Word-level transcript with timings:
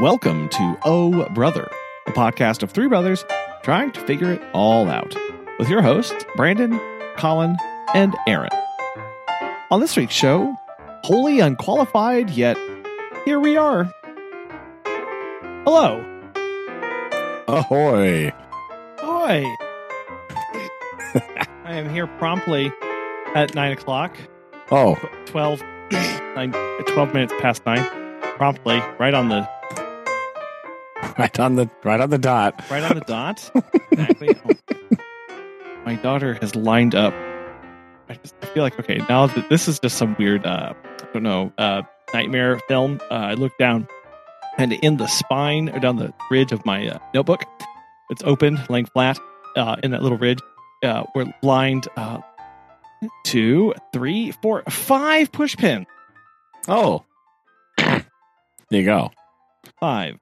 Welcome 0.00 0.48
to 0.50 0.78
Oh 0.84 1.28
Brother, 1.30 1.68
a 2.06 2.12
podcast 2.12 2.62
of 2.62 2.70
three 2.70 2.86
brothers 2.86 3.24
trying 3.62 3.90
to 3.92 4.00
figure 4.02 4.30
it 4.32 4.40
all 4.52 4.88
out, 4.88 5.14
with 5.58 5.68
your 5.68 5.82
hosts, 5.82 6.24
Brandon, 6.36 6.78
Collin, 7.16 7.56
and 7.94 8.14
Aaron. 8.26 8.50
On 9.70 9.80
this 9.80 9.96
week's 9.96 10.14
show, 10.14 10.54
wholly 11.02 11.40
unqualified, 11.40 12.30
yet 12.30 12.56
here 13.24 13.40
we 13.40 13.56
are. 13.56 13.92
Hello. 15.64 16.04
Ahoy. 17.48 18.32
Hi. 19.00 19.56
I 21.64 21.74
am 21.74 21.88
here 21.90 22.06
promptly 22.06 22.70
at 23.34 23.54
9 23.54 23.72
o'clock, 23.72 24.16
Oh, 24.70 24.94
12, 25.26 25.60
nine, 26.36 26.52
12 26.86 27.14
minutes 27.14 27.32
past 27.40 27.64
9. 27.66 27.84
Promptly, 28.36 28.80
right 29.00 29.14
on 29.14 29.28
the 29.28 29.48
right 31.18 31.38
on 31.40 31.56
the 31.56 31.70
right 31.84 32.00
on 32.00 32.10
the 32.10 32.18
dot. 32.18 32.64
right 32.70 32.82
on 32.82 32.94
the 32.94 33.04
dot. 33.04 33.50
Exactly. 33.92 34.34
My 35.84 35.94
daughter 35.96 36.34
has 36.40 36.54
lined 36.54 36.94
up. 36.94 37.14
I 38.08 38.14
just 38.14 38.34
I 38.42 38.46
feel 38.46 38.62
like 38.62 38.78
okay 38.80 38.98
now 39.08 39.26
that 39.26 39.48
this 39.48 39.68
is 39.68 39.78
just 39.78 39.96
some 39.96 40.16
weird 40.18 40.46
uh 40.46 40.72
I 41.00 41.06
don't 41.12 41.22
know 41.22 41.52
uh 41.58 41.82
nightmare 42.14 42.58
film. 42.68 43.00
Uh, 43.10 43.14
I 43.14 43.34
look 43.34 43.56
down 43.58 43.86
and 44.58 44.72
in 44.72 44.96
the 44.96 45.06
spine 45.06 45.68
or 45.68 45.78
down 45.78 45.96
the 45.96 46.12
ridge 46.30 46.52
of 46.52 46.64
my 46.66 46.88
uh, 46.88 46.98
notebook, 47.14 47.44
it's 48.10 48.22
open, 48.24 48.58
laying 48.68 48.86
flat 48.86 49.18
uh, 49.56 49.76
in 49.82 49.92
that 49.92 50.02
little 50.02 50.18
ridge. 50.18 50.40
Uh, 50.82 51.04
we're 51.14 51.32
lined 51.42 51.86
uh, 51.96 52.18
two, 53.24 53.74
three, 53.92 54.32
four, 54.42 54.62
five 54.68 55.30
push 55.30 55.56
pins. 55.56 55.86
Oh. 56.66 57.04
there 57.78 58.04
you 58.70 58.84
go. 58.84 59.10
Five. 59.80 60.18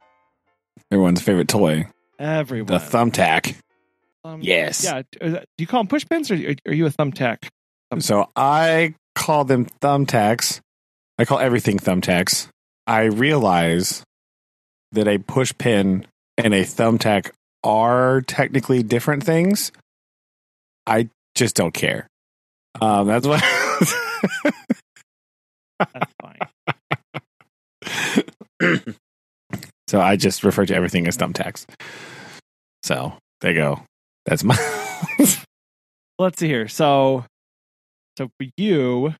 Everyone's 0.91 1.21
favorite 1.23 1.49
toy, 1.49 1.87
Everyone. 2.19 2.67
the 2.67 2.79
thumbtack. 2.79 3.57
Um, 4.25 4.41
Yes. 4.43 4.85
Yeah. 4.85 5.03
Do 5.21 5.41
you 5.59 5.67
call 5.67 5.81
them 5.81 5.89
push 5.89 6.05
pins 6.09 6.31
or 6.31 6.35
are 6.35 6.73
you 6.75 6.87
a 6.87 6.91
thumbtack? 6.91 7.49
So 8.01 8.29
I 8.35 8.95
call 9.15 9.45
them 9.45 9.67
thumbtacks. 9.81 10.61
I 11.19 11.25
call 11.25 11.39
everything 11.39 11.79
thumbtacks. 11.79 12.49
I 12.87 13.05
realize 13.05 14.03
that 14.93 15.07
a 15.09 15.19
push 15.19 15.53
pin 15.57 16.07
and 16.37 16.53
a 16.55 16.63
thumbtack 16.63 17.31
are 17.65 18.21
technically 18.23 18.83
different 18.83 19.23
things. 19.25 19.71
I 20.87 21.09
just 21.35 21.55
don't 21.57 21.73
care. 21.75 22.07
Um, 22.81 23.07
that's 23.07 23.27
what. 23.27 23.43
That's 25.79 26.13
fine. 26.21 26.39
so 29.89 30.01
I 30.01 30.17
just 30.17 30.45
refer 30.45 30.67
to 30.67 30.75
everything 30.75 31.07
as 31.07 31.17
thumbtacks. 31.17 31.65
So 32.83 33.13
there 33.41 33.53
you 33.53 33.59
go. 33.59 33.83
That's 34.27 34.45
my. 34.45 34.57
Let's 36.19 36.39
see 36.39 36.47
here. 36.49 36.69
So, 36.69 37.25
so 38.17 38.29
for 38.39 38.47
you, 38.57 39.15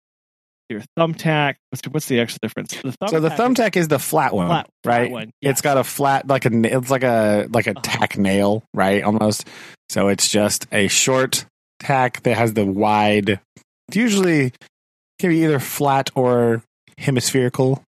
your 0.71 0.81
thumbtack. 0.99 1.57
What's 1.71 1.83
the, 1.83 1.91
what's 1.91 2.07
the 2.07 2.21
extra 2.21 2.39
difference? 2.43 2.75
The 2.83 2.95
so 3.09 3.21
the 3.21 3.29
thumbtack 3.29 3.77
is 3.77 3.89
the 3.89 3.99
flat 3.99 4.33
one, 4.35 4.49
flat, 4.49 4.69
flat 4.83 4.99
right? 5.01 5.11
one. 5.11 5.31
It's 5.43 5.61
got 5.61 5.77
a 5.77 5.85
flat, 5.85 6.27
like 6.27 6.47
a, 6.47 6.51
it's 6.77 6.91
like 6.91 7.05
a 7.05 7.47
like 7.51 7.67
a 7.67 7.71
Uh-huh. 7.73 7.81
tack 7.83 8.17
nail, 8.19 8.65
right? 8.75 9.03
Almost. 9.05 9.47
So 9.91 10.09
it's 10.09 10.29
just 10.29 10.67
a 10.73 10.89
short 10.89 11.45
tack 11.81 12.23
that 12.23 12.37
has 12.37 12.55
the 12.55 12.65
wide. 12.65 13.41
It's 13.89 13.97
usually 13.97 14.53
can 15.19 15.31
be 15.31 15.45
either 15.45 15.61
flat 15.61 16.11
or 16.15 16.63
hemispherical. 16.99 17.83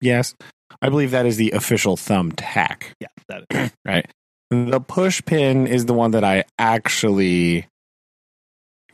Yes, 0.00 0.34
I 0.80 0.88
believe 0.88 1.10
that 1.12 1.26
is 1.26 1.36
the 1.36 1.50
official 1.52 1.96
thumb 1.96 2.32
tack. 2.32 2.94
yeah, 3.00 3.08
that 3.28 3.44
is. 3.50 3.70
right? 3.84 4.06
The 4.50 4.80
push 4.80 5.22
pin 5.24 5.66
is 5.66 5.86
the 5.86 5.94
one 5.94 6.10
that 6.12 6.24
I 6.24 6.44
actually 6.58 7.66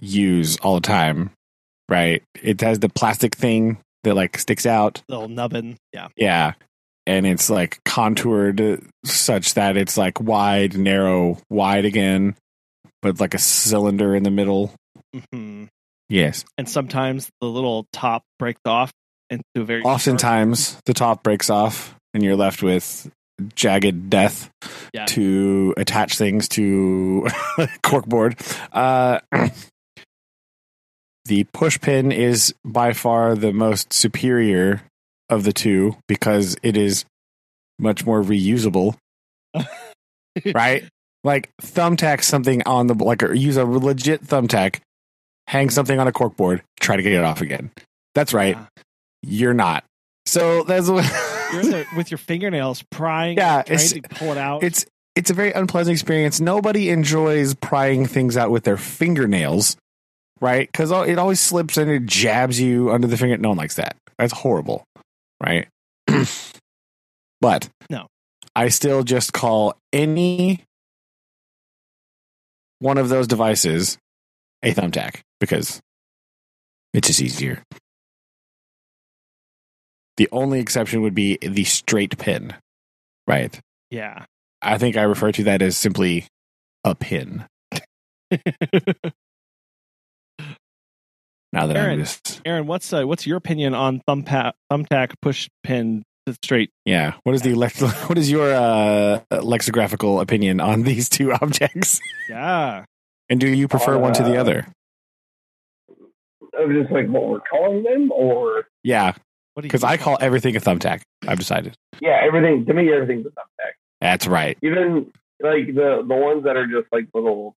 use 0.00 0.56
all 0.58 0.76
the 0.76 0.80
time, 0.80 1.30
right? 1.88 2.22
It 2.41 2.60
has 2.60 2.78
the 2.78 2.88
plastic 2.88 3.34
thing 3.34 3.78
that 4.04 4.14
like 4.14 4.38
sticks 4.38 4.66
out. 4.66 5.02
little 5.08 5.28
nubbin. 5.28 5.76
Yeah. 5.92 6.08
Yeah. 6.16 6.52
And 7.06 7.26
it's 7.26 7.48
like 7.50 7.78
contoured 7.84 8.82
such 9.04 9.54
that 9.54 9.76
it's 9.76 9.97
like 9.97 10.20
wide, 10.20 10.76
narrow, 10.76 11.38
wide 11.50 11.84
again, 11.84 12.36
but 13.02 13.19
like 13.19 13.34
a 13.34 13.38
cylinder 13.38 14.14
in 14.14 14.22
the 14.22 14.31
middle. 14.31 14.72
hmm 15.32 15.64
Yes. 16.10 16.44
And 16.56 16.66
sometimes 16.69 17.28
the 17.41 17.48
little 17.48 17.86
top 17.92 18.22
breaks 18.38 18.60
off 18.64 18.91
into 19.30 19.44
a 19.56 19.64
very 19.64 19.82
Oftentimes 19.82 20.78
the 20.86 20.94
top 20.94 21.22
breaks 21.22 21.50
off 21.50 21.94
and 22.14 22.22
you're 22.22 22.36
left 22.36 22.62
with 22.62 23.10
jagged 23.54 24.10
death 24.10 24.50
Yeah. 24.92 25.04
to 25.06 25.74
attach 25.76 26.16
things 26.18 26.48
to 26.50 27.26
corkboard. 27.84 28.34
Uh, 28.72 29.20
the 31.26 31.44
push 31.52 31.80
pin 31.80 32.10
is 32.12 32.54
by 32.64 32.92
far 32.92 33.34
the 33.34 33.52
most 33.52 33.92
superior 33.92 34.82
of 35.28 35.44
the 35.44 35.52
two 35.52 35.96
because 36.08 36.56
it 36.62 36.76
is 36.76 37.04
much 37.78 38.06
more 38.06 38.22
reusable, 38.22 38.96
right? 40.54 40.84
Like 41.24 41.50
thumbtack 41.62 42.22
something 42.22 42.62
on 42.64 42.86
the 42.86 42.94
like 42.94 43.22
or 43.22 43.34
use 43.34 43.56
a 43.56 43.64
legit 43.64 44.24
thumbtack, 44.24 44.80
hang 45.46 45.68
something 45.70 45.98
on 45.98 46.08
a 46.08 46.12
corkboard, 46.12 46.62
try 46.80 46.96
to 46.96 47.02
get 47.02 47.12
it 47.12 47.24
off 47.24 47.40
again. 47.42 47.70
That's 48.14 48.32
right. 48.32 48.56
Yeah. 48.56 48.66
You're 49.22 49.54
not. 49.54 49.84
So 50.26 50.62
that's 50.64 50.88
what 50.88 51.04
You're 51.52 51.62
there 51.64 51.86
with 51.96 52.10
your 52.10 52.18
fingernails 52.18 52.84
prying. 52.90 53.36
Yeah, 53.38 53.62
trying 53.62 53.74
it's- 53.78 53.92
to 53.92 54.02
pull 54.02 54.32
it 54.32 54.38
out. 54.38 54.62
it's 54.62 54.84
it's 55.14 55.30
a 55.30 55.34
very 55.34 55.50
unpleasant 55.52 55.92
experience. 55.94 56.38
Nobody 56.40 56.90
enjoys 56.90 57.54
prying 57.54 58.06
things 58.06 58.36
out 58.36 58.50
with 58.52 58.62
their 58.62 58.76
fingernails, 58.76 59.76
right? 60.40 60.68
Because 60.70 60.92
it 60.92 61.18
always 61.18 61.40
slips 61.40 61.76
and 61.76 61.90
it 61.90 62.06
jabs 62.06 62.60
you 62.60 62.92
under 62.92 63.08
the 63.08 63.16
finger. 63.16 63.36
No 63.38 63.48
one 63.48 63.58
likes 63.58 63.74
that. 63.76 63.96
That's 64.18 64.32
horrible, 64.32 64.84
right? 65.42 65.66
but 67.40 67.68
No. 67.90 68.06
I 68.54 68.68
still 68.68 69.02
just 69.02 69.32
call 69.32 69.74
any 69.92 70.62
one 72.80 72.98
of 72.98 73.08
those 73.08 73.26
devices 73.26 73.98
a 74.62 74.72
thumbtack 74.74 75.20
because 75.40 75.80
it's 76.94 77.08
just 77.08 77.20
easier. 77.20 77.62
The 80.18 80.28
only 80.32 80.60
exception 80.60 81.00
would 81.02 81.14
be 81.14 81.38
the 81.40 81.64
straight 81.64 82.18
pin, 82.18 82.54
right? 83.26 83.58
yeah. 83.90 84.26
I 84.60 84.76
think 84.76 84.96
I 84.96 85.02
refer 85.02 85.30
to 85.32 85.44
that 85.44 85.62
as 85.62 85.76
simply 85.76 86.26
a 86.84 86.94
pin. 86.94 87.46
Now 91.50 91.66
that 91.66 91.76
Aaron. 91.78 91.92
I'm 91.92 91.98
just 92.00 92.42
Aaron, 92.44 92.66
what's 92.66 92.92
uh, 92.92 93.04
what's 93.04 93.26
your 93.26 93.38
opinion 93.38 93.72
on 93.74 94.02
thumbtack 94.06 94.52
thumbtack 94.70 95.14
push 95.22 95.48
pin 95.62 96.02
straight? 96.44 96.70
yeah. 96.84 97.14
What 97.22 97.34
is 97.34 97.40
the 97.42 97.54
lex- 97.54 97.80
what 98.08 98.18
is 98.18 98.30
your 98.30 98.52
uh, 98.52 99.20
lexicographical 99.30 100.20
opinion 100.20 100.60
on 100.60 100.82
these 100.82 101.08
two 101.16 101.32
objects? 101.32 102.00
Yeah. 102.28 102.84
And 103.30 103.40
do 103.40 103.48
you 103.48 103.66
prefer 103.66 103.96
one 103.96 104.12
to 104.14 104.22
the 104.22 104.36
Uh, 104.36 104.40
other? 104.40 104.66
of 106.58 106.70
just 106.70 106.90
like 106.92 107.06
what 107.08 107.28
we're 107.28 107.40
calling 107.40 107.82
them, 107.82 108.10
or 108.12 108.64
Yeah, 108.82 109.06
What 109.06 109.14
do 109.14 109.20
you 109.20 109.27
because 109.62 109.84
I 109.84 109.96
call 109.96 110.19
everything 110.20 110.56
a 110.56 110.60
thumbtack. 110.60 111.02
I've 111.26 111.38
decided. 111.38 111.74
yeah, 112.00 112.20
everything 112.22 112.66
to 112.66 112.74
me, 112.74 112.92
everything's 112.92 113.26
a 113.26 113.30
thumbtack. 113.30 113.72
That's 114.00 114.26
right. 114.26 114.58
Even 114.62 115.12
like 115.41 115.66
the 115.66 116.04
the 116.06 116.14
ones 116.14 116.44
that 116.44 116.56
are 116.56 116.66
just 116.66 116.86
like 116.92 117.06
little 117.14 117.54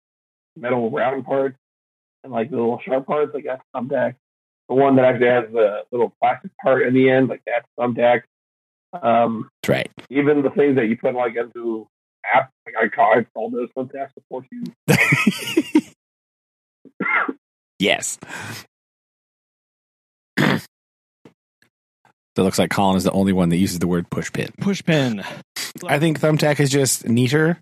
metal 0.56 0.90
round 0.90 1.24
parts 1.24 1.56
and 2.24 2.32
like 2.32 2.50
the 2.50 2.56
little 2.56 2.80
sharp 2.84 3.06
parts, 3.06 3.32
like 3.34 3.44
that's 3.44 3.62
thumbtack. 3.74 4.14
The 4.68 4.74
one 4.74 4.96
that 4.96 5.04
actually 5.04 5.28
has 5.28 5.44
the 5.52 5.82
little 5.90 6.14
plastic 6.20 6.50
part 6.62 6.86
in 6.86 6.94
the 6.94 7.10
end, 7.10 7.28
like 7.28 7.42
that's 7.46 7.66
thumbtack. 7.78 8.22
Um, 8.92 9.48
That's 9.62 9.68
right. 9.68 9.88
even 10.10 10.42
the 10.42 10.50
things 10.50 10.74
that 10.76 10.86
you 10.86 10.96
put 10.96 11.14
like 11.14 11.36
into 11.36 11.86
apps, 12.34 12.48
like 12.66 12.74
I 12.80 12.88
call 12.88 13.18
I 13.18 13.24
call 13.34 13.50
those 13.50 13.68
thumbtacks 13.76 14.10
before 14.16 14.44
you. 14.50 14.64
yes. 17.78 18.18
So 22.36 22.42
it 22.42 22.44
looks 22.44 22.58
like 22.58 22.70
Collin 22.70 22.96
is 22.96 23.04
the 23.04 23.10
only 23.10 23.32
one 23.32 23.48
that 23.48 23.56
uses 23.56 23.80
the 23.80 23.88
word 23.88 24.08
push 24.10 24.32
pin. 24.32 24.50
push 24.60 24.84
pin. 24.84 25.24
I 25.86 25.98
think 25.98 26.20
thumbtack 26.20 26.60
is 26.60 26.70
just 26.70 27.08
neater. 27.08 27.58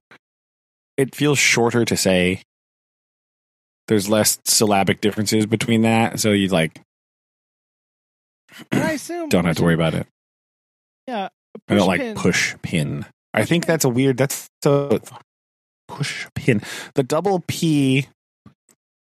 It 0.97 1.15
feels 1.15 1.39
shorter 1.39 1.85
to 1.85 1.97
say. 1.97 2.43
There's 3.87 4.09
less 4.09 4.39
syllabic 4.45 5.01
differences 5.01 5.47
between 5.47 5.83
that, 5.83 6.21
so 6.21 6.33
you 6.33 6.49
like 6.49 6.81
I 8.73 8.93
assume 8.93 9.29
don't 9.29 9.47
have 9.47 9.57
to 9.57 9.63
worry 9.63 9.75
about 9.75 9.95
it. 9.95 10.07
Yeah. 11.07 11.29
I 11.69 11.75
don't 11.75 11.79
push 11.79 11.87
like 11.87 12.01
pin- 12.01 12.17
push 12.17 12.55
pin. 12.63 13.07
I 13.33 13.45
think 13.45 13.67
that's 13.67 13.85
a 13.85 13.89
weird. 13.89 14.19
That's 14.19 14.49
so 14.63 15.01
push 15.87 16.27
pin. 16.35 16.63
The 16.95 17.03
double 17.03 17.43
P, 17.47 18.09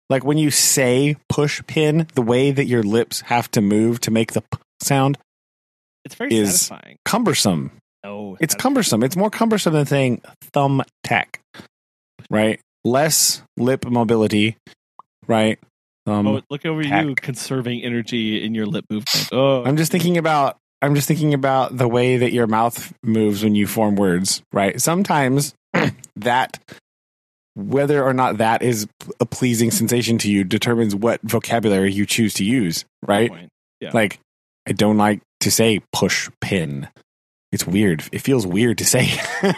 like 0.10 0.24
when 0.24 0.38
you 0.38 0.50
say 0.50 1.18
push 1.30 1.62
pin, 1.68 2.08
the 2.16 2.22
way 2.22 2.52
that 2.52 2.66
your 2.66 2.84
lips 2.84 3.22
have 3.22 3.50
to 3.52 3.62
move 3.62 4.00
to 4.02 4.12
make 4.12 4.34
the 4.34 4.42
p 4.42 4.58
sound 4.82 5.18
It's 6.06 6.16
very 6.16 6.34
is- 6.36 6.62
satisfying. 6.62 6.98
cumbersome. 7.06 7.72
No. 8.04 8.10
Oh, 8.10 8.38
It's 8.40 8.56
cumbersome. 8.56 9.04
It's 9.04 9.16
more 9.16 9.30
cumbersome 9.30 9.74
than 9.74 9.86
saying 9.86 10.22
thumb 10.54 10.82
tack, 11.04 11.40
right? 12.32 12.60
Less 12.84 13.44
lip 13.58 13.86
mobility, 13.86 14.58
right? 15.28 15.60
Um, 16.08 16.26
Oh, 16.26 16.42
look 16.50 16.66
over 16.66 16.82
you 16.82 17.14
conserving 17.14 17.84
energy 17.84 18.44
in 18.44 18.56
your 18.56 18.66
lip 18.66 18.86
movement. 18.90 19.30
Oh, 19.32 19.64
I'm 19.64 19.78
just 19.78 19.92
thinking 19.92 20.18
about 20.18 20.58
I'm 20.82 20.96
just 20.96 21.08
thinking 21.08 21.36
about 21.36 21.78
the 21.78 21.88
way 21.88 22.18
that 22.18 22.32
your 22.34 22.48
mouth 22.48 22.92
moves 23.04 23.44
when 23.44 23.54
you 23.54 23.68
form 23.68 23.96
words, 23.96 24.42
right? 24.52 24.82
Sometimes 24.82 25.54
that 26.16 26.58
whether 27.54 28.04
or 28.04 28.14
not 28.14 28.38
that 28.40 28.64
is 28.64 28.88
a 29.20 29.26
pleasing 29.28 29.70
sensation 29.70 30.18
to 30.20 30.32
you 30.32 30.44
determines 30.44 30.96
what 30.96 31.22
vocabulary 31.22 31.92
you 31.92 32.08
choose 32.08 32.34
to 32.36 32.44
use, 32.44 32.84
right? 33.06 33.32
Yeah. 33.80 33.92
Like 33.94 34.20
I 34.68 34.72
don't 34.72 34.98
like 34.98 35.22
to 35.42 35.52
say 35.52 35.82
push 35.92 36.30
pin. 36.40 36.88
It's 37.52 37.68
weird. 37.68 38.04
It 38.12 38.20
feels 38.20 38.48
weird 38.48 38.78
to 38.80 38.86
say. 38.86 39.10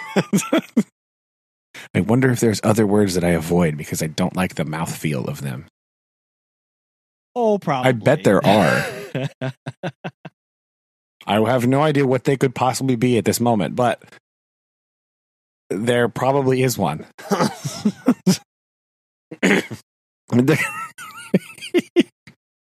I 1.95 2.01
wonder 2.01 2.31
if 2.31 2.39
there's 2.39 2.61
other 2.63 2.87
words 2.87 3.13
that 3.15 3.23
I 3.23 3.29
avoid 3.29 3.77
because 3.77 4.01
I 4.01 4.07
don't 4.07 4.35
like 4.35 4.55
the 4.55 4.63
mouthfeel 4.63 5.27
of 5.27 5.41
them. 5.41 5.65
Oh, 7.35 7.59
probably. 7.59 7.89
I 7.89 7.91
bet 7.93 8.23
there 8.23 8.45
are. 8.45 8.85
I 11.25 11.39
have 11.39 11.67
no 11.67 11.81
idea 11.81 12.05
what 12.05 12.23
they 12.25 12.37
could 12.37 12.53
possibly 12.53 12.95
be 12.95 13.17
at 13.17 13.25
this 13.25 13.39
moment, 13.39 13.75
but 13.75 14.03
there 15.69 16.09
probably 16.09 16.63
is 16.63 16.77
one. 16.77 17.05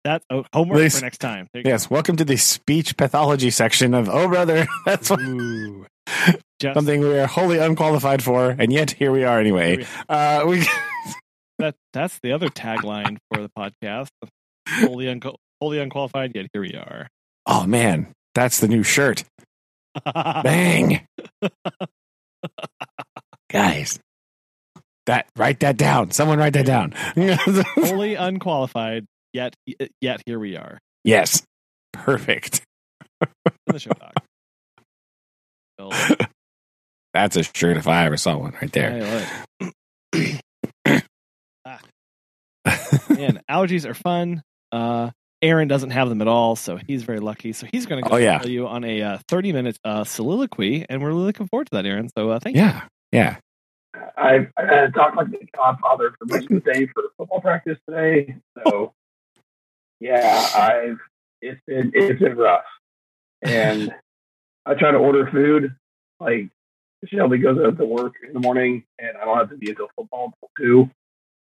That's 0.07 0.25
oh, 0.30 0.45
homework 0.54 0.77
Please. 0.77 1.00
for 1.00 1.04
next 1.04 1.18
time. 1.18 1.50
Yes, 1.54 1.89
welcome 1.89 2.15
to 2.15 2.24
the 2.24 2.38
speech 2.38 2.95
pathology 2.95 3.50
section 3.50 3.94
of 3.94 4.07
Oh 4.07 4.30
Brother. 4.30 4.65
That's 4.86 5.09
what, 5.09 5.19
something 6.62 7.01
we 7.01 7.19
are 7.19 7.27
wholly 7.27 7.57
unqualified 7.57 8.24
for, 8.24 8.56
and 8.57 8.71
yet 8.71 8.92
here 8.92 9.12
we 9.12 9.25
are 9.25 9.38
anyway. 9.38 9.86
Uh, 10.07 10.45
we 10.48 10.65
that 11.59 11.75
that's 11.92 12.19
the 12.19 12.31
other 12.31 12.48
tagline 12.48 13.18
for 13.33 13.42
the 13.42 13.50
podcast. 13.50 14.07
Wholly, 14.69 15.09
unco- 15.09 15.36
wholly 15.59 15.80
unqualified, 15.80 16.31
yet 16.33 16.45
here 16.54 16.62
we 16.62 16.74
are. 16.75 17.09
oh 17.45 17.65
man, 17.68 18.13
that's 18.33 18.62
the 18.62 18.69
new 18.69 18.83
shirt. 18.83 19.25
Bang, 20.06 21.06
guys. 23.50 24.00
That 25.06 25.27
write 25.36 25.59
that 25.59 25.75
down. 25.75 26.12
Someone 26.12 26.39
write 26.39 26.54
that 26.54 26.65
down. 26.65 26.94
Wholly 27.75 28.15
unqualified, 28.15 29.06
yet 29.33 29.53
yet 30.01 30.21
here 30.25 30.39
we 30.39 30.56
are 30.57 30.79
yes, 31.03 31.44
perfect. 31.94 32.62
in 33.21 33.27
the 33.68 33.79
show 33.79 33.91
doc. 33.91 34.13
Well, 35.79 35.91
That's 37.13 37.35
a 37.35 37.44
shirt 37.44 37.77
if 37.77 37.88
I 37.88 38.06
ever 38.06 38.18
saw 38.18 38.38
one 38.38 38.53
right 38.62 38.71
there. 38.71 38.91
I 38.94 39.00
love 39.00 39.71
it. 40.94 41.13
Ah. 41.65 41.79
Man, 43.09 43.41
allergies 43.50 43.85
are 43.89 43.94
fun. 43.94 44.41
Uh, 44.71 45.12
Aaron 45.41 45.68
doesn't 45.68 45.91
have 45.91 46.09
them 46.09 46.21
at 46.21 46.27
all, 46.27 46.56
so 46.56 46.77
he's 46.88 47.03
very 47.03 47.19
lucky. 47.19 47.53
So 47.53 47.68
he's 47.71 47.85
going 47.85 48.03
to 48.03 48.09
go 48.09 48.15
Oh, 48.15 48.19
yeah. 48.19 48.39
tell 48.39 48.50
you 48.50 48.68
on 48.68 48.83
a 48.83 49.01
uh, 49.01 49.18
30 49.30 49.53
minute 49.53 49.77
uh, 49.83 50.03
soliloquy, 50.03 50.85
and 50.89 51.01
we're 51.01 51.09
really 51.09 51.23
looking 51.25 51.47
forward 51.47 51.68
to 51.71 51.75
that, 51.77 51.85
Aaron. 51.85 52.09
So 52.18 52.30
uh, 52.31 52.39
thank 52.39 52.56
you. 52.56 52.63
Yeah, 52.63 52.83
yeah. 53.12 53.38
I, 54.18 54.47
I 54.57 54.88
talked 54.94 55.15
like 55.15 55.31
the 55.31 55.39
godfather 55.56 56.13
for 56.19 56.25
most 56.25 56.50
of 56.51 56.63
the 56.63 56.71
day 56.73 56.88
for 56.88 57.03
football 57.18 57.39
practice 57.41 57.77
today. 57.89 58.35
So 58.65 58.94
yeah, 59.99 60.47
I've 60.55 60.99
it's 61.41 61.61
been 61.67 61.91
it's 61.94 62.19
been 62.19 62.38
rough. 62.38 62.63
And 63.41 63.94
I 64.65 64.73
try 64.73 64.91
to 64.91 64.97
order 64.97 65.29
food. 65.31 65.75
Like 66.19 66.49
Shelby 67.05 67.38
goes 67.38 67.57
out 67.63 67.77
to 67.77 67.85
work 67.85 68.13
in 68.25 68.33
the 68.33 68.39
morning 68.39 68.83
and 68.99 69.17
I 69.17 69.25
don't 69.25 69.38
have 69.38 69.49
to 69.49 69.57
be 69.57 69.69
until 69.69 69.89
football 69.95 70.33
until 70.33 70.49
two. 70.57 70.89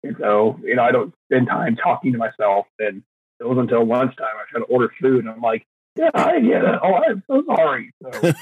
And 0.02 0.17
so, 0.19 0.58
you 0.62 0.76
know, 0.76 0.82
I 0.82 0.93
don't 0.93 1.12
spend 1.26 1.49
time 1.49 1.76
talking 1.76 2.12
to 2.12 2.19
myself 2.19 2.67
and 2.79 3.02
it 3.41 3.44
was 3.44 3.58
until 3.58 3.85
lunchtime 3.85 4.26
I 4.35 4.50
try 4.50 4.61
to 4.61 4.67
order 4.67 4.93
food 5.00 5.25
and 5.25 5.29
I'm 5.29 5.41
like, 5.41 5.64
Yeah, 5.97 6.11
I 6.14 6.41
get 6.41 6.64
it. 6.64 6.81
Oh, 6.82 6.94
I'm 6.94 7.23
so 7.26 7.43
sorry. 7.47 7.93
So 8.02 8.32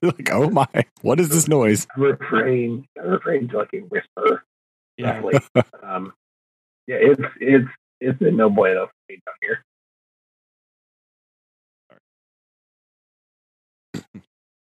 like, 0.02 0.30
oh 0.30 0.50
my, 0.50 0.68
what 1.00 1.20
is 1.20 1.30
this 1.30 1.48
noise? 1.48 1.86
I 1.96 2.00
refrain 2.00 2.86
I 2.98 3.04
refrain 3.04 3.48
to 3.48 3.58
like 3.58 3.70
a 3.74 3.78
whisper. 3.78 4.44
Yeah. 4.96 5.20
roughly. 5.20 5.40
um, 5.82 6.12
yeah, 6.86 6.96
it's 7.00 7.20
it's 7.40 7.68
it's 8.00 8.18
been 8.18 8.36
no 8.36 8.50
bueno 8.50 8.86
for 8.86 8.92
me 8.92 8.97
down 9.08 9.34
here. 9.42 9.64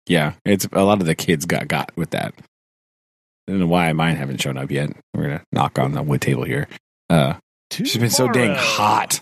Yeah, 0.06 0.32
it's 0.44 0.66
a 0.72 0.82
lot 0.82 1.00
of 1.00 1.06
the 1.06 1.14
kids 1.14 1.46
got 1.46 1.68
got 1.68 1.92
with 1.96 2.10
that. 2.10 2.34
I 2.36 3.52
don't 3.52 3.60
know 3.60 3.68
why 3.68 3.92
mine 3.92 4.16
haven't 4.16 4.40
shown 4.40 4.58
up 4.58 4.68
yet. 4.72 4.90
We're 5.14 5.22
gonna 5.22 5.42
knock 5.52 5.78
on 5.78 5.92
the 5.92 6.02
wood 6.02 6.20
table 6.20 6.42
here. 6.42 6.66
Uh, 7.08 7.34
she's 7.70 7.96
been 7.96 8.10
so 8.10 8.26
dang 8.26 8.56
hot, 8.56 9.20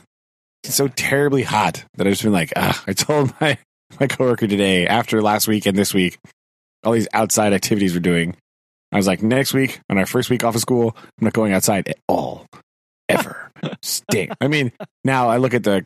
It's 0.64 0.74
so 0.74 0.88
terribly 0.88 1.42
hot 1.42 1.84
that 1.96 2.06
I've 2.06 2.14
just 2.14 2.22
been 2.22 2.32
like, 2.32 2.54
ah. 2.56 2.82
I 2.86 2.94
told 2.94 3.34
my 3.40 3.58
my 4.00 4.06
coworker 4.06 4.46
today 4.46 4.86
after 4.86 5.20
last 5.20 5.46
week 5.46 5.66
and 5.66 5.76
this 5.76 5.92
week, 5.92 6.18
all 6.84 6.92
these 6.92 7.08
outside 7.12 7.52
activities 7.52 7.92
we're 7.92 8.00
doing. 8.00 8.34
I 8.90 8.96
was 8.96 9.06
like, 9.06 9.22
next 9.22 9.52
week 9.52 9.80
on 9.90 9.98
our 9.98 10.06
first 10.06 10.30
week 10.30 10.42
off 10.42 10.54
of 10.54 10.62
school, 10.62 10.96
I'm 10.96 11.24
not 11.24 11.34
going 11.34 11.52
outside 11.52 11.86
at 11.88 11.98
all, 12.08 12.46
ever. 13.10 13.37
Stink. 13.82 14.32
I 14.40 14.48
mean, 14.48 14.72
now 15.04 15.28
I 15.28 15.36
look 15.38 15.54
at 15.54 15.64
the 15.64 15.84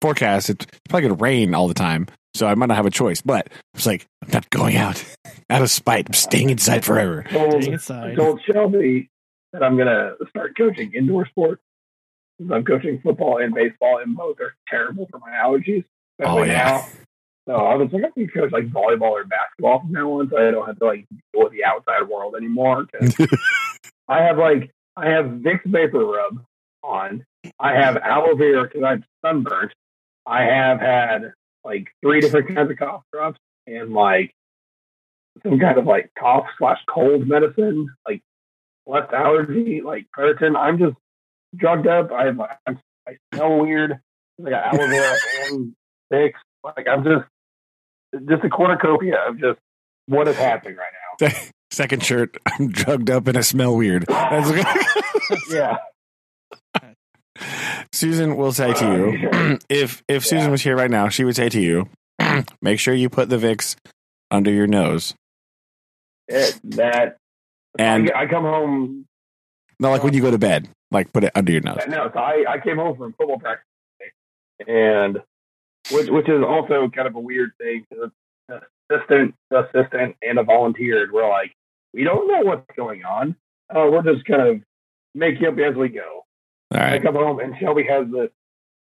forecast; 0.00 0.50
it's 0.50 0.66
probably 0.88 1.08
going 1.08 1.18
to 1.18 1.22
rain 1.22 1.54
all 1.54 1.68
the 1.68 1.74
time, 1.74 2.06
so 2.34 2.46
I 2.46 2.54
might 2.54 2.66
not 2.66 2.76
have 2.76 2.86
a 2.86 2.90
choice. 2.90 3.20
But 3.20 3.48
it's 3.74 3.86
like 3.86 4.06
I'm 4.22 4.30
not 4.32 4.48
going 4.50 4.76
out 4.76 5.04
out 5.48 5.62
of 5.62 5.70
spite. 5.70 6.06
I'm 6.08 6.14
staying 6.14 6.50
inside 6.50 6.84
forever. 6.84 7.24
Told, 7.30 7.52
Staying 7.62 7.70
I 7.70 7.72
inside. 7.74 8.16
told 8.16 8.40
Shelby 8.44 9.10
that 9.52 9.62
I'm 9.62 9.76
gonna 9.76 10.12
start 10.28 10.56
coaching 10.56 10.92
indoor 10.94 11.26
sports. 11.26 11.62
I'm 12.50 12.64
coaching 12.64 13.00
football 13.02 13.38
and 13.38 13.54
baseball, 13.54 13.98
and 13.98 14.16
both 14.16 14.40
are 14.40 14.54
terrible 14.68 15.06
for 15.10 15.18
my 15.18 15.30
allergies. 15.30 15.84
Oh 16.22 16.42
yeah, 16.42 16.52
now. 16.54 16.86
So 17.48 17.54
I 17.54 17.74
was 17.74 17.90
like, 17.92 18.04
I 18.04 18.10
can 18.10 18.28
coach 18.28 18.52
like 18.52 18.68
volleyball 18.68 19.10
or 19.10 19.24
basketball 19.24 19.80
from 19.80 19.92
now 19.92 20.10
on, 20.12 20.30
so 20.30 20.38
I 20.38 20.50
don't 20.50 20.66
have 20.66 20.78
to 20.78 20.84
like 20.86 21.06
deal 21.10 21.44
with 21.44 21.52
the 21.52 21.64
outside 21.64 22.08
world 22.08 22.34
anymore. 22.36 22.86
I 24.08 24.22
have 24.22 24.38
like 24.38 24.70
I 24.96 25.08
have 25.08 25.26
Vicks 25.26 25.64
Vapor 25.66 26.04
Rub 26.04 26.44
on. 26.82 27.24
I 27.58 27.74
have 27.74 27.96
aloe 27.96 28.34
vera 28.36 28.64
because 28.64 28.82
I'm 28.82 29.04
sunburnt. 29.24 29.72
I 30.26 30.42
have 30.42 30.80
had 30.80 31.32
like 31.64 31.88
three 32.02 32.20
different 32.20 32.54
kinds 32.54 32.70
of 32.70 32.76
cough 32.78 33.02
drops 33.12 33.38
and 33.66 33.92
like 33.92 34.32
some 35.42 35.58
kind 35.58 35.78
of 35.78 35.86
like 35.86 36.10
cough 36.18 36.46
slash 36.58 36.78
cold 36.92 37.26
medicine, 37.26 37.88
like 38.06 38.20
less 38.86 39.08
allergy, 39.12 39.80
like 39.84 40.06
Claritin. 40.16 40.56
I'm 40.56 40.78
just 40.78 40.96
drugged 41.56 41.86
up. 41.86 42.12
I 42.12 42.26
have 42.26 42.40
I'm, 42.66 42.78
I 43.08 43.16
smell 43.34 43.58
weird. 43.58 43.98
I 44.44 44.50
got 44.50 44.74
aloe 44.74 44.86
vera 44.88 45.16
and 45.50 45.74
Vicks. 46.12 46.32
Like 46.64 46.86
I'm 46.88 47.04
just 47.04 47.24
just 48.28 48.44
a 48.44 48.48
cornucopia 48.50 49.16
of 49.28 49.38
just 49.38 49.58
what 50.06 50.28
is 50.28 50.36
happening 50.36 50.76
right 50.76 50.92
now. 51.30 51.32
second 51.70 52.04
shirt. 52.04 52.36
I'm 52.46 52.70
drugged 52.70 53.10
up 53.10 53.26
and 53.28 53.36
I 53.38 53.42
smell 53.42 53.76
weird. 53.76 54.06
That's- 54.08 54.66
Yeah. 55.50 55.76
Susan 57.92 58.36
will 58.36 58.52
say 58.52 58.72
to 58.72 58.84
you, 58.84 59.58
if 59.68 60.02
if 60.08 60.24
Susan 60.24 60.46
Yeah. 60.46 60.50
was 60.50 60.62
here 60.62 60.76
right 60.76 60.90
now, 60.90 61.08
she 61.08 61.24
would 61.24 61.36
say 61.36 61.48
to 61.48 61.60
you, 61.60 61.88
make 62.62 62.78
sure 62.80 62.94
you 62.94 63.08
put 63.08 63.28
the 63.28 63.36
Vicks 63.38 63.76
under 64.30 64.50
your 64.50 64.66
nose. 64.66 65.14
It, 66.28 66.58
that 66.76 67.16
And- 67.78 68.10
I, 68.12 68.22
I 68.22 68.26
come 68.26 68.44
home 68.44 69.06
Not 69.78 69.90
like 69.90 70.04
when 70.04 70.14
you 70.14 70.22
go 70.22 70.30
to 70.30 70.38
bed. 70.38 70.68
Like 70.92 71.12
put 71.12 71.22
it 71.24 71.30
under 71.36 71.52
your 71.52 71.60
nose. 71.60 71.78
no 71.88 72.10
so 72.12 72.18
I, 72.18 72.44
I 72.48 72.58
came 72.58 72.76
home 72.76 72.96
from 72.96 73.12
football 73.12 73.38
practice 73.38 73.64
and 74.66 75.18
which 75.92 76.08
which 76.10 76.28
is 76.28 76.42
also 76.46 76.88
kind 76.88 77.06
of 77.06 77.14
a 77.14 77.20
weird 77.20 77.52
thing 77.58 77.86
the 77.90 78.10
assistant 78.90 79.34
the 79.50 79.60
assistant 79.68 80.16
and 80.20 80.38
a 80.38 80.42
volunteer 80.42 81.08
we're 81.12 81.28
like 81.28 81.52
we 81.94 82.02
don't 82.02 82.26
know 82.26 82.40
what's 82.42 82.66
going 82.76 83.04
on 83.04 83.36
uh, 83.74 83.86
we're 83.90 84.02
just 84.02 84.24
kind 84.26 84.42
of 84.42 84.60
making 85.14 85.46
up 85.46 85.54
as 85.58 85.76
we 85.76 85.88
go 85.88 86.24
All 86.72 86.80
I 86.80 86.98
come 86.98 87.14
home 87.14 87.40
and 87.40 87.54
Shelby 87.58 87.84
has 87.88 88.06
this 88.10 88.30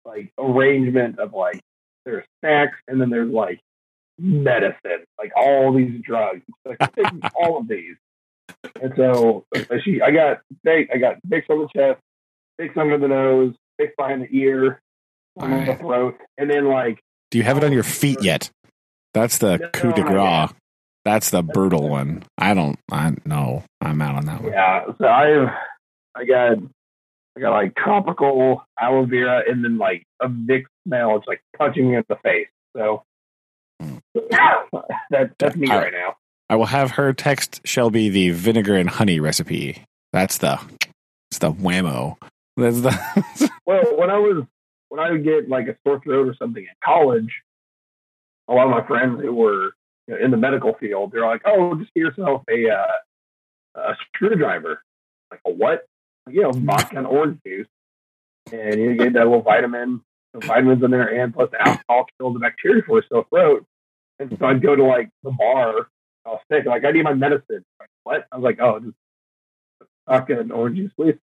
like 0.04 0.32
arrangement 0.38 1.18
of 1.18 1.32
like 1.32 1.60
there's 2.04 2.24
snacks 2.40 2.76
and 2.88 3.00
then 3.00 3.10
there's 3.10 3.30
like 3.30 3.60
medicine, 4.18 5.04
like 5.18 5.32
all 5.36 5.72
these 5.72 6.00
drugs. 6.02 6.42
Like 6.64 6.78
all 7.40 7.58
of 7.58 7.68
these. 7.68 7.96
And 8.80 8.92
so 8.96 9.44
she 9.84 10.00
I 10.02 10.10
got 10.10 10.40
I 10.66 10.98
got 10.98 11.16
Vicks 11.26 11.48
on 11.50 11.60
the 11.60 11.68
chest, 11.74 12.00
Vicks 12.60 12.76
under 12.76 12.98
the 12.98 13.08
nose, 13.08 13.54
Vicks 13.80 13.96
behind 13.96 14.22
the 14.22 14.28
ear, 14.38 14.80
on 15.38 15.64
the 15.64 15.74
throat, 15.76 16.16
and 16.38 16.50
then 16.50 16.66
like 16.66 17.00
Do 17.30 17.38
you 17.38 17.44
have 17.44 17.56
it 17.56 17.64
on 17.64 17.72
your 17.72 17.82
feet 17.82 18.22
yet? 18.22 18.50
That's 19.14 19.38
the 19.38 19.58
No, 19.58 19.68
coup 19.70 19.92
de 19.92 20.02
grace. 20.02 20.50
That's 21.04 21.30
the 21.30 21.42
brutal 21.42 21.88
one. 21.88 22.22
I 22.38 22.54
don't. 22.54 22.78
I 22.90 23.12
no. 23.24 23.62
I'm 23.80 24.00
out 24.00 24.14
on 24.16 24.26
that 24.26 24.42
one. 24.42 24.52
yeah, 24.52 24.86
so 24.98 25.06
I've 25.06 25.48
I 26.14 26.24
got 26.24 26.56
I 27.36 27.40
got 27.40 27.50
like 27.50 27.74
tropical 27.74 28.64
aloe 28.80 29.06
vera 29.06 29.42
and 29.48 29.64
then 29.64 29.78
like 29.78 30.06
a 30.20 30.28
Vicks 30.28 30.66
smell. 30.86 31.16
It's 31.16 31.26
like 31.26 31.42
punching 31.56 31.90
me 31.90 31.96
in 31.96 32.04
the 32.08 32.16
face. 32.16 32.48
So 32.76 33.02
that 33.80 35.32
that's 35.38 35.56
me 35.56 35.68
I- 35.70 35.76
right 35.76 35.92
now. 35.92 36.16
I 36.50 36.56
will 36.56 36.66
have 36.66 36.92
her 36.92 37.14
text 37.14 37.62
Shelby 37.64 38.10
the 38.10 38.30
vinegar 38.30 38.76
and 38.76 38.88
honey 38.88 39.18
recipe. 39.18 39.82
That's 40.12 40.38
the 40.38 40.60
it's 41.30 41.38
the 41.38 41.50
whammo. 41.50 42.16
That's 42.56 42.82
the 42.82 43.50
Well, 43.66 43.96
when 43.96 44.10
I 44.10 44.18
was 44.18 44.44
when 44.90 45.00
I 45.00 45.10
would 45.10 45.24
get 45.24 45.48
like 45.48 45.66
a 45.68 45.76
sore 45.84 46.00
throat 46.00 46.28
or 46.28 46.36
something 46.36 46.62
in 46.62 46.68
college, 46.84 47.42
a 48.46 48.52
lot 48.52 48.66
of 48.66 48.70
my 48.70 48.86
friends 48.86 49.20
who 49.22 49.32
were 49.32 49.72
you 50.06 50.14
know, 50.14 50.24
in 50.24 50.30
the 50.30 50.36
medical 50.36 50.74
field, 50.74 51.12
they're 51.12 51.26
like, 51.26 51.42
"Oh, 51.46 51.74
just 51.76 51.92
get 51.94 52.00
yourself 52.00 52.42
a 52.48 52.68
uh, 52.70 53.80
a 53.80 53.96
screwdriver." 54.14 54.82
Like 55.30 55.40
a 55.46 55.50
what? 55.50 55.86
You 56.30 56.42
know, 56.42 56.52
vodka 56.52 56.96
and 56.96 57.06
orange 57.06 57.40
juice, 57.46 57.66
and 58.52 58.80
you 58.80 58.94
get 58.96 59.12
that 59.12 59.24
little 59.24 59.42
vitamin, 59.42 60.00
the 60.32 60.46
vitamins 60.46 60.82
in 60.82 60.90
there, 60.90 61.22
and 61.22 61.34
plus 61.34 61.50
the 61.50 61.60
alcohol 61.60 62.06
kills 62.18 62.34
the 62.34 62.40
bacteria 62.40 62.82
for 62.86 62.98
a 62.98 63.02
sore 63.08 63.26
throat. 63.28 63.66
And 64.18 64.34
so 64.38 64.46
I'd 64.46 64.62
go 64.62 64.74
to 64.74 64.84
like 64.84 65.10
the 65.22 65.30
bar, 65.32 65.88
I 66.24 66.30
was 66.30 66.40
sick, 66.50 66.64
like 66.66 66.84
I 66.84 66.92
need 66.92 67.04
my 67.04 67.14
medicine. 67.14 67.64
Like, 67.78 67.88
what? 68.04 68.26
I 68.32 68.36
was 68.36 68.44
like, 68.44 68.58
"Oh, 68.60 68.80
just 68.80 68.94
vodka 70.08 70.40
and 70.40 70.52
orange 70.52 70.76
juice, 70.78 70.92
please." 70.96 71.16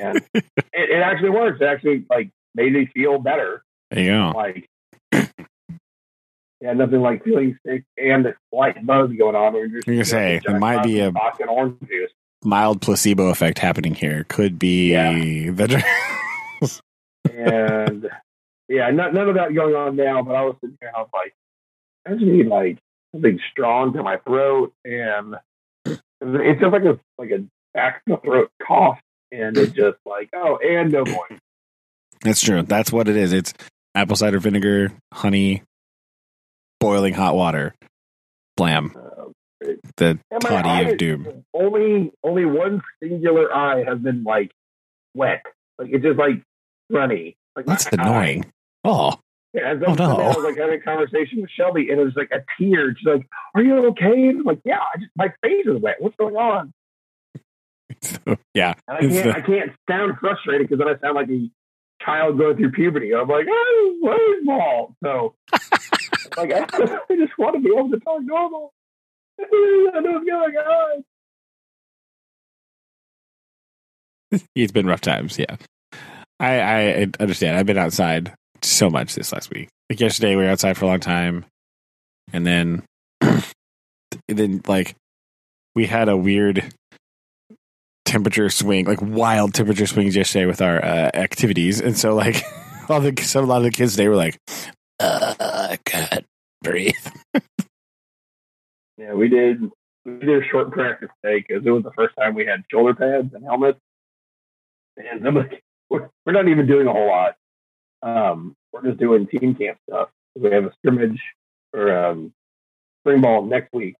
And 0.00 0.16
it, 0.34 0.44
it 0.72 1.02
actually 1.02 1.30
works. 1.30 1.60
It 1.60 1.66
actually 1.66 2.04
like 2.10 2.30
made 2.54 2.72
me 2.72 2.86
feel 2.86 3.18
better. 3.18 3.62
Yeah. 3.94 4.30
Like, 4.30 4.68
yeah, 5.12 6.72
nothing 6.72 7.02
like 7.02 7.22
feeling 7.24 7.58
sick 7.66 7.84
and 7.98 8.24
the 8.24 8.34
slight 8.50 8.84
buzz 8.84 9.10
going 9.16 9.36
on. 9.36 9.54
You're 9.54 9.82
gonna 9.82 10.04
say, 10.04 10.40
there 10.44 10.58
might 10.58 10.82
be 10.82 11.00
a- 11.00 11.10
vodka 11.10 11.42
and 11.42 11.50
orange 11.50 11.78
juice. 11.86 12.10
Mild 12.44 12.80
placebo 12.82 13.28
effect 13.28 13.58
happening 13.58 13.94
here. 13.94 14.24
Could 14.28 14.58
be 14.58 14.92
Yeah. 14.92 15.12
the 15.12 15.84
and 17.32 18.08
yeah, 18.68 18.90
none, 18.90 19.14
none 19.14 19.28
of 19.28 19.34
that 19.36 19.54
going 19.54 19.74
on 19.74 19.96
now. 19.96 20.22
But 20.22 20.34
I 20.34 20.42
was 20.42 20.56
sitting 20.60 20.76
here, 20.80 20.88
and 20.88 20.96
I 20.96 21.00
was 21.00 21.10
like, 21.12 21.34
I 22.06 22.10
just 22.12 22.22
need 22.24 22.46
like 22.46 22.78
something 23.12 23.38
strong 23.50 23.92
to 23.94 24.02
my 24.02 24.18
throat, 24.18 24.72
and 24.84 25.36
it's 25.86 26.60
just 26.60 26.72
like 26.72 26.84
a 26.84 26.98
like 27.18 27.30
a 27.30 27.44
back 27.72 28.02
of 28.06 28.20
the 28.22 28.28
throat 28.28 28.50
cough, 28.66 28.98
and 29.32 29.56
it 29.56 29.72
just 29.74 29.98
like 30.06 30.30
oh, 30.34 30.58
and 30.58 30.92
no 30.92 31.04
more. 31.04 31.26
That's 32.22 32.40
true. 32.42 32.62
That's 32.62 32.92
what 32.92 33.08
it 33.08 33.16
is. 33.16 33.32
It's 33.32 33.52
apple 33.94 34.16
cider 34.16 34.38
vinegar, 34.38 34.92
honey, 35.12 35.62
boiling 36.80 37.14
hot 37.14 37.34
water. 37.34 37.74
Blam. 38.56 38.94
Uh, 38.96 39.13
The 39.96 40.18
toddy 40.40 40.68
eye 40.68 40.80
of 40.82 40.98
doom. 40.98 41.44
Only 41.54 42.12
only 42.22 42.44
one 42.44 42.82
singular 43.02 43.54
eye 43.54 43.84
has 43.84 43.98
been 43.98 44.22
like 44.24 44.50
wet, 45.14 45.42
like 45.78 45.90
it's 45.92 46.02
just 46.04 46.18
like 46.18 46.42
runny. 46.90 47.36
Like 47.56 47.66
That's 47.66 47.90
my 47.96 48.02
eye. 48.02 48.06
annoying. 48.08 48.52
Oh, 48.84 49.20
Yeah, 49.54 49.70
and 49.70 49.84
Oh, 49.84 49.94
no. 49.94 50.16
I 50.16 50.28
was 50.28 50.44
like 50.44 50.56
having 50.58 50.80
a 50.80 50.82
conversation 50.82 51.40
with 51.40 51.50
Shelby, 51.50 51.88
and 51.90 52.00
it 52.00 52.04
was 52.04 52.14
like 52.16 52.30
a 52.32 52.44
tear. 52.60 52.94
She's 52.96 53.06
like, 53.06 53.26
"Are 53.54 53.62
you 53.62 53.86
okay?" 53.88 54.28
And 54.28 54.40
I'm 54.40 54.44
like, 54.44 54.60
"Yeah, 54.64 54.80
I 54.80 54.98
just 54.98 55.10
my 55.16 55.28
face 55.42 55.64
is 55.66 55.80
wet. 55.80 55.96
What's 56.00 56.16
going 56.16 56.36
on?" 56.36 56.72
yeah. 58.54 58.74
And 58.88 58.96
I 58.98 59.00
can't 59.00 59.12
the- 59.24 59.36
I 59.36 59.40
can't 59.40 59.72
sound 59.88 60.18
frustrated 60.18 60.68
because 60.68 60.78
then 60.84 60.88
I 60.94 60.98
sound 61.00 61.14
like 61.14 61.28
a 61.30 61.48
child 62.02 62.38
going 62.38 62.56
through 62.56 62.72
puberty. 62.72 63.14
I'm 63.14 63.28
like, 63.28 63.46
"Oh, 63.48 63.96
what 64.00 64.20
is 64.20 64.44
ball?" 64.46 64.94
So, 65.02 65.34
like, 66.36 66.52
I, 66.52 66.66
I 67.10 67.16
just 67.16 67.38
want 67.38 67.54
to 67.56 67.60
be 67.62 67.70
able 67.74 67.90
to 67.90 68.00
talk 68.00 68.22
normal. 68.22 68.72
It's 74.54 74.72
been 74.72 74.86
rough 74.86 75.00
times. 75.00 75.38
Yeah. 75.38 75.56
I, 76.40 76.60
I 76.60 77.06
understand. 77.20 77.56
I've 77.56 77.66
been 77.66 77.78
outside 77.78 78.34
so 78.62 78.90
much 78.90 79.14
this 79.14 79.32
last 79.32 79.50
week. 79.50 79.68
Like 79.88 80.00
yesterday, 80.00 80.36
we 80.36 80.42
were 80.42 80.50
outside 80.50 80.76
for 80.76 80.86
a 80.86 80.88
long 80.88 81.00
time. 81.00 81.44
And 82.32 82.46
then, 82.46 82.82
then 84.28 84.62
like, 84.66 84.96
we 85.74 85.86
had 85.86 86.08
a 86.08 86.16
weird 86.16 86.72
temperature 88.04 88.50
swing, 88.50 88.86
like 88.86 89.00
wild 89.02 89.54
temperature 89.54 89.86
swings 89.86 90.16
yesterday 90.16 90.46
with 90.46 90.60
our 90.62 90.84
uh, 90.84 91.10
activities. 91.14 91.80
And 91.80 91.96
so, 91.96 92.14
like, 92.14 92.42
all 92.88 93.00
the, 93.00 93.14
so 93.22 93.40
a 93.40 93.42
lot 93.42 93.58
of 93.58 93.64
the 93.64 93.70
kids 93.70 93.92
today 93.92 94.08
were 94.08 94.16
like, 94.16 94.36
uh, 95.00 95.34
I 95.38 95.78
can't 95.84 96.26
breathe. 96.62 96.94
Yeah, 98.98 99.14
we 99.14 99.28
did. 99.28 99.62
We 100.04 100.18
did 100.18 100.42
a 100.42 100.46
short 100.46 100.70
practice 100.70 101.08
today 101.22 101.44
because 101.46 101.66
it 101.66 101.70
was 101.70 101.82
the 101.82 101.92
first 101.92 102.14
time 102.16 102.34
we 102.34 102.46
had 102.46 102.64
shoulder 102.70 102.94
pads 102.94 103.32
and 103.34 103.44
helmets. 103.44 103.80
And 104.96 105.22
like, 105.34 105.62
we're, 105.90 106.08
we're 106.24 106.32
not 106.32 106.48
even 106.48 106.66
doing 106.66 106.86
a 106.86 106.92
whole 106.92 107.08
lot. 107.08 107.36
Um, 108.02 108.54
we're 108.72 108.82
just 108.82 108.98
doing 108.98 109.26
team 109.26 109.54
camp 109.54 109.78
stuff. 109.88 110.10
We 110.36 110.50
have 110.50 110.64
a 110.64 110.72
scrimmage 110.78 111.20
for 111.70 111.96
um, 111.96 112.32
spring 113.02 113.22
ball 113.22 113.44
next 113.44 113.72
week, 113.72 113.96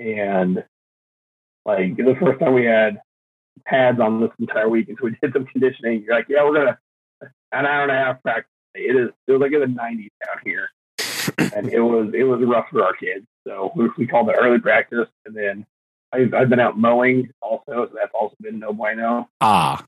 and 0.00 0.64
like 1.64 1.96
the 1.96 2.16
first 2.20 2.40
time 2.40 2.54
we 2.54 2.64
had 2.64 3.00
pads 3.66 4.00
on 4.00 4.20
this 4.20 4.30
entire 4.38 4.68
week, 4.68 4.88
and 4.88 4.96
so 4.98 5.06
we 5.06 5.16
did 5.20 5.32
some 5.32 5.44
conditioning. 5.44 6.04
You're 6.04 6.16
like, 6.16 6.26
yeah, 6.28 6.44
we're 6.44 6.54
gonna 6.54 6.78
an 7.52 7.66
hour 7.66 7.82
and 7.82 7.92
a 7.92 7.94
half 7.94 8.22
practice. 8.22 8.50
It 8.74 8.96
is. 8.96 9.10
It 9.26 9.32
was 9.32 9.40
like 9.40 9.52
in 9.52 9.60
the 9.60 9.66
90s 9.66 10.08
down 10.24 10.42
here 10.44 10.68
and 11.38 11.72
it 11.72 11.80
was 11.80 12.10
it 12.14 12.24
was 12.24 12.40
rough 12.44 12.66
for 12.70 12.84
our 12.84 12.94
kids. 12.94 13.26
So 13.48 13.72
we, 13.74 13.88
we 13.96 14.06
called 14.06 14.28
it 14.28 14.36
early 14.38 14.58
practice, 14.60 15.08
and 15.24 15.34
then 15.34 15.64
I've, 16.12 16.34
I've 16.34 16.50
been 16.50 16.60
out 16.60 16.76
mowing 16.78 17.30
also, 17.40 17.62
so 17.66 17.88
that's 17.94 18.12
also 18.12 18.36
been 18.40 18.58
no 18.58 18.74
bueno. 18.74 19.26
Ah, 19.40 19.82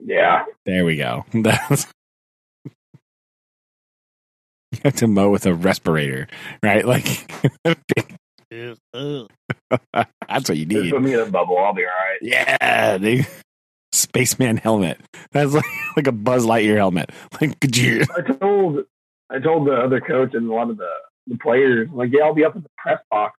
Yeah, 0.00 0.44
there 0.64 0.84
we 0.84 0.96
go. 0.96 1.24
That's. 1.32 1.86
You 4.72 4.80
have 4.84 4.96
to 4.96 5.06
mow 5.06 5.30
with 5.30 5.46
a 5.46 5.54
respirator, 5.54 6.26
right? 6.62 6.84
Like, 6.84 7.04
that's 8.50 8.78
what 10.48 10.56
you 10.56 10.66
just 10.66 10.84
need. 10.84 10.90
put 10.90 11.02
me 11.02 11.14
in 11.14 11.20
a 11.20 11.26
bubble. 11.26 11.56
I'll 11.56 11.72
be 11.72 11.82
all 11.84 11.86
right. 11.88 12.18
Yeah, 12.20 12.98
the 12.98 13.24
spaceman 13.92 14.56
helmet. 14.58 15.00
That's 15.32 15.54
like, 15.54 15.64
like 15.96 16.06
a 16.08 16.12
Buzz 16.12 16.44
Lightyear 16.44 16.76
helmet. 16.76 17.10
Like, 17.40 17.58
could 17.60 17.76
you? 17.76 18.02
I 18.16 18.20
told 18.20 18.84
I 19.30 19.38
told 19.38 19.66
the 19.68 19.72
other 19.74 20.00
coach 20.00 20.34
and 20.34 20.50
a 20.50 20.52
lot 20.54 20.68
of 20.68 20.76
the, 20.76 20.90
the 21.26 21.38
players 21.38 21.88
like, 21.92 22.10
yeah, 22.12 22.24
I'll 22.24 22.34
be 22.34 22.44
up 22.44 22.56
in 22.56 22.62
the 22.62 22.70
press 22.76 23.00
box. 23.10 23.38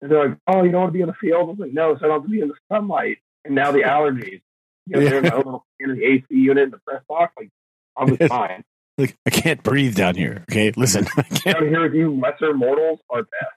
And 0.00 0.10
they're 0.10 0.28
like, 0.28 0.38
oh, 0.46 0.64
you 0.64 0.70
don't 0.70 0.82
want 0.82 0.92
to 0.92 0.96
be 0.96 1.00
in 1.00 1.06
the 1.06 1.14
field? 1.14 1.40
I 1.40 1.44
was 1.44 1.58
like, 1.58 1.72
no, 1.72 1.96
so 1.96 2.04
I 2.04 2.08
don't 2.08 2.20
have 2.20 2.22
to 2.24 2.28
be 2.28 2.40
in 2.40 2.48
the 2.48 2.54
sunlight. 2.70 3.18
And 3.44 3.54
now 3.54 3.72
the 3.72 3.78
allergies. 3.82 4.42
You 4.86 4.96
know, 4.96 5.04
they're 5.04 5.18
in 5.18 5.24
the 5.24 5.36
little 5.36 5.66
in 5.80 5.96
the 5.96 6.04
AC 6.04 6.24
unit 6.28 6.64
in 6.64 6.70
the 6.70 6.80
press 6.86 7.02
box. 7.08 7.32
Like, 7.38 7.50
I'm 7.96 8.08
just 8.18 8.28
fine. 8.28 8.64
Like, 8.98 9.16
I 9.26 9.30
can't 9.30 9.62
breathe 9.62 9.96
down 9.96 10.14
here. 10.14 10.44
Okay, 10.50 10.72
listen, 10.76 11.06
I 11.16 11.22
can't. 11.22 11.58
Down 11.58 11.68
here 11.68 11.82
with 11.82 11.94
you 11.94 12.20
lesser 12.20 12.52
mortals 12.52 13.00
are 13.10 13.22
best. 13.22 13.54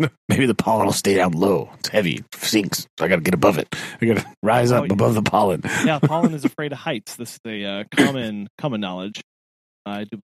Maybe 0.28 0.46
the 0.46 0.54
pollen 0.54 0.86
will 0.86 0.92
stay 0.92 1.14
down 1.14 1.32
low. 1.32 1.70
It's 1.78 1.88
heavy, 1.88 2.16
it 2.16 2.34
sinks. 2.34 2.86
So 2.98 3.04
I 3.04 3.08
got 3.08 3.16
to 3.16 3.22
get 3.22 3.34
above 3.34 3.58
it. 3.58 3.74
I 4.00 4.06
got 4.06 4.18
to 4.18 4.26
rise 4.42 4.72
up 4.72 4.82
Oh, 4.88 4.92
above 4.92 5.14
the 5.14 5.22
pollen. 5.22 5.62
yeah, 5.84 5.98
pollen 6.02 6.34
is 6.34 6.44
afraid 6.44 6.72
of 6.72 6.78
heights. 6.78 7.16
This 7.16 7.32
is 7.34 7.40
a 7.46 7.64
uh, 7.64 7.84
common 7.94 8.48
common 8.58 8.80
knowledge. 8.80 9.20
I 9.86 10.04
do. 10.04 10.20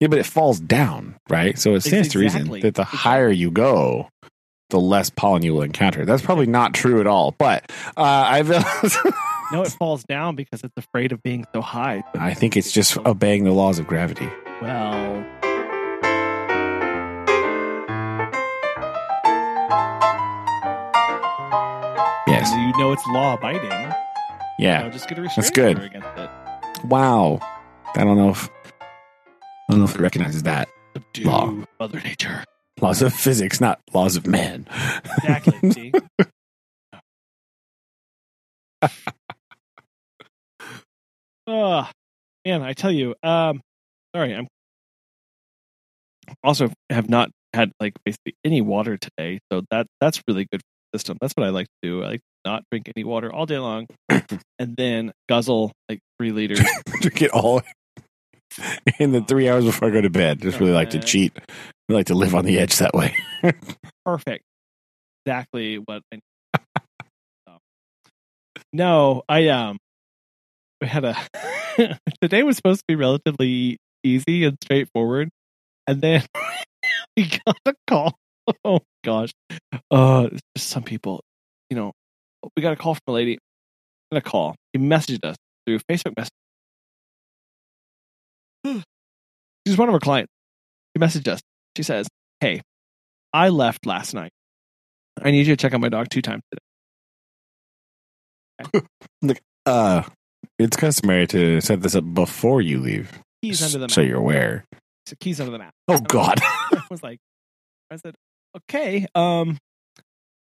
Yeah, 0.00 0.08
but 0.08 0.18
it 0.18 0.26
falls 0.26 0.60
down, 0.60 1.16
right? 1.28 1.58
So 1.58 1.74
it 1.74 1.80
stands 1.80 2.08
to 2.10 2.18
reason 2.20 2.48
that 2.60 2.74
the 2.74 2.84
higher 2.84 3.30
you 3.30 3.50
go, 3.50 4.08
the 4.70 4.78
less 4.78 5.10
pollen 5.10 5.42
you 5.42 5.54
will 5.54 5.62
encounter. 5.62 6.04
That's 6.04 6.22
probably 6.22 6.46
not 6.46 6.72
true 6.72 7.00
at 7.00 7.06
all. 7.06 7.34
But 7.36 7.70
uh, 7.96 8.02
I've. 8.02 8.48
No, 9.50 9.62
it 9.62 9.70
falls 9.70 10.04
down 10.04 10.36
because 10.36 10.62
it's 10.62 10.76
afraid 10.76 11.10
of 11.10 11.22
being 11.22 11.46
so 11.54 11.62
high. 11.62 12.04
I 12.18 12.34
think 12.34 12.54
it's 12.54 12.70
just 12.70 12.98
obeying 12.98 13.44
the 13.44 13.50
laws 13.52 13.78
of 13.78 13.86
gravity. 13.86 14.28
Well, 14.60 15.24
Yes. 22.40 22.52
you 22.52 22.80
know 22.80 22.92
it's 22.92 23.04
law 23.08 23.34
abiding. 23.34 23.70
Yeah. 24.58 24.82
Now 24.82 24.90
just 24.90 25.08
get 25.08 25.18
a 25.18 25.22
That's 25.22 25.50
good. 25.50 25.78
against 25.82 26.08
it. 26.16 26.30
Wow. 26.84 27.40
I 27.96 28.04
don't 28.04 28.16
know 28.16 28.30
if 28.30 28.48
I 28.70 29.72
don't 29.72 29.80
know 29.80 29.84
if 29.86 29.94
it 29.96 30.00
recognizes 30.00 30.44
that. 30.44 30.68
Subdue 30.94 31.24
Law. 31.24 31.54
Mother 31.80 32.00
Nature. 32.00 32.44
Laws 32.80 33.02
of 33.02 33.12
physics, 33.12 33.60
not 33.60 33.80
laws 33.92 34.16
of 34.16 34.26
man. 34.26 34.66
Exactly. 35.24 35.92
Oh, 41.50 41.88
man, 42.44 42.62
I 42.62 42.74
tell 42.74 42.92
you, 42.92 43.14
um, 43.22 43.62
sorry, 44.14 44.34
I'm 44.34 44.46
also 46.44 46.70
have 46.90 47.08
not 47.08 47.30
had 47.54 47.72
like 47.80 47.94
basically 48.04 48.34
any 48.44 48.60
water 48.60 48.98
today, 48.98 49.40
so 49.50 49.62
that 49.70 49.86
that's 49.98 50.20
really 50.28 50.46
good 50.52 50.60
system. 50.94 51.18
That's 51.20 51.34
what 51.36 51.46
I 51.46 51.50
like 51.50 51.66
to 51.66 51.88
do. 51.88 52.02
I 52.02 52.08
like 52.08 52.20
to 52.20 52.50
not 52.50 52.62
drink 52.70 52.90
any 52.96 53.04
water 53.04 53.32
all 53.32 53.46
day 53.46 53.58
long, 53.58 53.86
and 54.08 54.76
then 54.76 55.12
guzzle 55.28 55.72
like 55.88 56.00
three 56.18 56.32
liters. 56.32 56.60
Drink 57.00 57.22
it 57.22 57.30
all 57.30 57.62
in 58.98 59.12
the 59.12 59.20
three 59.20 59.48
hours 59.48 59.64
before 59.64 59.88
I 59.88 59.90
go 59.92 60.00
to 60.00 60.10
bed. 60.10 60.40
Just 60.40 60.60
really 60.60 60.72
like 60.72 60.90
to 60.90 60.98
cheat. 60.98 61.32
I 61.90 61.92
like 61.92 62.06
to 62.06 62.14
live 62.14 62.34
on 62.34 62.44
the 62.44 62.58
edge 62.58 62.76
that 62.78 62.94
way. 62.94 63.16
Perfect. 64.04 64.44
Exactly 65.24 65.76
what 65.76 66.02
I. 66.12 66.18
So. 67.46 67.58
No, 68.72 69.22
I 69.28 69.48
um, 69.48 69.78
we 70.80 70.88
had 70.88 71.04
a 71.04 71.16
today 72.20 72.42
was 72.42 72.56
supposed 72.56 72.80
to 72.80 72.84
be 72.88 72.96
relatively 72.96 73.78
easy 74.04 74.44
and 74.44 74.56
straightforward, 74.62 75.28
and 75.86 76.00
then 76.00 76.24
we 77.16 77.28
got 77.46 77.56
a 77.66 77.74
call. 77.86 78.18
Gosh, 79.08 79.30
uh, 79.90 80.28
just 80.54 80.68
some 80.68 80.82
people, 80.82 81.22
you 81.70 81.76
know, 81.78 81.92
we 82.54 82.62
got 82.62 82.74
a 82.74 82.76
call 82.76 82.92
from 82.92 83.00
a 83.06 83.12
lady. 83.12 83.38
And 84.10 84.18
a 84.18 84.20
call. 84.20 84.54
He 84.74 84.78
messaged 84.78 85.24
us 85.24 85.36
through 85.66 85.78
Facebook 85.90 86.12
Messenger. 88.64 88.84
She's 89.66 89.78
one 89.78 89.88
of 89.88 89.94
our 89.94 90.00
clients. 90.00 90.30
She 90.94 91.00
messaged 91.00 91.26
us. 91.26 91.40
She 91.74 91.82
says, 91.82 92.06
"Hey, 92.40 92.60
I 93.32 93.48
left 93.48 93.86
last 93.86 94.12
night. 94.12 94.30
I 95.22 95.30
need 95.30 95.46
you 95.46 95.56
to 95.56 95.56
check 95.56 95.72
on 95.72 95.80
my 95.80 95.88
dog 95.88 96.08
two 96.10 96.20
times 96.20 96.42
today." 98.62 98.82
Uh, 99.66 100.02
it's 100.58 100.76
customary 100.76 101.26
to 101.26 101.60
set 101.60 101.82
this 101.82 101.94
up 101.94 102.04
before 102.14 102.62
you 102.62 102.78
leave, 102.78 103.20
Keys 103.42 103.62
under 103.62 103.78
the 103.78 103.84
map. 103.84 103.90
so 103.90 104.00
you're 104.00 104.18
aware. 104.18 104.64
So 105.06 105.14
keys 105.20 105.40
under 105.40 105.52
the 105.52 105.58
map. 105.58 105.72
Oh 105.88 106.00
God. 106.00 106.38
I 106.42 106.82
was 106.90 107.02
like, 107.02 107.18
I 107.90 107.96
said, 107.96 108.14
okay, 108.68 109.06
um, 109.14 109.58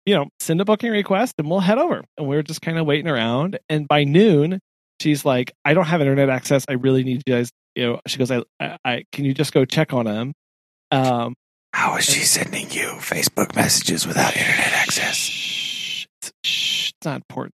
you 0.06 0.14
know, 0.14 0.26
send 0.40 0.60
a 0.60 0.64
booking 0.64 0.90
request 0.90 1.34
and 1.38 1.48
we'll 1.48 1.60
head 1.60 1.78
over. 1.78 2.02
And 2.18 2.26
we 2.26 2.36
are 2.36 2.42
just 2.42 2.60
kind 2.60 2.78
of 2.78 2.86
waiting 2.86 3.08
around. 3.08 3.58
And 3.68 3.88
by 3.88 4.04
noon, 4.04 4.60
she's 5.00 5.24
like, 5.24 5.52
I 5.64 5.74
don't 5.74 5.86
have 5.86 6.00
internet 6.00 6.28
access. 6.30 6.64
I 6.68 6.74
really 6.74 7.04
need 7.04 7.22
you 7.26 7.34
guys. 7.34 7.50
You 7.74 7.84
know, 7.84 8.00
she 8.06 8.18
goes, 8.18 8.30
I, 8.30 8.42
I, 8.60 8.76
I 8.84 9.04
can 9.12 9.24
you 9.24 9.34
just 9.34 9.52
go 9.52 9.64
check 9.64 9.92
on 9.92 10.06
him? 10.06 10.32
Um, 10.90 11.34
How 11.72 11.96
is 11.96 12.04
she 12.04 12.20
sending 12.20 12.70
you 12.70 12.88
Facebook 13.00 13.56
messages 13.56 14.06
without 14.06 14.36
internet 14.36 14.72
access? 14.72 15.16
Shh, 15.16 16.06
it's, 16.22 16.32
shh, 16.44 16.90
it's 16.90 17.04
not 17.04 17.16
important. 17.16 17.54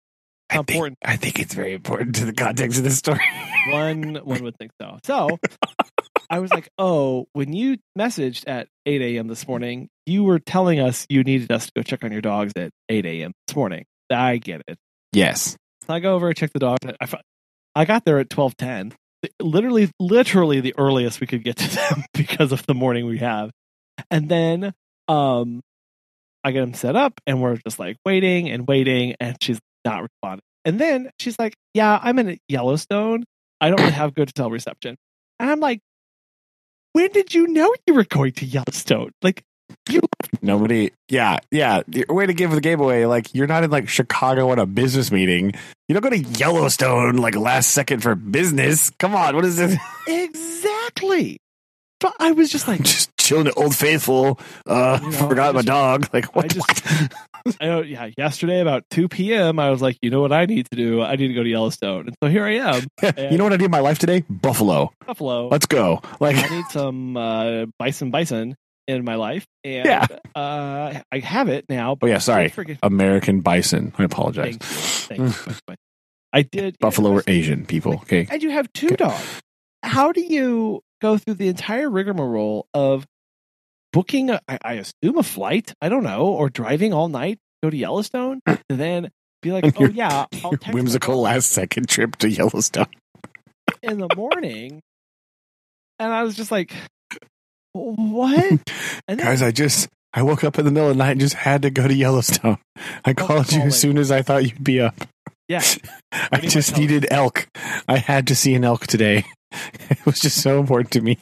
I 0.51 0.57
Not 0.57 0.67
think, 0.67 0.77
important. 0.77 0.99
I 1.05 1.17
think 1.17 1.41
it's 1.41 1.55
very 1.55 1.73
important 1.73 2.17
to 2.17 2.27
the 2.27 2.33
context 2.33 2.79
of 2.79 2.85
the 2.85 2.91
story. 2.91 3.21
One, 3.71 4.17
one 4.23 4.45
would 4.45 4.57
think 4.59 4.73
so. 4.81 4.99
So 5.05 5.39
I 6.31 6.39
was 6.39 6.53
like, 6.53 6.69
oh, 6.79 7.27
when 7.33 7.53
you 7.53 7.79
messaged 7.99 8.45
at 8.47 8.69
8 8.87 9.01
a.m. 9.01 9.27
this 9.27 9.49
morning, 9.49 9.89
you 10.07 10.25
were 10.25 10.39
telling 10.39 10.81
us 10.81 11.07
you 11.09 11.23
needed 11.23 11.51
us 11.53 11.67
to 11.67 11.73
go 11.77 11.83
check 11.83 12.05
on 12.05 12.13
your 12.13 12.21
dogs 12.21 12.53
at 12.57 12.71
8 12.89 13.07
a.m. 13.07 13.33
this 13.47 13.57
morning. 13.57 13.85
I 14.11 14.37
get 14.37 14.63
it. 14.69 14.77
yes. 15.13 15.57
So 15.87 15.93
I 15.95 16.01
go 16.01 16.15
over 16.15 16.29
and 16.29 16.37
check 16.37 16.53
the 16.53 16.59
dog. 16.61 16.79
I, 17.01 17.07
I 17.75 17.85
got 17.85 18.05
there 18.05 18.19
at 18.19 18.31
twelve 18.31 18.57
ten. 18.57 18.95
Literally, 19.41 19.91
literally 20.01 20.61
the 20.61 20.75
earliest 20.79 21.21
we 21.21 21.27
could 21.27 21.45
get 21.45 21.57
to 21.57 21.75
them 21.75 22.05
because 22.15 22.53
of 22.53 22.65
the 22.67 22.75
morning 22.75 23.07
we 23.07 23.19
have. 23.19 23.51
And 24.11 24.29
then 24.29 24.73
um, 25.09 25.61
I 26.43 26.53
get 26.53 26.61
them 26.61 26.75
set 26.75 26.97
up, 26.97 27.21
and 27.27 27.43
we're 27.43 27.57
just 27.57 27.79
like 27.79 27.97
waiting 28.05 28.49
and 28.51 28.67
waiting, 28.67 29.15
and 29.21 29.37
she's 29.43 29.59
not 29.85 30.03
responding. 30.03 30.43
And 30.65 30.79
then 30.81 31.11
she's 31.19 31.39
like, 31.39 31.55
"Yeah, 31.75 31.99
I'm 32.03 32.19
in 32.19 32.39
Yellowstone. 32.49 33.25
I 33.61 33.69
don't 33.69 33.81
really 33.81 33.93
have 33.93 34.15
good 34.15 34.31
cell 34.37 34.51
reception." 34.51 34.97
And 35.39 35.51
I'm 35.51 35.61
like, 35.61 35.81
"When 36.93 37.11
did 37.13 37.35
you 37.35 37.47
know 37.49 37.75
you 37.87 37.95
were 37.95 38.05
going 38.05 38.33
to 38.33 38.47
Yellowstone? 38.47 39.11
Like, 39.23 39.43
Nobody. 40.43 40.91
Yeah. 41.09 41.39
Yeah. 41.51 41.83
Way 42.09 42.27
to 42.27 42.35
give 42.35 42.51
the 42.51 42.61
game 42.61 42.81
away. 42.81 43.07
Like 43.07 43.35
you're 43.35 43.47
not 43.47 43.65
in 43.65 43.71
like 43.71 43.89
Chicago 43.89 44.51
on 44.51 44.59
a 44.59 44.67
business 44.67 45.11
meeting. 45.11 45.53
You 45.89 45.95
don't 45.95 46.03
go 46.03 46.11
to 46.11 46.19
Yellowstone 46.19 47.17
like 47.17 47.37
last 47.37 47.71
second 47.71 48.03
for 48.03 48.15
business. 48.15 48.91
Come 48.99 49.15
on. 49.15 49.35
What 49.37 49.45
is 49.45 49.57
this? 49.57 49.77
exactly." 50.09 51.39
But 52.01 52.15
I 52.19 52.33
was 52.33 52.51
just 52.51 52.69
like, 52.69 52.83
Just 52.83 53.17
chilling 53.17 53.47
at 53.47 53.57
Old 53.57 53.75
Faithful. 53.75 54.39
Uh, 54.67 54.99
You 55.03 55.11
know, 55.11 55.29
forgot 55.29 55.49
I 55.51 55.53
my 55.53 55.63
dog. 55.63 56.09
Like 56.13 56.35
what? 56.35 56.45
I 56.47 56.49
just- 56.49 57.13
I 57.61 57.67
know, 57.67 57.83
yeah, 57.83 58.09
yesterday 58.17 58.61
about 58.61 58.85
2 58.91 59.07
p.m., 59.07 59.59
I 59.59 59.69
was 59.69 59.83
like, 59.83 59.99
you 60.01 60.09
know 60.09 60.23
what 60.23 60.33
I 60.33 60.47
need 60.47 60.67
to 60.71 60.77
do? 60.79 61.03
I 61.03 61.15
need 61.17 61.29
to 61.29 61.35
go 61.35 61.43
to 61.43 61.49
Yellowstone. 61.49 62.07
And 62.07 62.17
so 62.23 62.31
here 62.31 62.43
I 62.43 62.53
am, 62.55 62.87
you 63.31 63.37
know 63.37 63.45
what 63.45 63.53
I 63.53 63.59
do 63.59 63.67
in 63.67 63.71
my 63.71 63.81
life 63.81 63.99
today? 63.99 64.25
Buffalo. 64.31 64.91
Buffalo. 65.07 65.49
Let's 65.49 65.67
go. 65.67 66.01
Like 66.21 66.37
I 66.37 66.49
need 66.49 66.65
some 66.71 67.19
uh, 67.19 67.67
bison 67.79 68.11
bison 68.11 68.57
in 68.87 69.05
my 69.05 69.15
life. 69.17 69.47
And 69.65 69.87
Yeah. 69.87 70.07
uh, 70.35 71.01
I 71.11 71.19
have 71.21 71.49
it 71.49 71.65
now. 71.69 71.97
Oh 72.01 72.07
yeah, 72.07 72.19
sorry. 72.19 72.53
American 72.83 73.41
bison. 73.41 73.93
I 73.99 74.05
apologize. 74.05 74.57
Thank 74.57 75.21
you. 75.21 75.29
Thank 75.31 75.69
you. 75.69 75.75
I 76.33 76.43
did. 76.43 76.77
Buffalo 76.81 77.13
or 77.13 77.23
Asian 77.27 77.65
people. 77.65 77.95
Okay. 77.95 78.27
And 78.31 78.43
you 78.43 78.51
have 78.51 78.73
two 78.73 78.89
dogs. 78.89 79.41
How 79.83 80.11
do 80.13 80.21
you 80.21 80.81
go 81.01 81.17
through 81.19 81.35
the 81.35 81.49
entire 81.49 81.89
rigmarole 81.89 82.67
of 82.75 83.07
booking, 83.93 84.31
a, 84.31 84.41
I, 84.49 84.59
I 84.65 84.73
assume, 84.75 85.19
a 85.19 85.23
flight? 85.23 85.73
I 85.81 85.89
don't 85.89 86.03
know, 86.03 86.27
or 86.27 86.49
driving 86.51 86.93
all 86.93 87.09
night, 87.09 87.39
go 87.63 87.71
to 87.71 87.77
Yellowstone, 87.77 88.41
and 88.47 88.59
then 88.69 89.11
be 89.43 89.53
like, 89.53 89.65
oh, 89.77 89.81
Your- 89.83 89.91
yeah, 89.91 90.27
I'll 90.43 90.51
Whimsical 90.73 91.21
last 91.21 91.51
second 91.53 91.89
trip 91.89 92.17
to 92.17 92.29
Yellowstone. 92.29 92.87
in 93.83 93.99
the 93.99 94.09
morning. 94.17 94.81
And 96.01 96.13
I 96.13 96.25
was 96.25 96.35
just 96.35 96.51
like, 96.51 96.73
what? 97.75 98.61
Guys, 99.09 99.43
I 99.43 99.51
just 99.51 99.89
I 100.13 100.23
woke 100.23 100.45
up 100.45 100.59
in 100.59 100.65
the 100.65 100.71
middle 100.71 100.89
of 100.91 100.97
the 100.97 101.03
night 101.03 101.13
and 101.13 101.21
just 101.21 101.35
had 101.35 101.63
to 101.63 101.71
go 101.71 101.87
to 101.87 101.95
Yellowstone. 101.95 102.59
I 103.05 103.11
oh, 103.11 103.15
called 103.15 103.53
you 103.53 103.61
as 103.63 103.79
soon 103.79 103.99
as 103.99 104.11
I 104.11 104.23
thought 104.23 104.45
you'd 104.45 104.63
be 104.65 104.81
up. 104.81 104.95
yeah, 105.49 105.63
I 106.13 106.41
just 106.41 106.77
needed 106.79 107.07
elk. 107.11 107.49
I 107.89 107.99
had 107.99 108.29
to 108.29 108.37
see 108.37 108.55
an 108.55 108.65
elk 108.65 108.87
today. 108.87 109.25
It 109.89 110.05
was 110.05 110.19
just 110.19 110.43
so 110.43 110.59
important 110.59 110.91
to 110.93 111.01
me. 111.01 111.17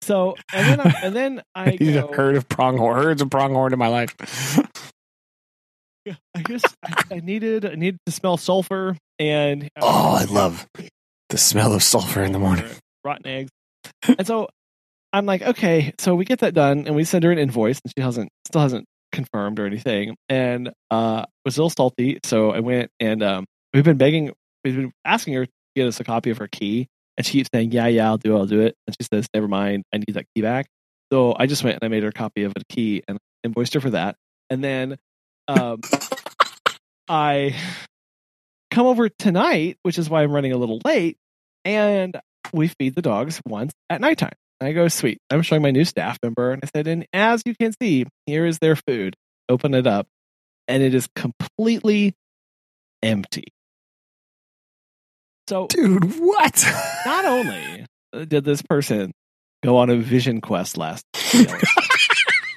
so 0.00 0.36
and 0.54 0.66
then 0.66 0.80
I, 0.80 0.94
and 1.02 1.14
then 1.14 1.42
I 1.54 1.64
I 1.64 1.70
needed 1.72 1.94
go, 2.00 2.06
a 2.08 2.16
herd 2.16 2.36
of 2.36 2.48
pronghorn, 2.48 2.96
herds 2.96 3.20
of 3.20 3.28
pronghorn 3.28 3.74
in 3.74 3.78
my 3.78 3.88
life. 3.88 4.14
I 6.34 6.42
just 6.48 6.66
I, 6.82 7.02
I 7.16 7.20
needed 7.20 7.66
I 7.66 7.74
needed 7.74 7.98
to 8.06 8.12
smell 8.12 8.38
sulfur 8.38 8.96
and 9.18 9.64
uh, 9.64 9.80
Oh, 9.82 10.14
I 10.18 10.24
love 10.24 10.66
the 11.28 11.36
smell 11.38 11.74
of 11.74 11.82
sulfur 11.82 12.22
in 12.22 12.32
the 12.32 12.38
morning. 12.38 12.64
rotten 13.04 13.26
eggs. 13.26 13.50
and 14.06 14.26
so 14.26 14.48
I'm 15.14 15.26
like, 15.26 15.42
okay, 15.42 15.94
so 16.00 16.16
we 16.16 16.24
get 16.24 16.40
that 16.40 16.54
done 16.54 16.88
and 16.88 16.96
we 16.96 17.04
send 17.04 17.22
her 17.22 17.30
an 17.30 17.38
invoice 17.38 17.78
and 17.84 17.92
she 17.96 18.02
hasn't 18.02 18.30
still 18.48 18.62
hasn't 18.62 18.84
confirmed 19.12 19.60
or 19.60 19.66
anything. 19.66 20.16
And 20.28 20.72
uh 20.90 21.24
was 21.44 21.56
a 21.56 21.60
little 21.60 21.70
salty. 21.70 22.18
So 22.24 22.50
I 22.50 22.58
went 22.58 22.90
and 22.98 23.22
um 23.22 23.44
we've 23.72 23.84
been 23.84 23.96
begging 23.96 24.32
we've 24.64 24.74
been 24.74 24.90
asking 25.04 25.34
her 25.34 25.46
to 25.46 25.52
get 25.76 25.86
us 25.86 26.00
a 26.00 26.04
copy 26.04 26.30
of 26.30 26.38
her 26.38 26.48
key. 26.48 26.88
And 27.16 27.24
she 27.24 27.34
keeps 27.34 27.48
saying, 27.54 27.70
Yeah, 27.70 27.86
yeah, 27.86 28.06
I'll 28.08 28.18
do 28.18 28.34
it, 28.34 28.38
I'll 28.40 28.46
do 28.46 28.60
it. 28.62 28.74
And 28.88 28.96
she 29.00 29.06
says, 29.06 29.28
Never 29.32 29.46
mind, 29.46 29.84
I 29.94 29.98
need 29.98 30.14
that 30.14 30.26
key 30.34 30.42
back. 30.42 30.66
So 31.12 31.36
I 31.38 31.46
just 31.46 31.62
went 31.62 31.76
and 31.80 31.84
I 31.84 31.88
made 31.88 32.02
her 32.02 32.08
a 32.08 32.12
copy 32.12 32.42
of 32.42 32.52
a 32.56 32.64
key 32.68 33.04
and 33.06 33.16
invoiced 33.44 33.74
her 33.74 33.80
for 33.80 33.90
that. 33.90 34.16
And 34.50 34.64
then 34.64 34.96
um 35.46 35.80
I 37.08 37.54
come 38.72 38.86
over 38.88 39.08
tonight, 39.08 39.76
which 39.82 39.96
is 39.96 40.10
why 40.10 40.24
I'm 40.24 40.32
running 40.32 40.50
a 40.50 40.56
little 40.56 40.80
late, 40.84 41.18
and 41.64 42.20
we 42.52 42.66
feed 42.66 42.96
the 42.96 43.02
dogs 43.02 43.40
once 43.46 43.72
at 43.88 44.00
nighttime. 44.00 44.32
I 44.60 44.72
go, 44.72 44.88
sweet. 44.88 45.18
I'm 45.30 45.42
showing 45.42 45.62
my 45.62 45.70
new 45.70 45.84
staff 45.84 46.18
member, 46.22 46.52
and 46.52 46.62
I 46.62 46.68
said, 46.74 46.86
and 46.86 47.06
as 47.12 47.42
you 47.44 47.54
can 47.54 47.72
see, 47.80 48.06
here 48.26 48.46
is 48.46 48.58
their 48.58 48.76
food. 48.76 49.16
Open 49.48 49.74
it 49.74 49.86
up, 49.86 50.06
and 50.68 50.82
it 50.82 50.94
is 50.94 51.08
completely 51.14 52.14
empty. 53.02 53.48
So 55.48 55.66
Dude, 55.66 56.18
what? 56.18 56.64
not 57.04 57.24
only 57.26 57.86
did 58.26 58.44
this 58.44 58.62
person 58.62 59.12
go 59.62 59.76
on 59.76 59.90
a 59.90 59.96
vision 59.96 60.40
quest 60.40 60.78
last 60.78 61.04
year 61.32 61.60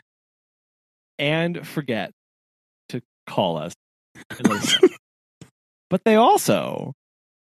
and 1.20 1.68
forget 1.68 2.12
to 2.90 3.02
call 3.28 3.58
us, 3.58 3.74
and 4.30 4.48
let 4.48 4.64
us 4.64 4.82
know, 4.82 4.90
but 5.90 6.04
they 6.06 6.16
also 6.16 6.94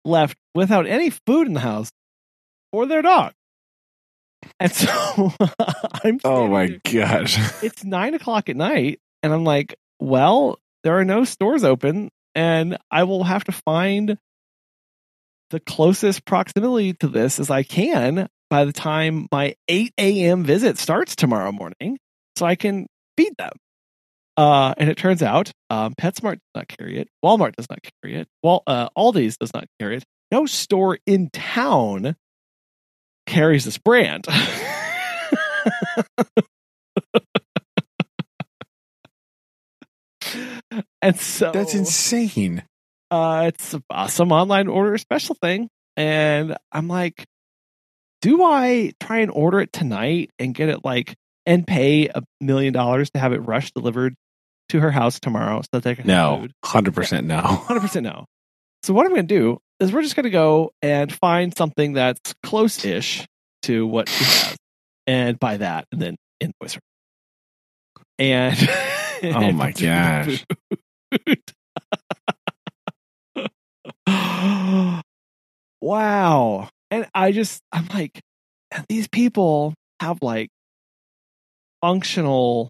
left 0.05 0.37
without 0.55 0.87
any 0.87 1.11
food 1.11 1.45
in 1.45 1.53
the 1.53 1.59
house 1.59 1.91
or 2.71 2.87
their 2.87 3.03
dog. 3.03 3.33
And 4.59 4.71
so 4.71 4.89
I'm 6.03 6.19
oh 6.23 6.47
my 6.47 6.67
there- 6.67 7.05
gosh. 7.05 7.37
it's 7.63 7.83
nine 7.83 8.13
o'clock 8.13 8.49
at 8.49 8.55
night, 8.55 8.99
and 9.23 9.33
I'm 9.33 9.43
like, 9.43 9.75
well, 9.99 10.59
there 10.83 10.97
are 10.99 11.05
no 11.05 11.23
stores 11.23 11.63
open, 11.63 12.09
and 12.35 12.77
I 12.91 13.03
will 13.03 13.23
have 13.23 13.43
to 13.45 13.51
find 13.51 14.17
the 15.49 15.59
closest 15.59 16.25
proximity 16.25 16.93
to 16.93 17.07
this 17.07 17.39
as 17.39 17.49
I 17.49 17.63
can 17.63 18.27
by 18.49 18.65
the 18.65 18.73
time 18.73 19.27
my 19.31 19.55
8 19.67 19.93
a.m. 19.97 20.43
visit 20.43 20.77
starts 20.77 21.15
tomorrow 21.15 21.51
morning, 21.51 21.97
so 22.35 22.45
I 22.45 22.55
can 22.55 22.87
feed 23.17 23.33
them. 23.37 23.51
Uh, 24.37 24.73
and 24.77 24.89
it 24.89 24.97
turns 24.97 25.21
out 25.21 25.51
um, 25.69 25.93
PetSmart 25.99 26.33
does 26.35 26.41
not 26.55 26.67
carry 26.69 26.97
it. 26.99 27.09
Walmart 27.25 27.55
does 27.55 27.67
not 27.69 27.79
carry 28.01 28.15
it. 28.15 28.27
Wal- 28.41 28.63
uh, 28.67 28.89
Aldi's 28.97 29.37
does 29.37 29.53
not 29.53 29.65
carry 29.79 29.97
it. 29.97 30.03
No 30.31 30.45
store 30.45 30.97
in 31.05 31.29
town 31.31 32.15
carries 33.29 33.65
this 33.65 33.77
brand. 33.77 34.25
and 41.01 41.19
so 41.19 41.51
That's 41.51 41.73
insane. 41.73 42.63
uh, 43.11 43.45
it's 43.47 43.73
a 43.73 43.81
awesome 43.89 44.31
online 44.31 44.67
order 44.67 44.97
special 44.97 45.35
thing. 45.41 45.69
And 45.97 46.55
I'm 46.71 46.87
like, 46.87 47.25
do 48.21 48.43
I 48.43 48.91
try 48.99 49.19
and 49.19 49.31
order 49.31 49.59
it 49.61 49.73
tonight 49.73 50.31
and 50.39 50.53
get 50.53 50.69
it 50.69 50.83
like 50.83 51.15
and 51.45 51.65
pay 51.65 52.07
a 52.07 52.21
million 52.41 52.73
dollars 52.73 53.09
to 53.11 53.19
have 53.19 53.33
it 53.33 53.39
rush 53.39 53.71
delivered 53.71 54.15
to 54.69 54.79
her 54.79 54.91
house 54.91 55.19
tomorrow 55.19 55.61
so 55.61 55.67
that 55.73 55.83
they 55.83 55.95
can 55.95 56.07
have 56.07 56.41
No, 56.41 56.47
hundred 56.63 56.93
percent 56.93 57.25
no. 57.27 57.41
100% 57.41 58.03
no. 58.03 58.25
So 58.83 58.93
what 58.93 59.05
I'm 59.05 59.13
going 59.13 59.27
to 59.27 59.35
do 59.39 59.59
is 59.79 59.91
we're 59.93 60.01
just 60.03 60.15
going 60.15 60.25
to 60.25 60.29
go 60.29 60.71
and 60.81 61.13
find 61.13 61.55
something 61.55 61.93
that's 61.93 62.33
close-ish 62.43 63.25
to 63.63 63.87
what 63.87 64.09
she 64.09 64.23
has, 64.25 64.57
and 65.07 65.39
buy 65.39 65.57
that, 65.57 65.85
and 65.91 66.01
then 66.01 66.15
invoice 66.39 66.75
her. 66.75 66.81
And 68.17 68.57
Oh 69.23 69.51
my 69.51 69.71
gosh. 69.77 70.45
wow. 75.81 76.69
And 76.91 77.07
I 77.13 77.31
just, 77.31 77.61
I'm 77.71 77.87
like, 77.93 78.19
these 78.87 79.07
people 79.07 79.73
have 79.99 80.19
like 80.21 80.49
functional 81.81 82.69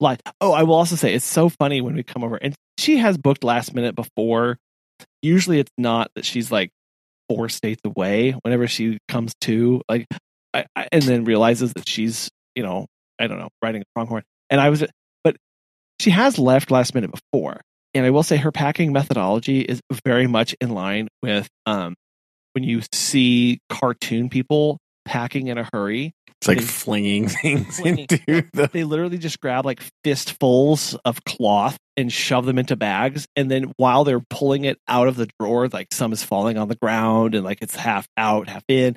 life. 0.00 0.20
Oh, 0.40 0.52
I 0.52 0.62
will 0.64 0.74
also 0.74 0.96
say 0.96 1.14
it's 1.14 1.24
so 1.24 1.48
funny 1.48 1.80
when 1.80 1.94
we 1.94 2.02
come 2.02 2.24
over 2.24 2.36
and 2.36 2.54
she 2.78 2.98
has 2.98 3.16
booked 3.16 3.44
last 3.44 3.74
minute 3.74 3.94
before. 3.94 4.58
Usually 5.22 5.58
it's 5.58 5.72
not 5.78 6.10
that 6.14 6.24
she's 6.24 6.50
like 6.52 6.70
four 7.28 7.48
states 7.48 7.80
away 7.84 8.32
whenever 8.42 8.66
she 8.66 8.98
comes 9.08 9.32
to 9.42 9.80
like, 9.88 10.06
I, 10.52 10.66
I, 10.76 10.88
and 10.92 11.02
then 11.02 11.24
realizes 11.24 11.72
that 11.74 11.88
she's, 11.88 12.28
you 12.54 12.62
know, 12.62 12.86
I 13.18 13.26
don't 13.26 13.38
know, 13.38 13.48
riding 13.62 13.82
a 13.82 13.84
pronghorn. 13.94 14.22
And 14.50 14.60
I 14.60 14.70
was, 14.70 14.84
but 15.22 15.36
she 16.00 16.10
has 16.10 16.38
left 16.38 16.70
last 16.70 16.94
minute 16.94 17.10
before. 17.10 17.60
And 17.94 18.04
I 18.04 18.10
will 18.10 18.22
say 18.24 18.36
her 18.36 18.52
packing 18.52 18.92
methodology 18.92 19.60
is 19.60 19.80
very 20.04 20.26
much 20.26 20.54
in 20.60 20.70
line 20.70 21.08
with 21.22 21.48
um, 21.64 21.94
when 22.52 22.64
you 22.64 22.82
see 22.92 23.60
cartoon 23.70 24.28
people 24.28 24.78
packing 25.04 25.46
in 25.46 25.58
a 25.58 25.68
hurry. 25.72 26.12
It's 26.40 26.48
like 26.48 26.58
They- 26.58 26.64
flinging 26.64 27.28
things 27.42 27.78
Flinging. 27.78 28.06
into 28.10 28.48
the. 28.52 28.68
They 28.72 28.84
literally 28.84 29.18
just 29.18 29.40
grab 29.40 29.64
like 29.64 29.80
fistfuls 30.02 30.94
of 31.04 31.24
cloth 31.24 31.76
and 31.96 32.12
shove 32.12 32.46
them 32.46 32.58
into 32.58 32.76
bags. 32.76 33.26
And 33.36 33.50
then 33.50 33.72
while 33.76 34.04
they're 34.04 34.22
pulling 34.30 34.64
it 34.64 34.78
out 34.88 35.08
of 35.08 35.16
the 35.16 35.28
drawer, 35.38 35.68
like 35.68 35.88
some 35.92 36.12
is 36.12 36.22
falling 36.22 36.58
on 36.58 36.68
the 36.68 36.76
ground 36.76 37.34
and 37.34 37.44
like 37.44 37.58
it's 37.62 37.76
half 37.76 38.06
out, 38.16 38.48
half 38.48 38.64
in. 38.68 38.96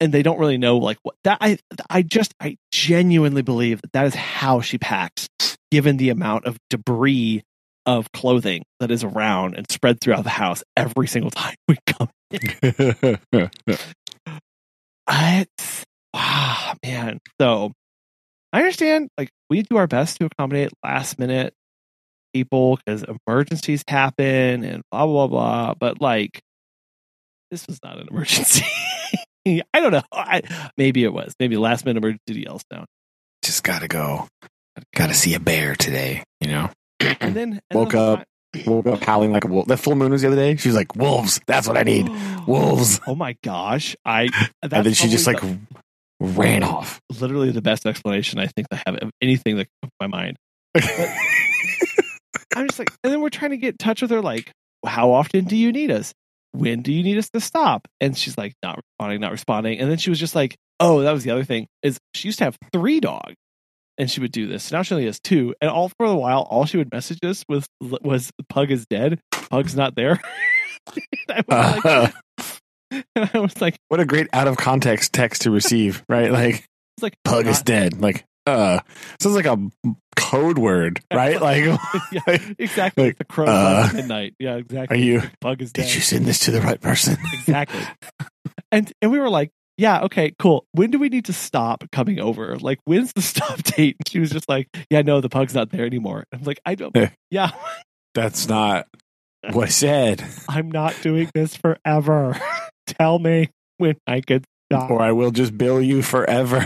And 0.00 0.12
they 0.12 0.22
don't 0.22 0.38
really 0.38 0.58
know 0.58 0.78
like 0.78 0.98
what 1.02 1.14
that 1.24 1.38
I 1.40 1.58
I 1.88 2.02
just 2.02 2.34
I 2.40 2.56
genuinely 2.72 3.42
believe 3.42 3.80
that 3.82 3.92
that 3.92 4.06
is 4.06 4.16
how 4.16 4.60
she 4.60 4.76
packs, 4.76 5.28
given 5.70 5.96
the 5.96 6.10
amount 6.10 6.46
of 6.46 6.58
debris 6.70 7.42
of 7.86 8.10
clothing 8.12 8.64
that 8.80 8.90
is 8.90 9.04
around 9.04 9.56
and 9.56 9.70
spread 9.70 10.00
throughout 10.00 10.24
the 10.24 10.30
house 10.30 10.64
every 10.76 11.06
single 11.06 11.30
time 11.30 11.54
we 11.68 11.76
come 11.86 12.08
It's 12.32 13.46
wow, 16.14 16.14
ah, 16.14 16.74
man. 16.84 17.20
So 17.40 17.72
I 18.52 18.58
understand, 18.58 19.08
like 19.16 19.30
we 19.48 19.62
do 19.62 19.76
our 19.76 19.86
best 19.86 20.18
to 20.18 20.26
accommodate 20.26 20.72
last 20.84 21.18
minute 21.18 21.54
people 22.32 22.76
because 22.84 23.04
emergencies 23.26 23.84
happen 23.88 24.64
and 24.64 24.82
blah 24.90 25.06
blah 25.06 25.26
blah. 25.26 25.74
But 25.78 26.00
like, 26.00 26.40
this 27.50 27.66
was 27.66 27.78
not 27.84 27.98
an 27.98 28.08
emergency. 28.10 28.64
I 29.46 29.80
don't 29.80 29.90
know. 29.90 30.02
I, 30.12 30.42
maybe 30.76 31.02
it 31.04 31.12
was. 31.12 31.34
Maybe 31.40 31.56
last 31.56 31.84
minute 31.84 31.98
emergency 31.98 32.34
to 32.34 32.40
Yellowstone. 32.40 32.86
Just 33.42 33.64
gotta 33.64 33.88
go. 33.88 34.28
Gotta 34.94 35.14
see 35.14 35.34
a 35.34 35.40
bear 35.40 35.74
today. 35.74 36.22
You 36.40 36.48
know. 36.48 36.70
And 37.00 37.34
then 37.34 37.60
and 37.70 37.78
Woke 37.78 37.94
up, 37.94 38.24
Woke 38.66 38.86
up 38.86 39.02
howling 39.02 39.32
like 39.32 39.44
a 39.44 39.48
wolf. 39.48 39.66
That 39.66 39.78
full 39.78 39.96
moon 39.96 40.12
was 40.12 40.22
the 40.22 40.28
other 40.28 40.36
day. 40.36 40.56
She 40.56 40.68
was 40.68 40.76
like, 40.76 40.94
"Wolves. 40.94 41.40
That's 41.46 41.66
what 41.66 41.76
I 41.76 41.82
need. 41.82 42.08
Wolves." 42.46 43.00
Oh 43.06 43.14
my 43.14 43.36
gosh! 43.42 43.96
I 44.04 44.28
and 44.62 44.70
then 44.70 44.94
she 44.94 45.08
just 45.08 45.26
like 45.26 45.40
ran 46.20 46.62
off. 46.62 47.00
literally 47.20 47.50
the 47.50 47.62
best 47.62 47.84
explanation 47.84 48.38
I 48.38 48.46
think 48.46 48.68
I 48.70 48.80
have 48.86 48.96
of 48.96 49.10
anything 49.20 49.56
that 49.56 49.66
comes 49.82 49.90
to 49.90 49.96
my 50.00 50.06
mind. 50.06 50.36
I'm 52.56 52.66
just 52.68 52.78
like, 52.78 52.90
and 53.02 53.12
then 53.12 53.20
we're 53.20 53.30
trying 53.30 53.52
to 53.52 53.56
get 53.56 53.74
in 53.74 53.78
touch 53.78 54.02
with 54.02 54.10
her, 54.10 54.20
like, 54.20 54.52
how 54.84 55.12
often 55.12 55.44
do 55.44 55.56
you 55.56 55.72
need 55.72 55.90
us? 55.90 56.12
When 56.52 56.82
do 56.82 56.92
you 56.92 57.02
need 57.02 57.18
us 57.18 57.30
to 57.30 57.40
stop? 57.40 57.88
And 58.00 58.16
she's 58.16 58.36
like, 58.36 58.52
not 58.62 58.76
responding, 58.76 59.20
not 59.20 59.32
responding. 59.32 59.78
And 59.78 59.90
then 59.90 59.98
she 59.98 60.10
was 60.10 60.18
just 60.18 60.34
like, 60.34 60.56
oh, 60.80 61.00
that 61.02 61.12
was 61.12 61.24
the 61.24 61.30
other 61.30 61.44
thing 61.44 61.66
is 61.82 61.98
she 62.14 62.28
used 62.28 62.38
to 62.38 62.44
have 62.44 62.58
three 62.72 63.00
dogs, 63.00 63.34
and 63.96 64.10
she 64.10 64.20
would 64.20 64.32
do 64.32 64.46
this. 64.48 64.70
Now 64.70 64.82
she 64.82 64.94
only 64.94 65.06
has 65.06 65.20
two, 65.20 65.54
and 65.60 65.70
all 65.70 65.88
for 65.88 66.04
a 66.04 66.14
while, 66.14 66.42
all 66.50 66.66
she 66.66 66.76
would 66.76 66.92
message 66.92 67.18
us 67.22 67.44
was 67.48 67.66
was 67.80 68.30
Pug 68.48 68.70
is 68.70 68.86
dead, 68.86 69.20
Pug's 69.50 69.76
not 69.76 69.94
there. 69.94 70.20
and, 70.96 71.04
I 71.30 71.44
was 71.46 71.84
like, 71.84 71.84
uh-huh. 71.84 72.10
and 73.16 73.30
I 73.32 73.38
was 73.38 73.60
like, 73.60 73.78
what 73.88 74.00
a 74.00 74.04
great 74.04 74.28
out 74.32 74.48
of 74.48 74.56
context 74.56 75.12
text 75.12 75.42
to 75.42 75.50
receive, 75.50 76.04
right? 76.08 76.30
Like, 76.30 76.66
it's 76.96 77.02
like 77.02 77.14
pug 77.24 77.46
is 77.46 77.62
dead. 77.62 78.00
Like, 78.00 78.24
uh, 78.46 78.80
sounds 79.20 79.36
like 79.36 79.46
a 79.46 79.58
code 80.16 80.58
word, 80.58 81.00
right? 81.12 81.40
Like, 81.40 81.64
yeah, 82.12 82.38
exactly. 82.58 83.06
Like, 83.06 83.18
the 83.18 83.24
crow 83.24 83.46
uh, 83.46 83.86
at 83.88 83.94
midnight. 83.94 84.34
Yeah, 84.38 84.56
exactly. 84.56 84.96
are 84.96 85.00
you? 85.00 85.22
Pug 85.40 85.62
is 85.62 85.72
dead. 85.72 85.86
Did 85.86 85.94
you 85.94 86.00
send 86.00 86.24
this 86.26 86.40
to 86.40 86.50
the 86.50 86.60
right 86.60 86.80
person? 86.80 87.16
exactly. 87.32 87.82
and 88.70 88.92
and 89.00 89.12
we 89.12 89.18
were 89.18 89.30
like, 89.30 89.50
yeah, 89.76 90.02
okay, 90.02 90.34
cool. 90.38 90.66
When 90.72 90.90
do 90.90 90.98
we 90.98 91.08
need 91.08 91.26
to 91.26 91.32
stop 91.32 91.84
coming 91.92 92.20
over? 92.20 92.56
Like, 92.58 92.78
when's 92.84 93.12
the 93.12 93.22
stop 93.22 93.62
date? 93.62 93.96
And 93.98 94.08
she 94.08 94.18
was 94.18 94.30
just 94.30 94.48
like, 94.48 94.68
yeah, 94.90 95.02
no, 95.02 95.20
the 95.20 95.28
pug's 95.28 95.54
not 95.54 95.70
there 95.70 95.86
anymore. 95.86 96.24
I'm 96.32 96.42
like, 96.42 96.60
I 96.64 96.74
don't. 96.74 96.94
Yeah. 96.94 97.10
yeah, 97.30 97.50
That's 98.14 98.48
not 98.48 98.86
what 99.50 99.66
I 99.66 99.70
said. 99.70 100.24
I'm 100.48 100.70
not 100.70 100.94
doing 101.02 101.30
this 101.34 101.56
forever. 101.56 102.38
Tell 102.86 103.18
me 103.18 103.50
when 103.78 103.96
I 104.06 104.20
could 104.20 104.44
stop. 104.70 104.90
Or 104.90 105.00
I 105.00 105.12
will 105.12 105.30
just 105.30 105.56
bill 105.56 105.80
you 105.80 106.02
forever. 106.02 106.64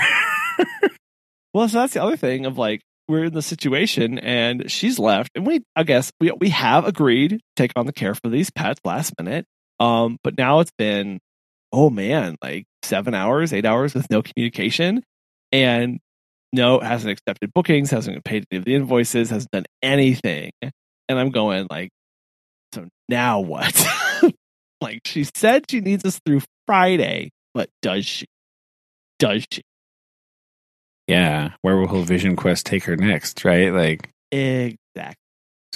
Well, 1.57 1.71
so 1.71 1.79
that's 1.79 1.95
the 1.95 2.03
other 2.03 2.19
thing 2.19 2.45
of 2.45 2.59
like 2.59 2.83
we're 3.09 3.25
in 3.25 3.33
the 3.33 3.41
situation 3.41 4.19
and 4.19 4.71
she's 4.71 4.99
left, 4.99 5.31
and 5.35 5.47
we 5.47 5.63
I 5.75 5.85
guess 5.85 6.13
we 6.21 6.31
we 6.33 6.51
have 6.51 6.85
agreed 6.85 7.31
to 7.31 7.39
take 7.57 7.73
on 7.77 7.87
the 7.87 7.95
care 7.95 8.15
for 8.15 8.29
these 8.29 8.51
pets 8.51 8.79
last 8.85 9.15
minute. 9.19 9.47
Um, 9.81 10.19
but 10.23 10.37
now 10.37 10.61
it's 10.61 10.73
been 10.77 11.19
oh 11.73 11.89
man, 11.89 12.37
like 12.43 12.67
seven 12.83 13.15
hours, 13.15 13.55
eight 13.55 13.65
hours 13.65 13.95
with 13.95 14.11
no 14.11 14.21
communication, 14.21 15.03
and 15.51 15.99
no 16.53 16.79
hasn't 16.79 17.11
accepted 17.11 17.55
bookings, 17.55 17.91
hasn't 17.91 18.23
paid 18.23 18.45
any 18.51 18.59
of 18.59 18.67
the 18.67 18.75
invoices, 18.75 19.31
hasn't 19.31 19.51
done 19.51 19.65
anything, 19.83 20.51
and 20.61 21.19
I'm 21.19 21.31
going 21.31 21.69
like, 21.71 21.89
so 22.75 22.87
now 23.09 23.41
what? 23.41 23.83
like 24.83 25.01
she 25.07 25.25
said 25.35 25.65
she 25.71 25.81
needs 25.81 26.05
us 26.05 26.21
through 26.27 26.43
Friday, 26.67 27.31
but 27.55 27.71
does 27.81 28.05
she? 28.05 28.27
Does 29.19 29.47
she? 29.51 29.63
Yeah. 31.07 31.51
Where 31.63 31.77
will 31.77 32.03
Vision 32.03 32.37
Quest 32.37 32.67
take 32.67 32.85
her 32.85 32.97
next? 32.97 33.45
Right? 33.45 33.73
Like, 33.73 34.11
Exactly. 34.33 35.17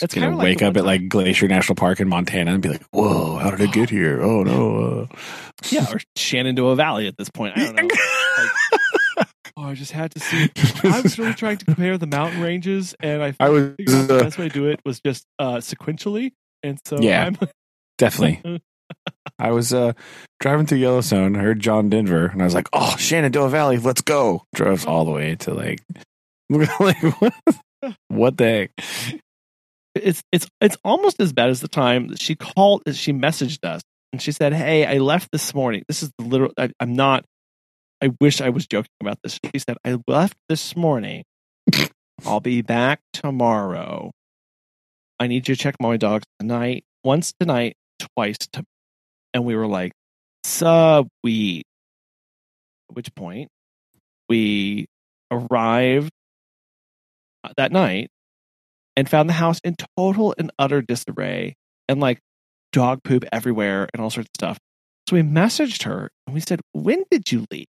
It's 0.02 0.14
gonna 0.14 0.34
like 0.34 0.44
wake 0.44 0.62
up 0.62 0.76
at 0.76 0.84
like 0.84 1.08
Glacier 1.08 1.46
National 1.46 1.76
Park 1.76 2.00
in 2.00 2.08
Montana 2.08 2.54
and 2.54 2.62
be 2.62 2.70
like, 2.70 2.82
"Whoa, 2.90 3.36
how 3.36 3.50
did 3.50 3.60
I 3.60 3.66
get 3.70 3.90
here? 3.90 4.22
Oh 4.22 4.42
no!" 4.42 5.08
Uh. 5.10 5.16
Yeah, 5.68 5.86
or 5.92 6.00
Shenandoah 6.16 6.76
Valley 6.76 7.06
at 7.06 7.18
this 7.18 7.28
point. 7.28 7.52
I 7.56 7.64
don't 7.64 7.76
know. 7.76 7.82
Like, 7.82 9.28
oh, 9.58 9.64
I 9.64 9.74
just 9.74 9.92
had 9.92 10.10
to 10.12 10.20
see. 10.20 10.50
I 10.84 11.00
was 11.02 11.18
really 11.18 11.34
trying 11.34 11.58
to 11.58 11.64
compare 11.66 11.98
the 11.98 12.06
mountain 12.06 12.40
ranges, 12.40 12.94
and 13.00 13.22
I, 13.22 13.34
I 13.40 13.50
was 13.50 13.64
out 13.64 13.76
the 14.08 14.16
uh, 14.16 14.22
best 14.22 14.38
way 14.38 14.48
to 14.48 14.54
do 14.54 14.66
it 14.68 14.80
was 14.86 15.00
just 15.00 15.26
uh, 15.38 15.56
sequentially. 15.56 16.32
And 16.62 16.78
so, 16.86 16.98
Yeah. 16.98 17.26
I'm, 17.26 17.38
definitely. 17.98 18.40
I 19.40 19.53
was 19.53 19.72
uh, 19.72 19.94
driving 20.38 20.66
through 20.66 20.79
Yellowstone, 20.79 21.35
I 21.35 21.40
heard 21.40 21.61
John 21.61 21.88
Denver, 21.88 22.26
and 22.26 22.42
I 22.42 22.44
was 22.44 22.55
like, 22.55 22.68
"Oh, 22.72 22.94
Shenandoah 22.98 23.48
Valley, 23.48 23.79
let's 23.79 24.03
go!" 24.03 24.44
Drove 24.55 24.87
all 24.87 25.05
the 25.05 25.11
way 25.11 25.35
to 25.37 25.55
like, 25.55 25.81
like 26.50 27.03
what, 27.20 27.35
what 28.09 28.37
the 28.37 28.44
heck? 28.44 29.20
it's 29.94 30.22
it's 30.33 30.48
it's 30.61 30.76
almost 30.85 31.20
as 31.20 31.33
bad 31.33 31.50
as 31.50 31.61
the 31.61 31.68
time 31.68 32.09
that 32.09 32.20
she 32.20 32.35
called. 32.35 32.83
She 32.92 33.12
messaged 33.12 33.64
us, 33.64 33.83
and 34.12 34.20
she 34.20 34.33
said, 34.33 34.53
"Hey, 34.53 34.87
I 34.87 34.98
left 34.98 35.31
this 35.33 35.55
morning. 35.55 35.85
This 35.88 36.03
is 36.03 36.11
the 36.18 36.24
literal. 36.24 36.53
I, 36.57 36.70
I'm 36.79 36.94
not. 36.94 37.24
I 38.03 38.12
wish 38.20 38.40
I 38.40 38.50
was 38.50 38.66
joking 38.66 38.90
about 39.00 39.18
this." 39.22 39.38
She 39.44 39.59
said, 39.59 39.76
"I 39.85 39.98
left 40.07 40.37
this 40.48 40.76
morning. 40.76 41.24
I'll 42.26 42.40
be 42.40 42.62
back 42.62 43.00
tomorrow. 43.12 44.11
I 45.18 45.26
need 45.26 45.48
you 45.48 45.55
to 45.55 45.61
check 45.61 45.76
my 45.81 45.96
dogs 45.96 46.24
tonight. 46.38 46.85
Once 47.05 47.33
tonight, 47.38 47.76
twice 47.98 48.38
to." 48.53 48.64
And 49.34 49.44
we 49.44 49.54
were 49.54 49.66
like, 49.66 49.92
"Sweet." 50.44 51.64
At 52.90 52.96
which 52.96 53.14
point, 53.14 53.48
we 54.28 54.86
arrived 55.30 56.10
uh, 57.44 57.52
that 57.56 57.72
night 57.72 58.08
and 58.96 59.08
found 59.08 59.28
the 59.28 59.34
house 59.34 59.60
in 59.64 59.76
total 59.96 60.34
and 60.36 60.50
utter 60.58 60.82
disarray 60.82 61.54
and 61.88 62.00
like 62.00 62.18
dog 62.72 63.02
poop 63.02 63.24
everywhere 63.32 63.88
and 63.92 64.02
all 64.02 64.10
sorts 64.10 64.28
of 64.28 64.34
stuff. 64.34 64.58
So 65.08 65.16
we 65.16 65.22
messaged 65.22 65.84
her 65.84 66.10
and 66.26 66.34
we 66.34 66.40
said, 66.40 66.60
When 66.72 67.04
did 67.10 67.30
you 67.32 67.46
leave? 67.50 67.66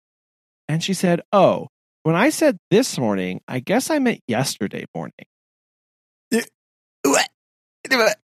And 0.69 0.83
she 0.83 0.95
said, 0.95 1.21
Oh, 1.33 1.69
when 2.03 2.15
I 2.15 2.31
said 2.31 2.57
this 2.71 2.99
morning, 2.99 3.41
I 3.49 3.61
guess 3.61 3.91
I 3.91 3.99
meant 3.99 4.21
yesterday 4.29 4.85
morning. 4.95 5.13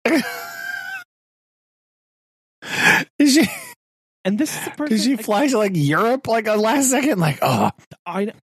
She? 3.29 3.47
And 4.23 4.39
this 4.39 4.57
is 4.57 4.65
the 4.65 4.71
person 4.77 4.97
Did 4.97 5.03
she 5.03 5.15
like, 5.15 5.25
fly 5.25 5.47
to 5.47 5.57
like 5.57 5.71
Europe 5.75 6.27
like 6.27 6.47
a 6.47 6.55
last 6.55 6.89
second? 6.89 7.19
Like, 7.19 7.39
oh, 7.41 7.71
I 8.05 8.33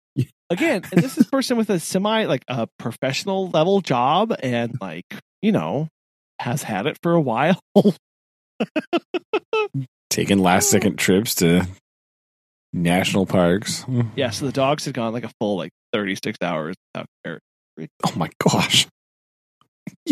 again, 0.48 0.82
and 0.92 1.02
this 1.02 1.18
is 1.18 1.26
a 1.26 1.30
person 1.30 1.56
with 1.56 1.70
a 1.70 1.80
semi 1.80 2.24
like 2.24 2.44
a 2.48 2.68
professional 2.78 3.50
level 3.50 3.80
job 3.80 4.34
and 4.42 4.76
like, 4.80 5.06
you 5.40 5.52
know, 5.52 5.88
has 6.38 6.62
had 6.62 6.86
it 6.86 6.98
for 7.02 7.12
a 7.12 7.20
while. 7.20 7.60
Taking 10.10 10.38
last 10.38 10.70
second 10.70 10.98
trips 10.98 11.34
to 11.36 11.66
national 12.72 13.26
parks. 13.26 13.84
Yeah, 14.14 14.30
so 14.30 14.46
the 14.46 14.52
dogs 14.52 14.84
had 14.84 14.94
gone 14.94 15.12
like 15.12 15.24
a 15.24 15.30
full 15.40 15.56
like 15.56 15.72
36 15.92 16.38
hours 16.42 16.76
without 16.94 17.06
care. 17.24 17.40
Oh 18.06 18.12
my 18.14 18.30
gosh. 18.38 18.86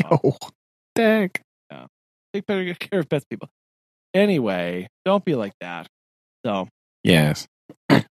Oh. 0.05 0.21
Yo, 0.23 0.37
dang. 0.95 1.31
Yeah. 1.71 1.87
Take 2.33 2.47
better 2.47 2.75
care 2.75 3.01
of 3.01 3.09
pets, 3.09 3.25
people. 3.31 3.49
Anyway, 4.15 4.89
don't 5.05 5.25
be 5.25 5.35
like 5.35 5.53
that. 5.61 5.87
So, 6.45 6.69
Yes. 7.03 7.47
I 7.91 8.05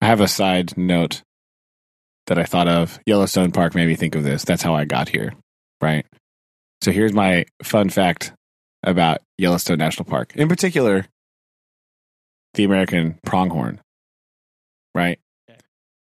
have 0.00 0.20
a 0.20 0.28
side 0.28 0.76
note 0.76 1.22
that 2.26 2.38
I 2.38 2.44
thought 2.44 2.68
of. 2.68 2.98
Yellowstone 3.06 3.52
Park 3.52 3.74
made 3.74 3.86
me 3.88 3.96
think 3.96 4.14
of 4.14 4.22
this. 4.22 4.44
That's 4.44 4.62
how 4.62 4.74
I 4.74 4.84
got 4.84 5.08
here. 5.08 5.32
Right. 5.80 6.06
So 6.82 6.92
here's 6.92 7.12
my 7.12 7.46
fun 7.62 7.88
fact 7.88 8.32
about 8.82 9.18
Yellowstone 9.38 9.78
National 9.78 10.04
Park. 10.04 10.32
In 10.36 10.48
particular, 10.48 11.06
the 12.54 12.64
American 12.64 13.18
pronghorn. 13.24 13.80
Right. 14.94 15.18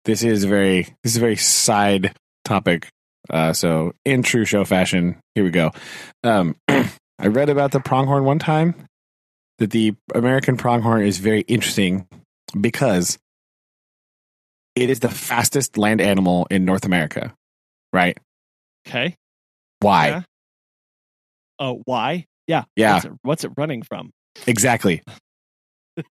This 0.05 0.23
is 0.23 0.43
very 0.43 0.83
this 1.03 1.13
is 1.13 1.17
a 1.17 1.21
very 1.21 1.35
side 1.35 2.15
topic. 2.43 2.87
Uh, 3.29 3.53
so 3.53 3.93
in 4.03 4.21
true 4.21 4.45
show 4.45 4.63
fashion, 4.65 5.17
here 5.33 5.43
we 5.43 5.49
go. 5.49 5.71
Um, 6.23 6.55
I 6.67 7.27
read 7.27 7.49
about 7.49 7.71
the 7.71 7.79
pronghorn 7.79 8.23
one 8.23 8.39
time 8.39 8.75
that 9.59 9.71
the 9.71 9.93
American 10.13 10.57
pronghorn 10.57 11.03
is 11.03 11.17
very 11.19 11.41
interesting 11.41 12.07
because 12.59 13.17
it 14.75 14.89
is 14.89 14.99
the 14.99 15.09
fastest 15.09 15.77
land 15.77 16.01
animal 16.01 16.47
in 16.51 16.65
North 16.65 16.85
America. 16.85 17.33
Right? 17.93 18.17
okay. 18.87 19.15
Why? 19.79 20.07
Yeah. 20.07 20.21
Oh, 21.59 21.81
why? 21.85 22.25
Yeah. 22.47 22.63
Yeah. 22.75 22.93
What's 22.95 23.05
it, 23.05 23.11
what's 23.23 23.43
it 23.45 23.51
running 23.57 23.81
from? 23.83 24.11
Exactly. 24.47 25.01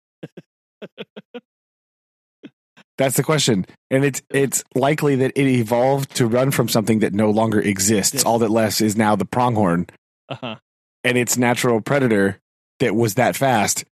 That's 2.98 3.16
the 3.16 3.22
question. 3.22 3.66
And 3.90 4.04
it's 4.04 4.22
it's 4.30 4.62
likely 4.74 5.16
that 5.16 5.32
it 5.34 5.46
evolved 5.46 6.14
to 6.16 6.26
run 6.26 6.50
from 6.50 6.68
something 6.68 7.00
that 7.00 7.12
no 7.14 7.30
longer 7.30 7.60
exists. 7.60 8.22
All 8.24 8.38
that 8.40 8.50
left 8.50 8.80
is 8.80 8.96
now 8.96 9.16
the 9.16 9.24
pronghorn 9.24 9.86
Uh-huh. 10.28 10.56
and 11.02 11.18
its 11.18 11.36
natural 11.36 11.80
predator 11.80 12.38
that 12.82 12.94
was 12.94 13.14
that 13.14 13.34
fast 13.36 13.84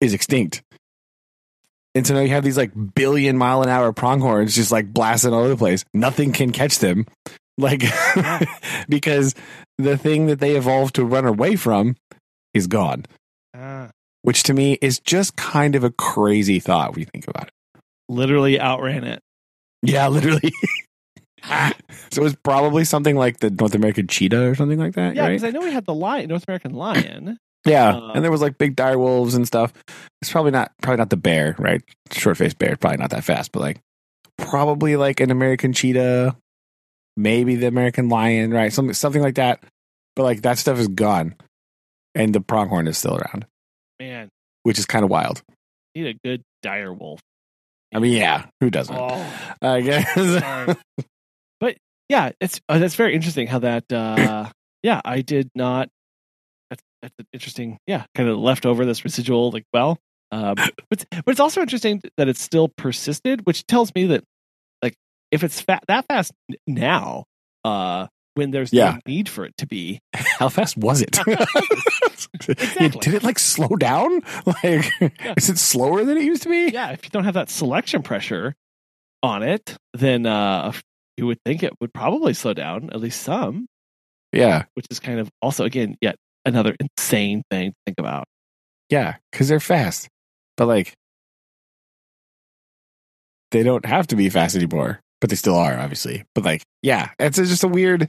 is 0.00 0.14
extinct. 0.14 0.62
And 1.94 2.06
so 2.06 2.14
now 2.14 2.20
you 2.20 2.28
have 2.28 2.44
these 2.44 2.56
like 2.56 2.70
billion 2.94 3.36
mile 3.36 3.62
an 3.62 3.68
hour 3.68 3.92
pronghorns 3.92 4.54
just 4.54 4.70
like 4.72 4.92
blasting 4.92 5.32
all 5.32 5.40
over 5.40 5.48
the 5.50 5.56
place. 5.56 5.84
Nothing 5.92 6.32
can 6.32 6.52
catch 6.52 6.78
them. 6.78 7.04
Like 7.58 7.82
because 8.88 9.34
the 9.76 9.98
thing 9.98 10.26
that 10.26 10.38
they 10.38 10.56
evolved 10.56 10.94
to 10.94 11.04
run 11.04 11.26
away 11.26 11.56
from 11.56 11.96
is 12.54 12.66
gone. 12.68 13.06
Ah. 13.54 13.90
Which 14.22 14.44
to 14.44 14.54
me 14.54 14.78
is 14.80 15.00
just 15.00 15.36
kind 15.36 15.74
of 15.74 15.82
a 15.84 15.90
crazy 15.90 16.60
thought 16.60 16.92
when 16.92 17.00
you 17.00 17.06
think 17.06 17.26
about 17.26 17.48
it. 17.48 17.52
Literally 18.08 18.60
outran 18.60 19.04
it. 19.04 19.20
Yeah, 19.82 20.08
literally. 20.08 20.52
so 22.10 22.24
it's 22.24 22.36
probably 22.44 22.84
something 22.84 23.16
like 23.16 23.38
the 23.40 23.50
North 23.50 23.74
American 23.74 24.06
cheetah 24.06 24.46
or 24.48 24.54
something 24.54 24.78
like 24.78 24.94
that, 24.94 25.16
Yeah, 25.16 25.22
right? 25.22 25.28
because 25.30 25.44
I 25.44 25.50
know 25.50 25.60
we 25.60 25.72
had 25.72 25.86
the 25.86 25.94
lion, 25.94 26.28
North 26.28 26.44
American 26.46 26.74
lion. 26.74 27.38
Yeah, 27.66 27.94
Uh, 27.94 28.12
and 28.14 28.24
there 28.24 28.30
was 28.30 28.40
like 28.40 28.56
big 28.58 28.74
dire 28.74 28.98
wolves 28.98 29.34
and 29.34 29.46
stuff. 29.46 29.72
It's 30.22 30.30
probably 30.30 30.50
not 30.50 30.72
probably 30.82 30.98
not 30.98 31.10
the 31.10 31.16
bear, 31.16 31.54
right? 31.58 31.82
Short 32.12 32.36
faced 32.36 32.58
bear, 32.58 32.76
probably 32.76 32.98
not 32.98 33.10
that 33.10 33.24
fast, 33.24 33.52
but 33.52 33.60
like 33.60 33.80
probably 34.38 34.96
like 34.96 35.20
an 35.20 35.30
American 35.30 35.72
cheetah, 35.72 36.36
maybe 37.16 37.56
the 37.56 37.66
American 37.66 38.08
lion, 38.08 38.50
right? 38.50 38.72
Something 38.72 38.94
something 38.94 39.22
like 39.22 39.34
that. 39.34 39.62
But 40.16 40.22
like 40.24 40.42
that 40.42 40.58
stuff 40.58 40.78
is 40.78 40.88
gone, 40.88 41.34
and 42.14 42.34
the 42.34 42.40
pronghorn 42.40 42.88
is 42.88 42.98
still 42.98 43.16
around, 43.16 43.46
Man, 44.00 44.28
which 44.62 44.78
is 44.78 44.86
kind 44.86 45.04
of 45.04 45.10
wild. 45.10 45.42
need 45.94 46.06
a 46.06 46.14
good 46.24 46.42
dire 46.62 46.92
wolf. 46.92 47.20
I 47.94 47.98
mean, 47.98 48.12
yeah, 48.16 48.46
who 48.60 48.70
doesn't? 48.70 48.96
Oh, 48.96 49.26
I 49.62 49.80
guess. 49.80 50.76
but 51.60 51.76
yeah, 52.08 52.30
it's 52.40 52.60
uh, 52.68 52.78
that's 52.78 52.94
very 52.94 53.14
interesting 53.14 53.46
how 53.46 53.58
that. 53.60 53.84
Uh, 53.92 54.48
yeah, 54.82 55.00
I 55.04 55.20
did 55.20 55.50
not. 55.54 55.88
That's 57.02 57.14
an 57.18 57.26
interesting. 57.32 57.78
Yeah, 57.86 58.04
kind 58.14 58.28
of 58.28 58.38
left 58.38 58.66
over 58.66 58.84
this 58.84 59.04
residual 59.04 59.50
like 59.50 59.64
well. 59.72 59.98
Um, 60.32 60.54
but 60.90 61.04
but 61.10 61.28
it's 61.28 61.40
also 61.40 61.60
interesting 61.60 62.00
that 62.16 62.28
it's 62.28 62.40
still 62.42 62.68
persisted, 62.68 63.46
which 63.46 63.66
tells 63.66 63.94
me 63.94 64.06
that 64.06 64.24
like 64.82 64.94
if 65.30 65.42
it's 65.44 65.60
fa- 65.60 65.80
that 65.88 66.04
fast 66.08 66.32
now, 66.66 67.24
uh, 67.64 68.06
when 68.34 68.50
there's 68.52 68.72
Yeah. 68.72 68.92
no 68.92 68.98
need 69.06 69.28
for 69.28 69.44
it 69.44 69.56
to 69.58 69.66
be, 69.66 70.00
How 70.14 70.48
fast 70.48 70.76
was 70.76 71.02
it? 71.02 71.18
Exactly. 72.48 73.00
Did 73.00 73.14
it 73.14 73.22
like 73.22 73.38
slow 73.38 73.68
down? 73.68 74.20
Like, 74.46 74.90
is 75.36 75.48
it 75.48 75.58
slower 75.58 76.04
than 76.04 76.16
it 76.16 76.24
used 76.24 76.42
to 76.44 76.48
be? 76.48 76.68
yeah, 76.72 76.90
if 76.90 77.04
you 77.04 77.10
don't 77.10 77.24
have 77.24 77.34
that 77.34 77.50
selection 77.50 78.02
pressure 78.02 78.54
on 79.22 79.42
it, 79.42 79.76
then 79.94 80.26
uh, 80.26 80.72
you 81.16 81.26
would 81.26 81.38
think 81.44 81.62
it 81.62 81.72
would 81.80 81.92
probably 81.92 82.34
slow 82.34 82.54
down 82.54 82.90
at 82.92 83.00
least 83.00 83.22
some. 83.22 83.66
Yeah, 84.32 84.64
which 84.74 84.86
is 84.90 85.00
kind 85.00 85.18
of 85.18 85.28
also 85.42 85.64
again 85.64 85.96
yet 86.00 86.16
another 86.44 86.74
insane 86.80 87.42
thing 87.50 87.70
to 87.70 87.76
think 87.86 87.98
about. 87.98 88.24
yeah, 88.88 89.16
because 89.30 89.48
they're 89.48 89.60
fast, 89.60 90.08
but 90.56 90.66
like, 90.66 90.94
they 93.50 93.62
don't 93.62 93.84
have 93.84 94.06
to 94.08 94.16
be 94.16 94.28
fast 94.30 94.56
anymore, 94.56 95.00
but 95.20 95.30
they 95.30 95.36
still 95.36 95.56
are, 95.56 95.78
obviously. 95.78 96.24
But 96.34 96.44
like, 96.44 96.62
yeah, 96.82 97.10
it's 97.18 97.36
just 97.36 97.64
a 97.64 97.68
weird, 97.68 98.08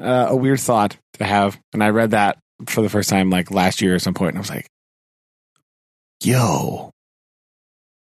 uh, 0.00 0.26
a 0.30 0.36
weird 0.36 0.60
thought 0.60 0.96
to 1.14 1.24
have. 1.24 1.58
And 1.72 1.82
I 1.82 1.90
read 1.90 2.10
that 2.10 2.38
for 2.66 2.82
the 2.82 2.88
first 2.88 3.08
time 3.08 3.30
like 3.30 3.50
last 3.50 3.80
year 3.80 3.94
at 3.94 4.02
some 4.02 4.14
point, 4.14 4.30
and 4.30 4.38
I 4.38 4.40
was 4.40 4.50
like, 4.50 4.66
"Yo, 6.22 6.90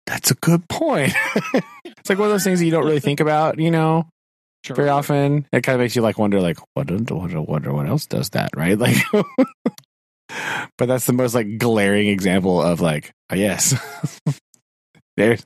that's 0.06 0.30
a 0.30 0.34
good 0.34 0.68
point." 0.68 1.12
it's 1.54 2.08
like 2.08 2.18
one 2.18 2.28
of 2.28 2.32
those 2.32 2.44
things 2.44 2.58
that 2.58 2.64
you 2.64 2.70
don't 2.70 2.84
really 2.84 3.00
think 3.00 3.20
about, 3.20 3.58
you 3.58 3.70
know. 3.70 4.06
Sure. 4.64 4.76
very 4.76 4.88
often. 4.88 5.46
It 5.52 5.62
kind 5.62 5.74
of 5.74 5.80
makes 5.80 5.94
you 5.96 6.02
like 6.02 6.18
wonder, 6.18 6.40
like, 6.40 6.58
what, 6.74 6.90
wonder, 6.90 7.40
wonder 7.40 7.72
what 7.72 7.86
else 7.88 8.06
does 8.06 8.30
that, 8.30 8.50
right? 8.56 8.78
Like, 8.78 8.96
but 10.76 10.86
that's 10.86 11.06
the 11.06 11.14
most 11.14 11.34
like 11.34 11.56
glaring 11.56 12.08
example 12.08 12.60
of 12.60 12.80
like, 12.82 13.12
oh, 13.30 13.34
yes, 13.34 13.74
there's 15.16 15.42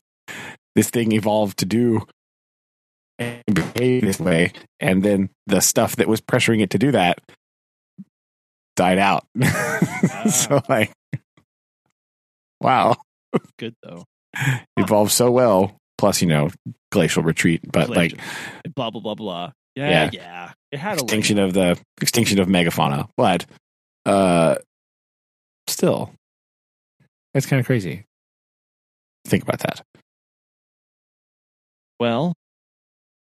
this 0.75 0.91
thing 0.91 1.13
evolved 1.13 1.59
to 1.59 1.67
do 1.67 2.05
and 3.19 3.43
behave 3.53 4.03
this 4.03 4.19
way, 4.19 4.53
and 4.81 5.03
then 5.05 5.31
the 5.47 5.61
stuff 5.61 5.97
that 5.97 6.09
was 6.09 6.21
pressuring 6.21 6.63
it 6.63 6.71
to 6.71 6.79
do 6.79 6.91
that 6.93 7.19
died 8.77 8.99
out. 8.99 9.25
Ah. 9.45 10.27
so 10.29 10.61
like, 10.69 10.91
wow, 12.61 12.97
Good 13.59 13.75
though. 13.85 14.05
evolved 14.77 15.13
so 15.13 15.31
well. 15.31 15.77
Plus, 15.99 16.21
you 16.23 16.29
know, 16.29 16.51
glacial 16.91 17.23
retreat, 17.23 17.61
but 17.71 17.89
like 17.91 18.19
blah 18.75 18.91
blah 18.91 19.01
blah 19.01 19.15
blah. 19.15 19.53
Yeah, 19.77 19.89
Yeah. 19.91 20.11
yeah. 20.13 20.53
It 20.73 20.79
had 20.79 20.99
a 20.99 21.03
extinction 21.03 21.39
of 21.39 21.53
the 21.53 21.79
extinction 22.01 22.39
of 22.41 22.49
megafauna, 22.49 23.09
but 23.17 23.47
uh, 24.07 24.57
still, 25.69 26.13
it's 27.35 27.47
kind 27.47 27.61
of 27.61 27.67
crazy. 27.67 28.05
Think 29.27 29.43
about 29.45 29.61
that. 29.61 29.83
well. 32.01 32.35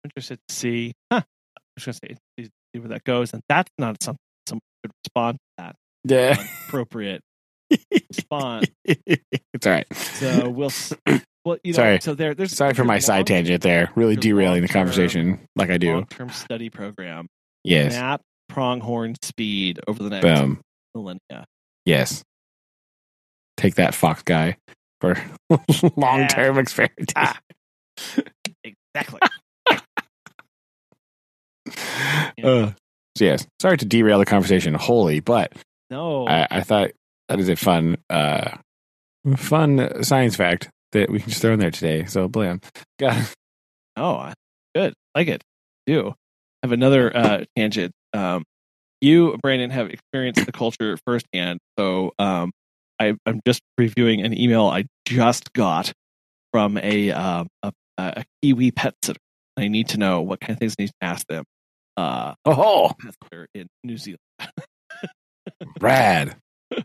I'm 0.05 0.11
interested 0.11 0.39
to 0.49 0.55
see. 0.55 0.93
Huh. 1.13 1.23
I'm 1.57 1.63
just 1.79 2.01
gonna 2.01 2.15
say 2.15 2.17
see 2.39 2.51
see 2.75 2.81
where 2.81 2.89
that 2.91 3.05
goes, 3.05 3.33
and 3.33 3.43
that's 3.49 3.71
not 3.79 4.03
something 4.03 4.19
someone 4.47 4.61
could 4.83 4.93
respond 5.05 5.37
to 5.39 5.65
that 5.65 5.77
Yeah, 6.05 6.37
appropriate 6.69 7.21
response. 8.11 8.67
it's 8.85 9.67
all 9.67 9.73
right. 9.73 9.87
So 9.95 10.49
we'll. 10.49 10.71
Well, 11.47 11.59
you 11.63 11.73
know, 11.73 11.77
Sorry. 11.77 12.01
so 12.01 12.15
there. 12.17 12.35
There's 12.35 12.53
Sorry 12.53 12.75
for 12.75 12.83
my 12.83 12.99
side 12.99 13.29
tangent 13.29 13.63
there. 13.63 13.91
Really 13.95 14.17
derailing 14.17 14.63
the 14.63 14.69
conversation, 14.69 15.39
like 15.55 15.71
I 15.71 15.79
do. 15.79 15.93
Long-term 15.95 16.31
study 16.31 16.71
program. 16.71 17.29
Yes. 17.63 17.93
Map 17.93 18.21
pronghorn 18.49 19.15
speed 19.23 19.79
over 19.87 20.03
the 20.03 20.11
next 20.11 20.25
Boom. 20.25 20.61
millennia. 20.93 21.45
Yes. 21.85 22.25
Take 23.57 23.77
that, 23.77 23.95
Fox 23.95 24.25
guy, 24.25 24.57
for 25.01 25.17
long 25.97 26.27
term 26.27 26.59
experimentation. 26.59 27.13
Ah. 27.15 27.39
Exactly. 28.65 29.21
Uh, 32.45 32.71
so 33.17 33.25
yes. 33.25 33.47
Sorry 33.61 33.77
to 33.79 33.85
derail 33.87 34.19
the 34.19 34.25
conversation 34.27 34.75
wholly, 34.75 35.21
but 35.21 35.53
No. 35.91 36.27
I, 36.29 36.47
I 36.51 36.61
thought 36.61 36.91
that 37.29 37.41
is 37.41 37.49
a 37.49 37.57
fun, 37.57 37.97
uh, 38.11 38.59
fun 39.37 40.05
science 40.05 40.37
fact 40.37 40.69
that 40.97 41.11
we 41.11 41.21
can 41.21 41.29
just 41.29 41.43
throw 41.43 41.53
in 41.53 41.59
there 41.61 41.71
today. 41.71 42.05
So 42.07 42.29
blam. 42.29 42.61
God. 42.99 43.27
Oh, 43.97 44.33
good. 44.75 44.95
Like 45.15 45.29
it. 45.29 45.43
Do. 45.87 46.09
I 46.11 46.67
have 46.67 46.73
another 46.73 47.17
uh, 47.17 47.45
tangent. 47.57 47.93
Um, 48.13 48.45
you, 49.01 49.37
Brandon, 49.43 49.71
have 49.71 49.91
experienced 49.91 50.45
the 50.45 50.53
culture 50.53 50.99
firsthand. 51.07 51.61
So 51.79 52.13
um, 52.19 52.51
I, 52.99 53.15
I'm 53.27 53.41
just 53.47 53.61
reviewing 53.79 54.23
an 54.23 54.39
email 54.39 54.67
I 54.67 54.85
just 55.07 55.53
got 55.53 55.93
from 56.53 56.79
a, 56.79 57.11
um, 57.13 57.49
a, 57.63 57.73
a 57.99 58.25
Kiwi 58.43 58.71
pet 58.71 58.95
sitter. 59.03 59.21
I 59.57 59.69
need 59.69 59.89
to 59.91 59.99
know 59.99 60.23
what 60.23 60.41
kind 60.41 60.53
of 60.53 60.59
things 60.59 60.75
I 60.79 60.83
need 60.83 60.89
to 60.89 60.95
ask 61.07 61.27
them. 61.27 61.45
Uh, 61.97 62.35
Oh, 62.45 62.91
pet 63.01 63.15
sitter 63.25 63.47
in 63.55 63.67
New 63.85 63.97
Zealand. 63.97 64.19
rad. 65.81 66.37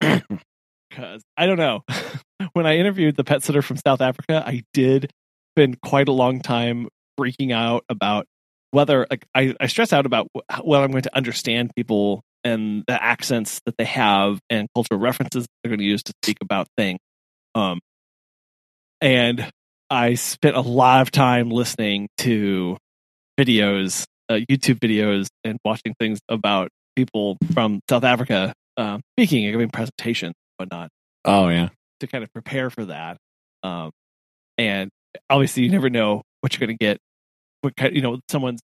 because 0.00 1.22
I 1.36 1.46
don't 1.46 1.58
know. 1.58 1.82
when 2.52 2.66
I 2.66 2.76
interviewed 2.76 3.16
the 3.16 3.24
pet 3.24 3.42
sitter 3.42 3.62
from 3.62 3.76
South 3.76 4.00
Africa, 4.00 4.42
I 4.46 4.62
did 4.72 5.10
spend 5.54 5.80
quite 5.80 6.08
a 6.08 6.12
long 6.12 6.40
time 6.40 6.88
freaking 7.18 7.52
out 7.52 7.84
about 7.88 8.26
whether 8.70 9.06
like 9.10 9.24
I, 9.34 9.54
I 9.60 9.66
stress 9.66 9.92
out 9.92 10.06
about 10.06 10.28
whether 10.62 10.84
I'm 10.84 10.90
going 10.90 11.02
to 11.02 11.16
understand 11.16 11.72
people 11.74 12.22
and 12.44 12.84
the 12.86 13.02
accents 13.02 13.60
that 13.66 13.76
they 13.76 13.84
have 13.84 14.38
and 14.50 14.68
cultural 14.74 15.00
references 15.00 15.46
they're 15.62 15.70
going 15.70 15.80
to 15.80 15.84
use 15.84 16.02
to 16.04 16.12
speak 16.22 16.38
about 16.40 16.68
things. 16.76 16.98
Um, 17.54 17.80
and 19.00 19.50
I 19.90 20.14
spent 20.14 20.56
a 20.56 20.60
lot 20.60 21.02
of 21.02 21.10
time 21.10 21.50
listening 21.50 22.08
to 22.18 22.76
videos, 23.38 24.04
uh, 24.28 24.34
YouTube 24.34 24.78
videos, 24.78 25.28
and 25.44 25.58
watching 25.64 25.94
things 25.98 26.20
about 26.28 26.68
people 26.94 27.38
from 27.52 27.80
South 27.88 28.04
Africa 28.04 28.52
uh, 28.78 28.98
speaking 29.14 29.44
and 29.44 29.52
giving 29.52 29.68
presentations, 29.68 30.34
whatnot. 30.56 30.88
Oh 31.24 31.48
yeah, 31.48 31.68
to 32.00 32.06
kind 32.06 32.24
of 32.24 32.32
prepare 32.32 32.70
for 32.70 32.86
that. 32.86 33.18
Um, 33.62 33.90
and 34.56 34.90
obviously, 35.28 35.64
you 35.64 35.70
never 35.70 35.90
know 35.90 36.22
what 36.40 36.54
you're 36.54 36.66
going 36.66 36.76
to 36.78 36.82
get. 36.82 36.98
What 37.60 37.76
kind, 37.76 37.94
you 37.94 38.00
know, 38.02 38.20
someone's 38.30 38.60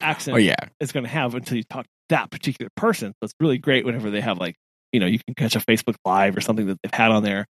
accent 0.00 0.34
oh 0.34 0.38
yeah, 0.38 0.56
is 0.80 0.90
going 0.92 1.04
to 1.04 1.10
have 1.10 1.34
until 1.34 1.56
you 1.56 1.64
talk 1.64 1.84
to 1.84 1.90
that 2.08 2.30
particular 2.30 2.70
person. 2.76 3.08
So 3.12 3.24
it's 3.24 3.34
really 3.38 3.58
great 3.58 3.84
whenever 3.84 4.10
they 4.10 4.22
have 4.22 4.38
like, 4.38 4.56
you 4.92 5.00
know, 5.00 5.06
you 5.06 5.18
can 5.18 5.34
catch 5.34 5.54
a 5.54 5.60
Facebook 5.60 5.96
Live 6.04 6.36
or 6.36 6.40
something 6.40 6.66
that 6.66 6.78
they've 6.82 6.94
had 6.94 7.10
on 7.10 7.22
there. 7.22 7.46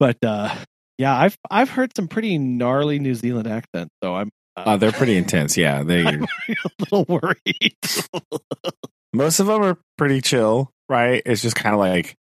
But 0.00 0.18
uh, 0.24 0.54
yeah, 0.98 1.16
I've 1.16 1.36
I've 1.50 1.70
heard 1.70 1.92
some 1.96 2.08
pretty 2.08 2.38
gnarly 2.38 2.98
New 2.98 3.14
Zealand 3.14 3.46
accents, 3.46 3.94
so 4.02 4.16
I'm. 4.16 4.30
Uh, 4.56 4.64
oh, 4.66 4.76
they're 4.76 4.92
pretty 4.92 5.16
intense. 5.22 5.56
Yeah, 5.56 5.82
they. 5.84 6.04
I'm 6.04 6.24
a 6.48 6.56
little 6.80 7.04
worried. 7.08 7.76
most 9.12 9.40
of 9.40 9.46
them 9.46 9.62
are 9.62 9.78
pretty 9.98 10.20
chill, 10.20 10.70
right? 10.88 11.22
It's 11.26 11.42
just 11.42 11.56
kind 11.56 11.74
of 11.74 11.80
like 11.80 12.16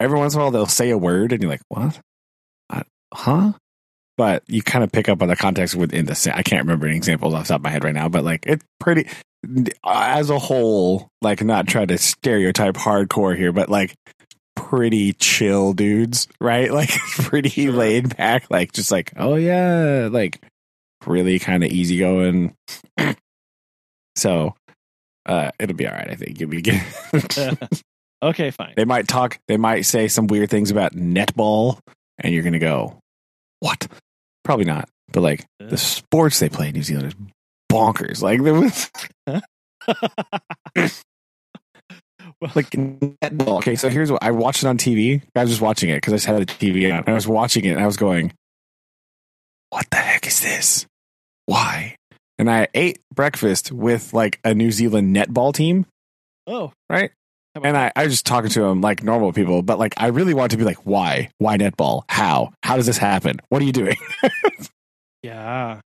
every 0.00 0.18
once 0.18 0.34
in 0.34 0.40
a 0.40 0.44
while 0.44 0.50
they'll 0.50 0.66
say 0.66 0.90
a 0.90 0.98
word 0.98 1.32
and 1.32 1.42
you're 1.42 1.50
like, 1.50 1.62
what? 1.68 2.00
I, 2.68 2.82
huh? 3.12 3.52
But 4.18 4.42
you 4.46 4.62
kind 4.62 4.84
of 4.84 4.92
pick 4.92 5.08
up 5.08 5.22
on 5.22 5.28
the 5.28 5.36
context 5.36 5.74
within 5.74 6.04
the. 6.04 6.32
I 6.34 6.42
can't 6.42 6.64
remember 6.64 6.86
any 6.86 6.96
examples 6.96 7.34
off 7.34 7.44
the 7.44 7.48
top 7.48 7.60
of 7.60 7.64
my 7.64 7.70
head 7.70 7.84
right 7.84 7.94
now, 7.94 8.08
but 8.08 8.24
like 8.24 8.44
it's 8.46 8.64
pretty 8.78 9.08
as 9.84 10.30
a 10.30 10.38
whole. 10.38 11.08
Like 11.22 11.42
not 11.42 11.66
try 11.66 11.86
to 11.86 11.96
stereotype 11.98 12.74
hardcore 12.74 13.36
here, 13.36 13.52
but 13.52 13.68
like 13.68 13.94
pretty 14.54 15.14
chill 15.14 15.72
dudes, 15.72 16.28
right? 16.40 16.70
Like 16.72 16.90
pretty 16.90 17.48
sure. 17.48 17.72
laid 17.72 18.16
back, 18.16 18.50
like 18.50 18.72
just 18.72 18.90
like 18.90 19.12
oh 19.16 19.36
yeah, 19.36 20.08
like 20.10 20.42
really 21.06 21.38
kind 21.38 21.64
of 21.64 21.70
easygoing. 21.70 22.54
so 24.16 24.54
uh, 25.26 25.50
it'll 25.58 25.76
be 25.76 25.86
all 25.86 25.94
right. 25.94 26.10
I 26.10 26.14
think 26.14 26.40
you'll 26.40 26.50
be 26.50 26.62
good. 26.62 26.82
okay, 28.22 28.50
fine. 28.50 28.74
They 28.76 28.84
might 28.84 29.08
talk. 29.08 29.38
They 29.48 29.56
might 29.56 29.82
say 29.82 30.08
some 30.08 30.26
weird 30.26 30.50
things 30.50 30.70
about 30.70 30.92
netball, 30.92 31.78
and 32.18 32.34
you're 32.34 32.42
gonna 32.42 32.58
go, 32.58 32.98
"What?" 33.60 33.86
Probably 34.44 34.64
not. 34.64 34.88
But 35.12 35.20
like 35.20 35.46
uh. 35.60 35.68
the 35.68 35.76
sports 35.76 36.40
they 36.40 36.48
play 36.48 36.68
in 36.68 36.74
New 36.74 36.82
Zealand 36.82 37.08
is 37.08 37.14
bonkers. 37.70 38.22
Like 38.22 38.42
there 38.44 38.54
was. 38.54 38.90
like 42.56 42.70
netball. 42.70 43.58
Okay, 43.58 43.76
so 43.76 43.88
here's 43.88 44.10
what 44.10 44.22
I 44.22 44.32
watched 44.32 44.64
it 44.64 44.66
on 44.66 44.78
TV. 44.78 45.22
I 45.36 45.42
was 45.42 45.50
just 45.50 45.62
watching 45.62 45.90
it 45.90 45.96
because 45.96 46.12
I 46.12 46.16
just 46.16 46.26
had 46.26 46.40
the 46.40 46.46
TV 46.46 46.92
on. 46.92 47.04
I 47.06 47.12
was 47.12 47.28
watching 47.28 47.64
it 47.64 47.70
and 47.70 47.80
I 47.80 47.86
was 47.86 47.96
going, 47.96 48.32
"What 49.70 49.86
the 49.90 49.98
heck 49.98 50.26
is 50.26 50.40
this? 50.40 50.86
Why?" 51.46 51.96
And 52.42 52.50
I 52.50 52.66
ate 52.74 53.00
breakfast 53.14 53.70
with 53.70 54.12
like 54.12 54.40
a 54.42 54.52
New 54.52 54.72
Zealand 54.72 55.14
netball 55.14 55.54
team. 55.54 55.86
Oh, 56.48 56.72
right. 56.90 57.12
And 57.54 57.76
I, 57.76 57.92
I 57.94 58.02
was 58.02 58.14
just 58.14 58.26
talking 58.26 58.50
to 58.50 58.62
them 58.62 58.80
like 58.80 59.04
normal 59.04 59.32
people, 59.32 59.62
but 59.62 59.78
like 59.78 59.94
I 59.96 60.08
really 60.08 60.34
wanted 60.34 60.50
to 60.50 60.56
be 60.56 60.64
like, 60.64 60.78
why? 60.84 61.30
Why 61.38 61.56
netball? 61.56 62.02
How? 62.08 62.52
How 62.64 62.74
does 62.74 62.86
this 62.86 62.98
happen? 62.98 63.38
What 63.48 63.62
are 63.62 63.64
you 63.64 63.70
doing? 63.70 63.94
yeah. 65.22 65.78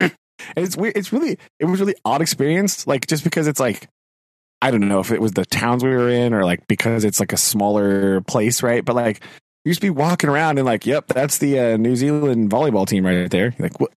And 0.00 0.12
it's 0.56 0.76
weird. 0.76 0.96
It's 0.96 1.12
really, 1.12 1.38
it 1.60 1.66
was 1.66 1.78
really 1.78 1.94
odd 2.04 2.22
experience. 2.22 2.84
Like 2.88 3.06
just 3.06 3.22
because 3.22 3.46
it's 3.46 3.60
like, 3.60 3.88
I 4.60 4.72
don't 4.72 4.88
know 4.88 4.98
if 4.98 5.12
it 5.12 5.20
was 5.20 5.30
the 5.30 5.46
towns 5.46 5.84
we 5.84 5.90
were 5.90 6.08
in 6.08 6.34
or 6.34 6.44
like 6.44 6.66
because 6.66 7.04
it's 7.04 7.20
like 7.20 7.32
a 7.32 7.36
smaller 7.36 8.20
place, 8.22 8.64
right? 8.64 8.84
But 8.84 8.96
like 8.96 9.20
you 9.64 9.70
used 9.70 9.80
to 9.80 9.86
be 9.86 9.90
walking 9.90 10.28
around 10.28 10.58
and 10.58 10.66
like, 10.66 10.86
yep, 10.86 11.06
that's 11.06 11.38
the 11.38 11.60
uh, 11.60 11.76
New 11.76 11.94
Zealand 11.94 12.50
volleyball 12.50 12.84
team 12.84 13.06
right 13.06 13.30
there. 13.30 13.54
You're 13.56 13.68
like, 13.68 13.78
what? 13.78 13.92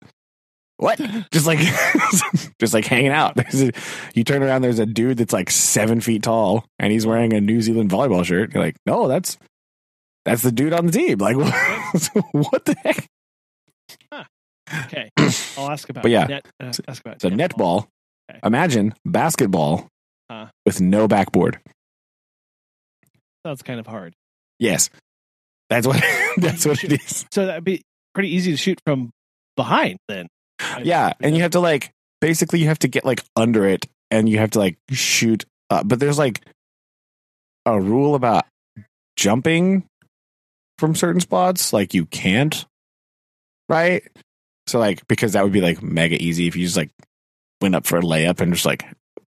What? 0.80 0.98
just 1.32 1.46
like, 1.46 1.60
just 2.60 2.74
like 2.74 2.86
hanging 2.86 3.12
out. 3.12 3.38
A, 3.54 3.72
you 4.14 4.24
turn 4.24 4.42
around, 4.42 4.62
there's 4.62 4.80
a 4.80 4.86
dude 4.86 5.18
that's 5.18 5.34
like 5.34 5.50
seven 5.50 6.00
feet 6.00 6.24
tall, 6.24 6.66
and 6.80 6.92
he's 6.92 7.06
wearing 7.06 7.34
a 7.34 7.42
New 7.42 7.62
Zealand 7.62 7.90
volleyball 7.90 8.24
shirt. 8.24 8.54
You're 8.54 8.64
like, 8.64 8.78
no, 8.86 9.08
that's 9.08 9.38
that's 10.26 10.42
the 10.42 10.52
dude 10.52 10.74
on 10.74 10.86
the 10.86 10.92
team. 10.92 11.18
Like, 11.18 11.36
what 11.36 12.66
the 12.66 12.76
heck? 12.82 13.08
Huh. 14.12 14.24
Okay, 14.86 15.10
I'll 15.58 15.70
ask 15.70 15.90
about. 15.90 16.04
But 16.04 16.12
yeah, 16.12 16.26
net, 16.26 16.48
uh, 16.62 16.72
ask 16.88 17.02
about 17.02 17.22
so 17.22 17.30
netball. 17.30 17.38
netball 17.38 17.88
okay. 18.32 18.40
Imagine 18.44 18.94
basketball 19.06 19.88
huh. 20.32 20.48
with 20.66 20.80
no 20.80 21.08
backboard. 21.08 21.60
Sounds 23.46 23.64
kind 23.64 23.80
of 23.80 23.88
hard. 23.88 24.14
Yes, 24.60 24.90
that's 25.70 25.86
what 25.86 26.02
that's 26.38 26.66
what 26.66 26.82
it 26.86 26.94
is. 26.94 27.26
So 27.34 27.48
that'd 27.48 27.66
be 27.66 27.82
pretty 28.14 28.34
easy 28.34 28.52
to 28.52 28.58
shoot 28.58 28.80
from 28.86 29.12
behind 29.58 29.98
then 30.08 30.28
yeah, 30.82 31.14
and 31.22 31.36
you 31.36 31.42
have 31.42 31.52
to 31.52 31.60
like 31.60 31.92
basically 32.22 32.60
you 32.60 32.68
have 32.68 32.80
to 32.80 32.88
get 32.88 33.06
like 33.06 33.24
under 33.36 33.66
it 33.66 33.86
and 34.12 34.28
you 34.28 34.38
have 34.40 34.52
to 34.52 34.60
like 34.60 34.78
shoot 34.92 35.46
uh, 35.70 35.84
but 35.84 36.00
there's 36.00 36.18
like 36.18 36.42
a 37.66 37.80
rule 37.80 38.16
about 38.16 38.46
jumping 39.16 39.84
from 40.78 40.96
certain 40.96 41.22
spots 41.22 41.72
like 41.74 41.94
you 41.94 42.06
can't 42.06 42.66
right? 43.70 44.04
So 44.68 44.80
like 44.80 45.08
because 45.08 45.34
that 45.34 45.44
would 45.44 45.54
be 45.54 45.62
like 45.62 45.82
mega 45.82 46.22
easy 46.22 46.48
if 46.48 46.56
you 46.56 46.66
just 46.66 46.76
like 46.76 46.90
went 47.62 47.76
up 47.76 47.86
for 47.86 47.98
a 47.98 48.02
layup 48.02 48.42
and 48.42 48.54
just 48.54 48.66
like 48.66 48.84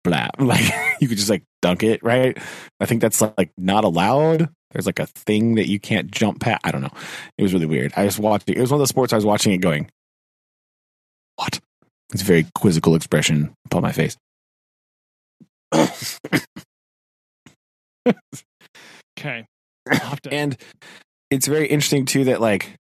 blah 0.05 0.29
like 0.39 0.65
you 1.01 1.09
could 1.09 1.19
just 1.19 1.31
like 1.31 1.43
dunk 1.63 1.83
it 1.83 2.03
right? 2.03 2.39
I 2.79 2.87
think 2.87 3.01
that's 3.01 3.21
like 3.21 3.51
not 3.59 3.85
allowed. 3.85 4.51
There's 4.71 4.87
like 4.87 4.99
a 4.99 5.07
thing 5.07 5.55
that 5.55 5.69
you 5.69 5.81
can't 5.81 6.11
jump 6.11 6.41
past 6.41 6.61
i 6.65 6.71
don't 6.71 6.83
know. 6.83 6.93
It 7.39 7.43
was 7.43 7.55
really 7.55 7.67
weird. 7.67 7.93
I 7.97 8.05
was 8.05 8.19
watching 8.19 8.55
it. 8.55 8.59
It 8.59 8.61
was 8.61 8.71
one 8.71 8.81
of 8.81 8.83
the 8.83 8.89
sports 8.89 9.13
i 9.13 9.17
was 9.17 9.27
watching 9.27 9.53
it 9.53 9.59
going 9.59 9.89
what? 11.37 11.61
It's 12.13 12.23
a 12.23 12.25
very 12.27 12.47
quizzical 12.55 12.95
expression 12.95 13.55
upon 13.67 13.83
my 13.83 13.93
face. 13.93 14.17
okay. 19.19 19.47
and 20.31 20.57
it's 21.31 21.47
very 21.47 21.67
interesting 21.67 22.07
too 22.07 22.25
that 22.25 22.41
like 22.41 22.73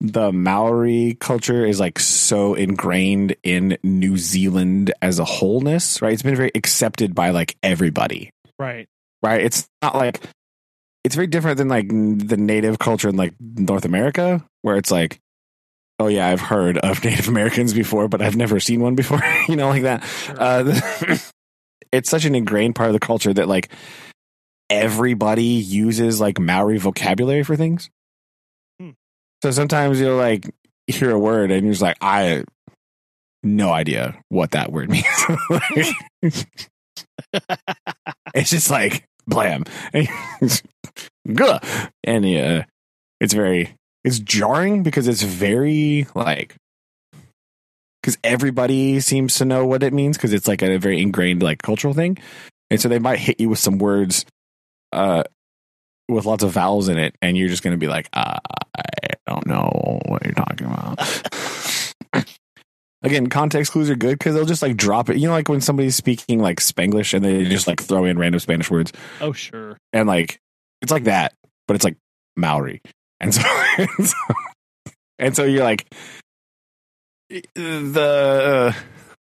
the 0.00 0.30
Maori 0.32 1.16
culture 1.20 1.64
is 1.64 1.80
like 1.80 1.98
so 1.98 2.54
ingrained 2.54 3.34
in 3.42 3.78
New 3.82 4.16
Zealand 4.18 4.92
as 5.00 5.18
a 5.18 5.24
wholeness, 5.24 6.02
right? 6.02 6.12
It's 6.12 6.22
been 6.22 6.36
very 6.36 6.52
accepted 6.54 7.14
by 7.14 7.30
like 7.30 7.56
everybody. 7.62 8.30
Right. 8.58 8.86
Right. 9.22 9.40
It's 9.40 9.66
not 9.82 9.96
like 9.96 10.20
it's 11.02 11.14
very 11.14 11.26
different 11.26 11.58
than 11.58 11.68
like 11.68 11.88
the 11.88 12.36
native 12.36 12.78
culture 12.78 13.08
in 13.08 13.16
like 13.16 13.34
North 13.40 13.84
America, 13.84 14.44
where 14.62 14.76
it's 14.76 14.90
like 14.90 15.18
oh 15.98 16.08
yeah, 16.08 16.28
I've 16.28 16.40
heard 16.40 16.78
of 16.78 17.02
Native 17.04 17.28
Americans 17.28 17.72
before, 17.72 18.08
but 18.08 18.22
I've 18.22 18.36
never 18.36 18.60
seen 18.60 18.80
one 18.80 18.94
before. 18.94 19.22
you 19.48 19.56
know, 19.56 19.68
like 19.68 19.82
that. 19.82 20.04
Sure. 20.04 20.36
Uh, 20.38 21.18
it's 21.92 22.10
such 22.10 22.24
an 22.24 22.34
ingrained 22.34 22.74
part 22.74 22.88
of 22.88 22.94
the 22.94 23.00
culture 23.00 23.32
that 23.32 23.48
like 23.48 23.70
everybody 24.68 25.44
uses 25.44 26.20
like 26.20 26.38
Maori 26.38 26.78
vocabulary 26.78 27.42
for 27.42 27.56
things. 27.56 27.90
Hmm. 28.80 28.90
So 29.42 29.50
sometimes 29.50 30.00
you'll 30.00 30.16
like 30.16 30.50
hear 30.86 31.10
a 31.10 31.18
word 31.18 31.50
and 31.50 31.64
you're 31.64 31.72
just 31.72 31.82
like, 31.82 31.96
I 32.00 32.44
no 33.42 33.72
idea 33.72 34.20
what 34.28 34.52
that 34.52 34.72
word 34.72 34.90
means. 34.90 35.06
it's 38.34 38.50
just 38.50 38.70
like 38.70 39.04
blam, 39.26 39.64
and 39.92 40.08
yeah, 42.24 42.64
it's 43.20 43.34
very 43.34 43.74
it's 44.06 44.20
jarring 44.20 44.84
because 44.84 45.08
it's 45.08 45.22
very 45.22 46.06
like 46.14 46.54
because 48.00 48.16
everybody 48.22 49.00
seems 49.00 49.34
to 49.34 49.44
know 49.44 49.66
what 49.66 49.82
it 49.82 49.92
means 49.92 50.16
because 50.16 50.32
it's 50.32 50.46
like 50.46 50.62
a 50.62 50.78
very 50.78 51.02
ingrained 51.02 51.42
like 51.42 51.60
cultural 51.60 51.92
thing. 51.92 52.16
And 52.70 52.80
so 52.80 52.88
they 52.88 53.00
might 53.00 53.18
hit 53.18 53.40
you 53.40 53.48
with 53.48 53.58
some 53.58 53.78
words 53.78 54.24
uh 54.92 55.24
with 56.08 56.24
lots 56.24 56.44
of 56.44 56.52
vowels 56.52 56.88
in 56.88 56.98
it 56.98 57.16
and 57.20 57.36
you're 57.36 57.48
just 57.48 57.64
gonna 57.64 57.76
be 57.76 57.88
like 57.88 58.08
uh, 58.12 58.38
i 58.78 59.08
don't 59.26 59.44
know 59.44 60.00
what 60.06 60.24
you're 60.24 60.34
talking 60.34 60.68
about. 60.68 61.02
Again 63.02 63.26
context 63.26 63.72
clues 63.72 63.90
are 63.90 63.96
good 63.96 64.16
because 64.18 64.36
they'll 64.36 64.44
just 64.46 64.62
like 64.62 64.76
drop 64.76 65.10
it. 65.10 65.16
You 65.16 65.26
know 65.26 65.32
like 65.32 65.48
when 65.48 65.60
somebody's 65.60 65.96
speaking 65.96 66.38
like 66.38 66.60
spanglish 66.60 67.12
and 67.12 67.24
they 67.24 67.44
just 67.44 67.66
like 67.66 67.82
throw 67.82 68.04
in 68.04 68.20
random 68.20 68.38
spanish 68.38 68.70
words 68.70 68.92
oh 69.20 69.32
sure. 69.32 69.76
and 69.92 70.06
like 70.06 70.38
it's 70.80 70.92
like 70.92 71.04
that 71.04 71.34
but 71.66 71.74
it's 71.74 71.84
like 71.84 71.96
maori 72.36 72.80
and 73.20 73.34
so, 73.34 73.42
and 73.78 74.08
so, 74.08 74.16
and 75.18 75.36
so 75.36 75.44
you're 75.44 75.64
like 75.64 75.86
the 77.54 78.72
uh, 78.74 78.80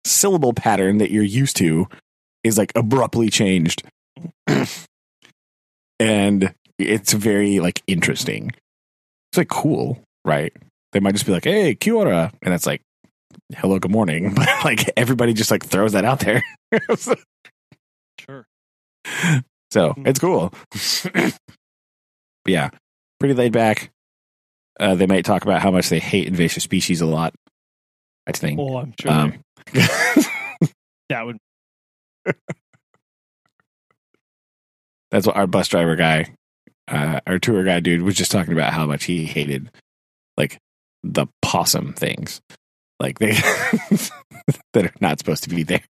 syllable 0.06 0.54
pattern 0.54 0.98
that 0.98 1.12
you're 1.12 1.24
used 1.24 1.56
to 1.58 1.88
is 2.44 2.58
like 2.58 2.72
abruptly 2.76 3.30
changed. 3.30 3.84
and 6.00 6.54
it's 6.80 7.14
very 7.14 7.60
like 7.60 7.84
interesting. 7.88 8.52
It's 9.32 9.38
like 9.38 9.50
cool, 9.50 10.02
right? 10.26 10.54
They 10.92 11.00
might 11.00 11.14
just 11.14 11.26
be 11.26 11.32
like, 11.32 11.46
"Hey, 11.46 11.76
Kia 11.76 11.96
ora," 11.96 12.32
and 12.42 12.52
that's 12.52 12.66
like, 12.66 12.82
"Hello, 13.56 13.80
good 13.80 13.92
morning," 13.92 14.34
but 14.36 14.48
like 14.66 14.92
everybody 14.98 15.34
just 15.34 15.52
like 15.52 15.66
throws 15.66 15.94
that 15.94 16.06
out 16.06 16.20
there. 16.20 16.44
Sure. 18.20 18.46
so 19.72 19.94
it's 19.98 20.20
cool. 20.20 20.54
yeah, 22.48 22.70
pretty 23.22 23.36
laid 23.36 23.54
back. 23.54 23.92
Uh, 24.80 24.96
they 24.96 25.06
might 25.08 25.24
talk 25.26 25.44
about 25.44 25.62
how 25.62 25.72
much 25.72 25.90
they 25.90 26.00
hate 26.00 26.28
invasive 26.28 26.64
species 26.64 27.02
a 27.02 27.06
lot. 27.06 27.34
I 28.28 28.32
think. 28.34 28.60
Oh, 28.60 28.78
I'm 28.78 28.94
sure 29.00 29.12
Um, 29.12 29.44
that 31.10 31.24
would. 31.26 31.38
that's 35.12 35.26
what 35.28 35.36
our 35.36 35.48
bus 35.48 35.68
driver 35.68 35.96
guy, 35.96 36.34
uh, 36.88 37.20
our 37.28 37.40
tour 37.40 37.64
guy 37.64 37.80
dude, 37.80 38.02
was 38.04 38.16
just 38.16 38.32
talking 38.32 38.54
about 38.54 38.74
how 38.74 38.86
much 38.86 39.04
he 39.06 39.26
hated, 39.26 39.70
like 40.38 40.58
the 41.04 41.28
possum 41.42 41.94
things, 41.94 42.42
like 43.00 43.20
they 43.20 43.32
that 44.74 44.86
are 44.86 44.94
not 45.02 45.20
supposed 45.20 45.44
to 45.44 45.50
be 45.50 45.64
there. 45.64 45.82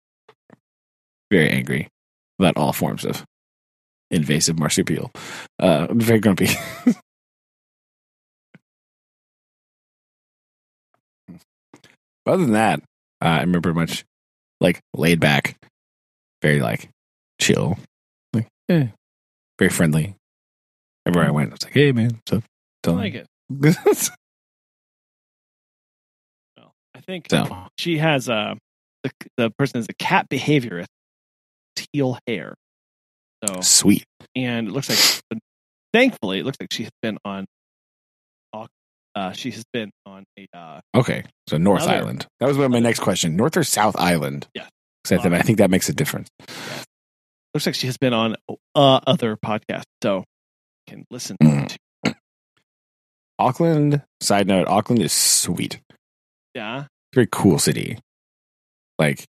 Very 1.30 1.50
angry 1.50 1.88
about 2.38 2.56
all 2.56 2.72
forms 2.72 3.04
of 3.04 3.24
invasive 4.10 4.58
marsupial. 4.58 5.12
Uh, 5.58 5.86
very 5.90 6.18
grumpy. 6.20 6.48
Other 12.26 12.42
than 12.44 12.52
that, 12.52 12.80
uh, 13.22 13.26
I 13.26 13.40
remember 13.40 13.72
much 13.74 14.04
like 14.60 14.80
laid 14.94 15.20
back, 15.20 15.56
very 16.42 16.60
like 16.60 16.90
chill, 17.40 17.78
like 18.32 18.46
eh, 18.68 18.88
very 19.58 19.70
friendly. 19.70 20.16
Everywhere 21.06 21.28
I 21.28 21.32
went, 21.32 21.50
I 21.50 21.54
was 21.54 21.64
like, 21.64 21.72
"Hey, 21.72 21.92
man, 21.92 22.20
so 22.28 22.36
up?" 22.38 22.44
I 22.86 22.90
like 22.90 23.14
it. 23.14 23.26
Well, 26.56 26.72
I 26.94 27.00
think 27.00 27.26
so 27.30 27.66
she 27.78 27.98
has 27.98 28.28
a 28.28 28.56
the, 29.02 29.10
the 29.36 29.50
person 29.50 29.80
is 29.80 29.86
a 29.88 29.94
cat 29.94 30.28
behaviorist, 30.28 30.86
teal 31.76 32.18
hair. 32.26 32.54
So 33.46 33.60
sweet. 33.62 34.04
and 34.36 34.68
it 34.68 34.72
looks 34.72 34.90
like 34.90 35.40
thankfully 35.94 36.40
it 36.40 36.44
looks 36.44 36.58
like 36.60 36.70
she 36.72 36.82
has 36.82 36.92
been 37.00 37.16
on 37.24 37.46
uh 39.14 39.32
she 39.32 39.50
has 39.50 39.64
been 39.72 39.90
on 40.06 40.24
a 40.38 40.46
uh 40.56 40.80
Okay, 40.94 41.24
so 41.48 41.56
North 41.58 41.82
Another- 41.82 41.98
Island. 41.98 42.26
That 42.40 42.46
was 42.46 42.56
my 42.58 42.78
next 42.80 43.00
question: 43.00 43.36
North 43.36 43.56
or 43.56 43.64
South 43.64 43.96
Island? 43.96 44.46
Yeah. 44.54 44.66
'Cause 45.04 45.18
I, 45.18 45.22
think- 45.22 45.34
I 45.34 45.42
think 45.42 45.58
that 45.58 45.70
makes 45.70 45.88
a 45.88 45.94
difference. 45.94 46.28
looks 47.54 47.66
like 47.66 47.74
she 47.74 47.86
has 47.86 47.96
been 47.96 48.12
on 48.12 48.36
uh 48.74 49.00
other 49.06 49.36
podcasts 49.36 49.84
so 50.02 50.24
can 50.86 51.04
listen 51.10 51.36
Mm. 51.42 51.76
to 52.04 52.14
Auckland. 53.38 54.02
Side 54.20 54.46
note: 54.46 54.68
Auckland 54.68 55.02
is 55.02 55.12
sweet. 55.12 55.80
yeah 56.54 56.84
very 57.14 57.26
cool 57.32 57.58
city. 57.58 57.98
Like 58.98 59.24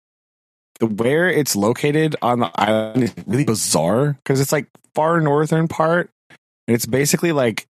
the 0.81 0.87
where 0.87 1.29
it's 1.29 1.57
located 1.57 2.17
on 2.23 2.39
the 2.41 2.51
island 2.55 3.03
is 3.05 3.15
really 3.27 3.45
bizarre 3.45 4.13
because 4.25 4.41
it's 4.41 4.53
like 4.53 4.69
far 4.95 5.21
northern 5.21 5.69
part, 5.69 6.09
and 6.31 6.75
it's 6.75 6.87
basically 6.87 7.33
like 7.33 7.67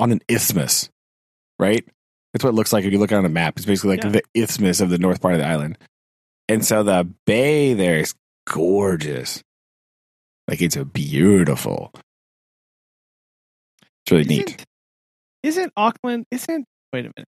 on 0.00 0.12
an 0.12 0.20
isthmus, 0.28 0.88
right? 1.58 1.84
That's 2.32 2.42
what 2.44 2.50
it 2.50 2.56
looks 2.56 2.72
like 2.72 2.84
if 2.84 2.92
you 2.92 2.98
look 2.98 3.12
on 3.12 3.24
a 3.24 3.28
map. 3.28 3.54
It's 3.56 3.66
basically 3.66 3.90
like 3.96 4.04
Yeah. 4.04 4.10
the 4.10 4.22
isthmus 4.34 4.80
of 4.80 4.90
the 4.90 4.98
north 4.98 5.20
part 5.20 5.34
of 5.34 5.40
the 5.40 5.46
island, 5.46 5.78
and 6.48 6.64
so 6.64 6.82
the 6.82 7.08
bay 7.26 7.74
there 7.74 7.98
is 8.00 8.14
gorgeous. 8.46 9.42
Like 10.48 10.60
it's 10.60 10.76
a 10.76 10.84
beautiful. 10.84 11.92
It's 14.04 14.12
really 14.12 14.24
neat. 14.24 14.48
Isn't, 14.48 14.64
isn't 15.42 15.72
Auckland? 15.76 16.26
Isn't 16.30 16.66
wait 16.92 17.06
a 17.06 17.12
minute? 17.16 17.28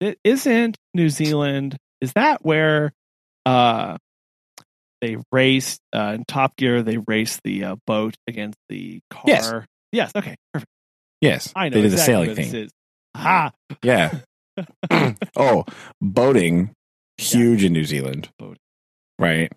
It 0.00 0.18
isn't 0.24 0.76
New 0.92 1.08
Zealand? 1.08 1.76
Is 2.00 2.12
that 2.12 2.44
where 2.44 2.92
uh 3.46 3.96
they 5.00 5.16
raced 5.32 5.80
uh, 5.94 6.12
in 6.14 6.24
Top 6.24 6.56
Gear? 6.56 6.82
They 6.82 6.98
raced 6.98 7.40
the 7.44 7.64
uh, 7.64 7.76
boat 7.86 8.14
against 8.26 8.58
the 8.68 9.00
car. 9.10 9.24
Yes. 9.26 9.52
Yes. 9.92 10.12
Okay. 10.16 10.34
Perfect. 10.52 10.70
Yes, 11.20 11.52
I 11.56 11.68
know 11.68 11.76
they 11.76 11.82
did 11.82 11.92
exactly 11.92 12.26
the 12.28 12.34
sailing 12.34 12.52
thing. 12.52 12.70
Ha! 13.16 13.52
Yeah. 13.82 14.20
oh, 15.36 15.64
boating, 16.00 16.70
huge 17.18 17.64
in 17.64 17.72
New 17.72 17.84
Zealand. 17.84 18.28
Boating. 18.38 18.58
Right. 19.18 19.52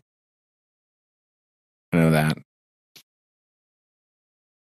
I 1.94 1.98
know 1.98 2.12
that. 2.12 2.38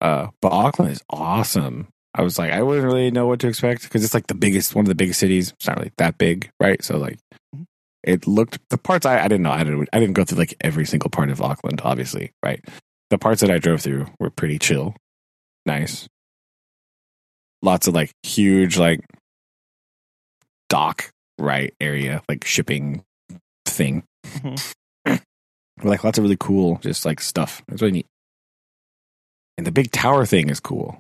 Uh, 0.01 0.29
but 0.41 0.53
Auckland 0.53 0.93
is 0.93 1.03
awesome. 1.11 1.89
I 2.15 2.23
was 2.23 2.39
like, 2.39 2.53
I 2.53 2.63
wouldn't 2.63 2.87
really 2.87 3.11
know 3.11 3.27
what 3.27 3.41
to 3.41 3.49
expect 3.49 3.83
because 3.83 4.05
it's 4.05 4.15
like 4.15 4.27
the 4.29 4.35
biggest, 4.35 4.75
one 4.75 4.85
of 4.85 4.89
the 4.89 4.95
biggest 4.95 5.21
cities. 5.21 5.53
It's 5.53 5.67
not 5.67 5.79
really 5.79 5.93
that 5.99 6.19
big, 6.19 6.51
right? 6.61 6.83
So 6.85 6.97
like, 6.99 7.19
Mhm. 7.55 7.65
it 8.05 8.27
looked 8.27 8.59
the 8.71 8.79
parts 8.79 9.07
I, 9.07 9.19
I 9.21 9.29
didn't 9.29 9.43
know. 9.43 9.51
I 9.51 9.65
didn't. 9.65 9.89
I 9.93 9.99
didn't 10.01 10.15
go 10.15 10.25
through 10.25 10.39
like 10.39 10.55
every 10.61 10.85
single 10.87 11.11
part 11.11 11.31
of 11.31 11.41
Auckland, 11.41 11.81
obviously, 11.85 12.33
right? 12.45 12.65
The 13.11 13.19
parts 13.19 13.41
that 13.41 13.51
I 13.51 13.59
drove 13.59 13.81
through 13.81 14.07
were 14.21 14.31
pretty 14.31 14.59
chill, 14.59 14.95
nice. 15.67 16.07
Lots 17.63 17.89
of 17.89 17.95
like 17.95 18.11
huge 18.23 18.79
like 18.79 19.01
dock 20.69 21.11
right 21.39 21.75
area, 21.81 22.23
like 22.29 22.45
shipping 22.45 23.03
thing. 23.67 24.03
Mhm. 24.25 24.73
like 25.83 26.05
lots 26.05 26.19
of 26.19 26.25
really 26.25 26.37
cool, 26.39 26.79
just 26.83 27.05
like 27.05 27.21
stuff. 27.21 27.63
It's 27.69 27.83
really 27.83 27.93
neat. 27.93 28.07
And 29.57 29.67
the 29.67 29.73
big 29.73 29.91
tower 29.91 30.25
thing 30.25 30.51
is 30.51 30.61
cool. 30.61 30.99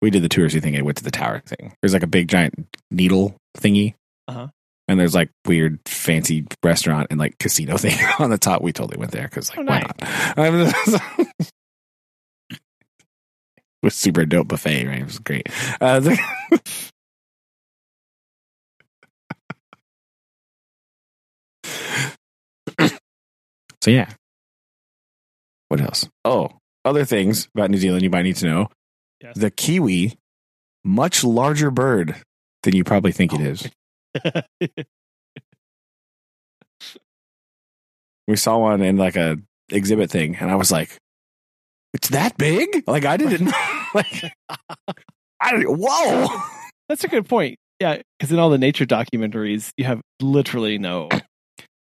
We 0.00 0.10
did 0.10 0.22
the 0.22 0.28
touristy 0.28 0.62
thing. 0.62 0.76
I 0.76 0.82
went 0.82 0.98
to 0.98 1.04
the 1.04 1.10
tower 1.10 1.42
thing. 1.44 1.74
There's 1.80 1.92
like 1.92 2.02
a 2.02 2.06
big 2.06 2.28
giant 2.28 2.54
needle 2.90 3.34
thingy. 3.56 3.94
Uh-huh. 4.28 4.48
And 4.88 5.00
there's 5.00 5.14
like 5.14 5.30
weird 5.46 5.80
fancy 5.86 6.46
restaurant 6.62 7.08
and 7.10 7.18
like 7.18 7.38
casino 7.38 7.76
thing 7.78 7.98
on 8.18 8.30
the 8.30 8.38
top. 8.38 8.62
We 8.62 8.72
totally 8.72 8.98
went 8.98 9.12
there 9.12 9.24
because 9.24 9.50
like 9.50 9.58
Oh, 9.58 9.64
why 9.64 10.50
not? 10.50 11.02
I 13.82 13.86
mean, 13.86 13.88
it 13.88 13.88
was 13.88 13.94
super 13.94 14.24
dope 14.24 14.48
buffet, 14.48 14.86
right? 14.86 15.00
It 15.00 15.04
was 15.04 15.18
great. 15.18 15.48
Uh, 15.80 16.00
the- 16.00 16.18
so 23.82 23.90
yeah. 23.90 24.10
What 25.68 25.80
else? 25.80 26.08
Oh, 26.24 26.50
other 26.84 27.04
things 27.04 27.48
about 27.54 27.70
New 27.70 27.78
Zealand 27.78 28.02
you 28.02 28.10
might 28.10 28.22
need 28.22 28.36
to 28.36 28.46
know. 28.46 28.68
Yes. 29.22 29.36
The 29.36 29.50
kiwi, 29.50 30.14
much 30.84 31.24
larger 31.24 31.70
bird 31.70 32.14
than 32.62 32.76
you 32.76 32.84
probably 32.84 33.12
think 33.12 33.32
it 33.32 33.40
is. 33.40 33.68
We 38.28 38.34
saw 38.34 38.58
one 38.58 38.82
in 38.82 38.96
like 38.96 39.14
a 39.14 39.38
exhibit 39.70 40.10
thing, 40.10 40.34
and 40.34 40.50
I 40.50 40.56
was 40.56 40.72
like, 40.72 40.98
"It's 41.96 42.08
that 42.10 42.36
big?" 42.36 42.84
Like 42.86 43.04
I 43.04 43.16
didn't 43.16 43.46
like. 43.94 44.32
I 45.40 45.52
don't. 45.52 45.64
Whoa! 45.78 46.28
That's 46.88 47.04
a 47.04 47.08
good 47.08 47.28
point. 47.28 47.58
Yeah, 47.80 48.00
because 48.18 48.30
in 48.30 48.38
all 48.38 48.50
the 48.50 48.58
nature 48.58 48.86
documentaries, 48.86 49.70
you 49.76 49.84
have 49.84 50.00
literally 50.20 50.78
no. 50.78 51.08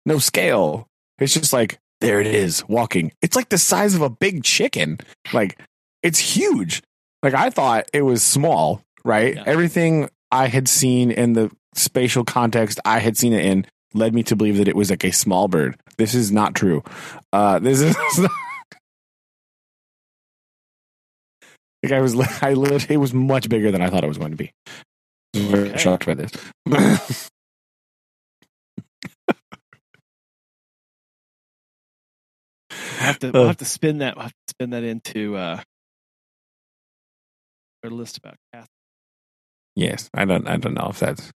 No 0.07 0.19
scale. 0.19 0.87
It's 1.19 1.33
just 1.33 1.55
like 1.55 1.79
there 2.03 2.21
it 2.21 2.27
is 2.27 2.63
walking. 2.69 3.11
It's 3.23 3.35
like 3.35 3.49
the 3.49 3.57
size 3.57 3.95
of 3.95 4.03
a 4.03 4.11
big 4.11 4.45
chicken. 4.45 4.99
Like 5.33 5.59
it's 6.03 6.19
huge. 6.19 6.83
Like 7.23 7.33
I 7.33 7.49
thought 7.49 7.89
it 7.95 8.03
was 8.03 8.23
small. 8.23 8.83
Right. 9.03 9.35
Yeah. 9.35 9.45
Everything 9.47 10.11
I 10.31 10.49
had 10.49 10.69
seen 10.69 11.11
in 11.11 11.33
the 11.33 11.51
spatial 11.75 12.23
context 12.23 12.79
I 12.85 12.99
had 12.99 13.17
seen 13.17 13.33
it 13.33 13.47
in 13.47 13.67
led 13.95 14.15
me 14.15 14.23
to 14.25 14.37
believe 14.37 14.59
that 14.59 14.69
it 14.69 14.77
was 14.77 14.91
like 14.91 15.05
a 15.05 15.11
small 15.11 15.49
bird. 15.49 15.75
This 15.97 16.15
is 16.15 16.31
not 16.31 16.55
true. 16.55 16.83
Uh, 17.33 17.59
this 17.61 17.81
is. 17.81 17.97
Like 21.85 21.93
I 21.93 22.01
was, 22.01 22.15
I 22.43 22.55
lit, 22.55 22.91
it 22.91 22.97
was 22.99 23.15
much 23.15 23.49
bigger 23.49 23.71
than 23.71 23.81
I 23.83 23.89
thought 23.91 24.05
it 24.05 24.09
was 24.09 24.19
going 24.19 24.33
to 24.33 24.37
be. 24.37 24.51
I 25.37 25.41
was 25.41 25.55
Okay. 25.71 25.79
shocked 25.79 26.07
by 26.07 26.15
this. 26.15 26.31
We'll 26.67 26.99
have 33.09 33.19
to 33.21 33.31
we'll 33.33 33.47
have 33.47 33.57
to 33.59 33.65
spin 33.65 33.99
that. 33.99 34.17
We'll 34.17 34.25
have 34.25 34.33
to 34.33 34.51
spin 34.51 34.71
that 34.71 34.83
into 34.85 35.37
uh, 35.37 35.61
our 37.85 37.91
list 37.91 38.19
about 38.19 38.35
cats. 38.53 38.69
yes, 39.77 40.09
I 40.15 40.25
don't, 40.25 40.47
I 40.49 40.57
don't 40.57 40.75
know 40.75 40.89
if 40.91 40.99
that's. 41.01 41.31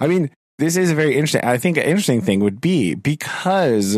I 0.00 0.06
mean, 0.06 0.30
this 0.58 0.76
is 0.76 0.90
a 0.90 0.94
very 0.94 1.14
interesting. 1.14 1.44
I 1.44 1.58
think 1.58 1.76
an 1.78 1.84
interesting 1.84 2.20
thing 2.20 2.40
would 2.40 2.60
be 2.60 2.94
because 2.94 3.96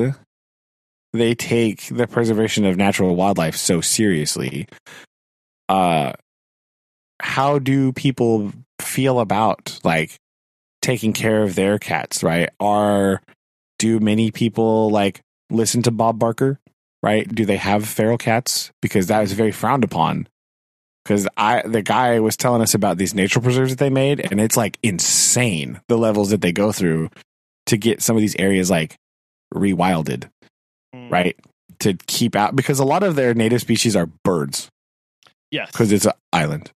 they 1.16 1.34
take 1.34 1.88
the 1.88 2.06
preservation 2.06 2.64
of 2.64 2.76
natural 2.76 3.16
wildlife 3.16 3.56
so 3.56 3.80
seriously. 3.80 4.68
Uh, 5.68 6.12
how 7.20 7.58
do 7.58 7.92
people 7.92 8.52
feel 8.80 9.20
about 9.20 9.80
like 9.82 10.16
taking 10.82 11.12
care 11.12 11.42
of 11.42 11.54
their 11.54 11.78
cats? 11.78 12.22
Right? 12.22 12.50
Are 12.60 13.20
do 13.78 14.00
many 14.00 14.30
people 14.30 14.90
like 14.90 15.20
listen 15.50 15.82
to 15.82 15.90
Bob 15.90 16.18
Barker? 16.18 16.60
right? 17.06 17.32
Do 17.32 17.44
they 17.44 17.56
have 17.56 17.86
feral 17.86 18.18
cats? 18.18 18.72
Because 18.82 19.06
that 19.06 19.22
is 19.22 19.32
very 19.32 19.52
frowned 19.52 19.84
upon. 19.84 20.26
Because 21.04 21.28
I, 21.36 21.62
the 21.62 21.82
guy 21.82 22.18
was 22.18 22.36
telling 22.36 22.62
us 22.62 22.74
about 22.74 22.98
these 22.98 23.14
nature 23.14 23.40
preserves 23.40 23.70
that 23.70 23.78
they 23.78 23.90
made, 23.90 24.28
and 24.32 24.40
it's 24.40 24.56
like 24.56 24.76
insane 24.82 25.80
the 25.86 25.96
levels 25.96 26.30
that 26.30 26.40
they 26.40 26.50
go 26.50 26.72
through 26.72 27.10
to 27.66 27.76
get 27.76 28.02
some 28.02 28.16
of 28.16 28.20
these 28.20 28.34
areas 28.36 28.70
like 28.70 28.96
rewilded, 29.54 30.28
Mm. 31.07 31.11
right? 31.12 31.36
To 31.80 31.94
keep 32.07 32.34
out 32.36 32.57
because 32.57 32.78
a 32.78 32.84
lot 32.84 33.02
of 33.02 33.16
their 33.16 33.34
native 33.34 33.61
species 33.61 33.94
are 33.96 34.07
birds 34.24 34.68
Yes. 35.50 35.70
because 35.70 35.92
it's 35.92 36.07
an 36.07 36.12
island, 36.32 36.70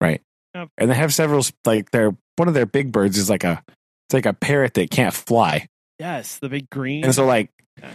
right? 0.00 0.20
Yep. 0.54 0.68
And 0.78 0.90
they 0.90 0.94
have 0.94 1.12
several 1.14 1.44
like 1.64 1.90
their 1.90 2.16
one 2.36 2.48
of 2.48 2.54
their 2.54 2.66
big 2.66 2.90
birds 2.92 3.18
is 3.18 3.28
like 3.28 3.44
a 3.44 3.62
it's 4.08 4.14
like 4.14 4.26
a 4.26 4.32
parrot 4.32 4.74
that 4.74 4.90
can't 4.90 5.12
fly, 5.12 5.66
Yes, 5.98 6.38
the 6.38 6.48
big 6.48 6.70
green. 6.70 7.04
and 7.04 7.14
so 7.14 7.26
like 7.26 7.50
Yeah. 7.80 7.90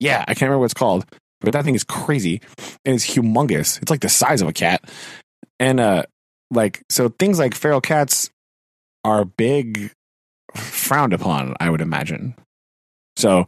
yeah, 0.00 0.20
I 0.22 0.32
can't 0.34 0.42
remember 0.42 0.60
what 0.60 0.64
it's 0.66 0.74
called, 0.74 1.04
but 1.42 1.52
that 1.52 1.64
thing 1.64 1.74
is 1.74 1.84
crazy 1.84 2.40
and 2.84 2.94
it's 2.94 3.06
humongous. 3.06 3.80
It's 3.82 3.90
like 3.90 4.00
the 4.00 4.08
size 4.08 4.40
of 4.40 4.48
a 4.48 4.52
cat, 4.52 4.82
and 5.60 5.78
uh, 5.78 6.04
like 6.50 6.80
so 6.88 7.10
things 7.10 7.38
like 7.38 7.54
feral 7.54 7.80
cats 7.82 8.30
are 9.04 9.24
big 9.26 9.90
frowned 10.54 11.12
upon. 11.12 11.54
I 11.60 11.68
would 11.70 11.80
imagine. 11.82 12.34
So, 13.16 13.44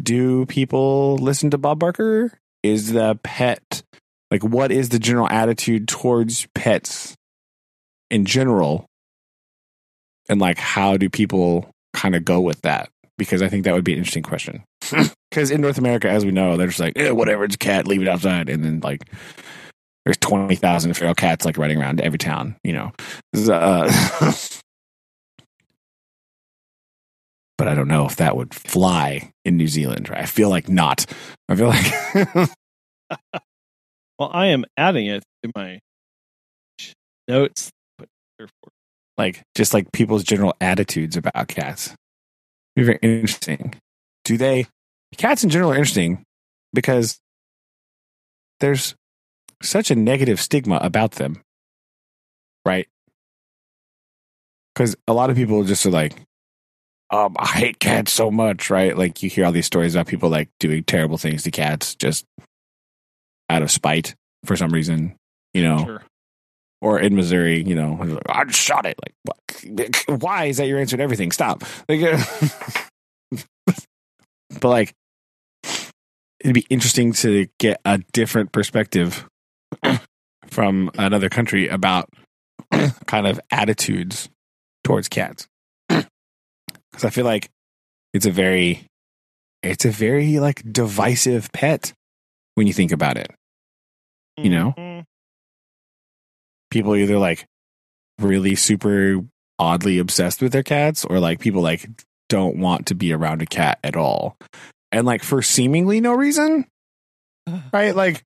do 0.00 0.46
people 0.46 1.16
listen 1.16 1.50
to 1.50 1.58
Bob 1.58 1.78
Barker? 1.78 2.32
Is 2.62 2.92
the 2.92 3.18
pet 3.22 3.82
like 4.30 4.42
what 4.42 4.72
is 4.72 4.88
the 4.88 4.98
general 4.98 5.28
attitude 5.28 5.86
towards 5.86 6.46
pets 6.54 7.14
in 8.10 8.24
general? 8.24 8.86
And 10.28 10.40
like 10.40 10.58
how 10.58 10.96
do 10.96 11.10
people 11.10 11.70
kind 11.92 12.14
of 12.14 12.24
go 12.24 12.40
with 12.40 12.60
that? 12.62 12.90
Because 13.16 13.42
I 13.42 13.48
think 13.48 13.64
that 13.64 13.74
would 13.74 13.84
be 13.84 13.92
an 13.92 13.98
interesting 13.98 14.22
question. 14.22 14.64
Because 15.30 15.50
in 15.50 15.60
North 15.60 15.78
America, 15.78 16.08
as 16.08 16.24
we 16.24 16.30
know, 16.30 16.56
they're 16.56 16.68
just 16.68 16.78
like, 16.78 16.96
eh, 16.96 17.10
whatever, 17.10 17.42
it's 17.42 17.56
a 17.56 17.58
cat, 17.58 17.88
leave 17.88 18.00
it 18.00 18.06
outside. 18.06 18.48
And 18.48 18.64
then 18.64 18.78
like 18.84 19.02
there's 20.04 20.16
20,000 20.18 20.94
feral 20.94 21.12
cats 21.12 21.44
like 21.44 21.58
running 21.58 21.76
around 21.76 22.00
every 22.00 22.18
town, 22.18 22.54
you 22.62 22.72
know. 22.72 22.92
Uh, 23.34 23.90
but 27.56 27.68
I 27.68 27.74
don't 27.74 27.88
know 27.88 28.06
if 28.06 28.16
that 28.16 28.36
would 28.36 28.54
fly 28.54 29.32
in 29.44 29.56
New 29.56 29.68
Zealand. 29.68 30.08
Right? 30.08 30.20
I 30.20 30.26
feel 30.26 30.48
like 30.48 30.68
not. 30.68 31.06
I 31.48 31.56
feel 31.56 31.68
like 31.68 31.92
well, 34.18 34.30
I 34.32 34.46
am 34.46 34.64
adding 34.76 35.06
it 35.06 35.22
to 35.42 35.52
my 35.54 35.80
notes. 37.28 37.70
Like 39.16 39.42
just 39.54 39.72
like 39.72 39.92
people's 39.92 40.24
general 40.24 40.54
attitudes 40.60 41.16
about 41.16 41.48
cats. 41.48 41.94
Very 42.76 42.98
interesting. 43.00 43.74
Do 44.24 44.36
they 44.36 44.66
cats 45.16 45.44
in 45.44 45.50
general 45.50 45.70
are 45.70 45.76
interesting 45.76 46.24
because 46.72 47.18
there's 48.60 48.94
such 49.62 49.90
a 49.90 49.94
negative 49.94 50.40
stigma 50.40 50.78
about 50.82 51.12
them. 51.12 51.40
Right? 52.64 52.88
Because 54.74 54.96
a 55.06 55.12
lot 55.12 55.30
of 55.30 55.36
people 55.36 55.62
just 55.64 55.86
are 55.86 55.90
like, 55.90 56.14
um, 57.14 57.36
I 57.38 57.46
hate 57.46 57.78
cats 57.78 58.12
so 58.12 58.30
much, 58.30 58.70
right? 58.70 58.96
Like 58.96 59.22
you 59.22 59.30
hear 59.30 59.46
all 59.46 59.52
these 59.52 59.66
stories 59.66 59.94
about 59.94 60.08
people 60.08 60.30
like 60.30 60.48
doing 60.58 60.82
terrible 60.82 61.18
things 61.18 61.44
to 61.44 61.50
cats 61.50 61.94
just 61.94 62.24
out 63.48 63.62
of 63.62 63.70
spite 63.70 64.14
for 64.44 64.56
some 64.56 64.70
reason, 64.70 65.14
you 65.52 65.62
know 65.62 65.84
sure. 65.84 66.02
or 66.80 66.98
in 66.98 67.14
Missouri, 67.14 67.62
you 67.62 67.74
know, 67.74 68.18
I 68.28 68.44
just 68.44 68.60
shot 68.60 68.84
it. 68.84 68.98
Like, 69.02 69.14
what? 69.22 70.04
why 70.22 70.46
is 70.46 70.56
that 70.56 70.66
your 70.66 70.80
answer 70.80 70.96
to 70.96 71.02
everything? 71.02 71.30
Stop. 71.30 71.62
Like, 71.88 72.00
but 74.60 74.68
like, 74.68 74.92
it'd 76.40 76.54
be 76.54 76.66
interesting 76.68 77.12
to 77.12 77.46
get 77.60 77.80
a 77.84 77.98
different 78.12 78.50
perspective 78.50 79.24
from 80.48 80.90
another 80.98 81.28
country 81.28 81.68
about 81.68 82.08
kind 83.06 83.26
of 83.28 83.40
attitudes 83.52 84.28
towards 84.82 85.08
cats. 85.08 85.46
Because 86.94 87.04
I 87.04 87.10
feel 87.10 87.24
like 87.24 87.50
it's 88.12 88.26
a 88.26 88.30
very, 88.30 88.86
it's 89.64 89.84
a 89.84 89.90
very 89.90 90.38
like 90.38 90.62
divisive 90.72 91.50
pet 91.52 91.92
when 92.54 92.68
you 92.68 92.72
think 92.72 92.92
about 92.92 93.16
it. 93.16 93.28
You 94.36 94.50
know? 94.50 94.74
Mhm. 94.78 95.04
people 96.70 96.96
either 96.96 97.18
like 97.18 97.46
really 98.18 98.54
super 98.54 99.20
oddly 99.58 99.98
obsessed 99.98 100.42
with 100.42 100.52
their 100.52 100.62
cats 100.62 101.04
or 101.04 101.20
like 101.20 101.38
people 101.40 101.62
like 101.62 101.88
don't 102.28 102.56
want 102.56 102.86
to 102.86 102.94
be 102.94 103.12
around 103.12 103.42
a 103.42 103.46
cat 103.46 103.78
at 103.84 103.94
all 103.96 104.36
and 104.90 105.06
like 105.06 105.22
for 105.22 105.40
seemingly 105.42 106.00
no 106.00 106.12
reason 106.12 106.66
right 107.72 107.94
like 107.94 108.24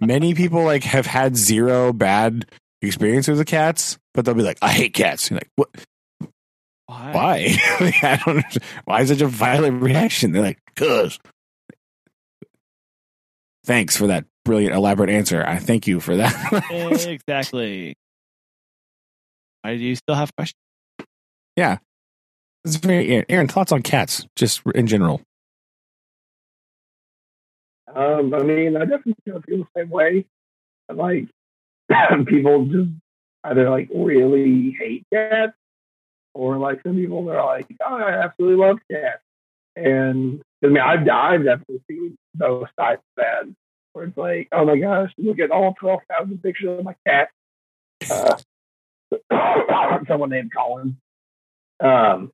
many 0.00 0.34
people 0.34 0.62
like 0.64 0.84
have 0.84 1.06
had 1.06 1.36
zero 1.36 1.92
bad 1.92 2.46
experiences 2.82 3.38
with 3.38 3.46
cats 3.48 3.98
but 4.14 4.24
they'll 4.24 4.34
be 4.34 4.42
like 4.42 4.58
i 4.62 4.70
hate 4.70 4.94
cats 4.94 5.30
You're 5.30 5.38
like 5.38 5.50
what 5.56 5.68
Why? 6.90 7.12
why 7.12 7.56
i 8.02 8.20
don't 8.24 8.36
understand. 8.36 8.64
why 8.84 9.00
is 9.02 9.08
such 9.08 9.20
a 9.20 9.26
violent 9.28 9.80
reaction 9.82 10.32
they're 10.32 10.42
like 10.42 10.58
cuz 10.74 11.18
thanks 13.64 13.96
for 13.96 14.08
that 14.08 14.24
brilliant 14.44 14.74
elaborate 14.74 15.10
answer 15.10 15.44
i 15.46 15.58
thank 15.58 15.86
you 15.86 16.00
for 16.00 16.16
that 16.16 16.64
exactly. 17.06 17.94
Why 19.62 19.76
do 19.76 19.84
you 19.84 19.94
still 19.96 20.14
have 20.14 20.34
questions? 20.34 20.58
Yeah, 21.56 21.78
it's 22.64 22.76
very 22.76 23.24
Aaron. 23.28 23.48
Thoughts 23.48 23.72
on 23.72 23.82
cats, 23.82 24.26
just 24.36 24.62
in 24.74 24.86
general. 24.86 25.20
Um, 27.94 28.32
I 28.32 28.42
mean, 28.42 28.76
I 28.76 28.80
definitely 28.80 29.16
feel 29.24 29.40
the 29.46 29.66
same 29.76 29.90
way. 29.90 30.24
Like 30.92 31.26
people 32.26 32.66
just 32.66 32.90
either 33.44 33.68
like 33.68 33.88
really 33.94 34.76
hate 34.78 35.04
cats, 35.12 35.52
or 36.34 36.58
like 36.58 36.82
some 36.82 36.96
people 36.96 37.30
are 37.30 37.44
like, 37.44 37.66
oh, 37.84 37.94
I 37.94 38.24
absolutely 38.24 38.64
love 38.64 38.78
cats. 38.90 39.22
And 39.76 40.42
I 40.62 40.66
mean, 40.66 40.78
I've 40.78 41.08
I've 41.08 41.44
definitely 41.44 41.82
seen 41.88 42.16
those 42.34 42.66
sides 42.78 43.00
of 43.16 43.24
that, 43.24 43.54
where 43.92 44.06
it's 44.06 44.16
like, 44.16 44.48
oh 44.52 44.64
my 44.64 44.78
gosh, 44.78 45.12
look 45.18 45.38
at 45.38 45.50
all 45.50 45.74
twelve 45.78 46.00
thousand 46.08 46.42
pictures 46.42 46.78
of 46.78 46.84
my 46.84 46.94
cat. 47.06 47.28
Uh, 48.10 48.36
someone 50.08 50.30
named 50.30 50.52
Collin. 50.52 50.96
Um, 51.82 52.32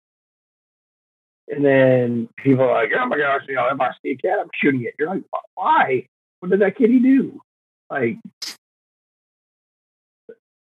and 1.49 1.65
then 1.65 2.29
people 2.37 2.65
are 2.65 2.83
like, 2.83 2.91
oh 2.99 3.07
my 3.07 3.19
gosh, 3.19 3.43
you 3.49 3.55
know, 3.55 3.69
if 3.73 3.81
I 3.81 3.91
see 4.03 4.11
a 4.11 4.17
cat, 4.17 4.39
I'm 4.41 4.51
shooting 4.55 4.83
it. 4.83 4.95
You're 4.99 5.09
like, 5.09 5.23
why? 5.55 6.09
What 6.41 6.51
did 6.51 6.61
that 6.61 6.77
kitty 6.77 6.99
do? 6.99 7.41
Like, 7.89 8.19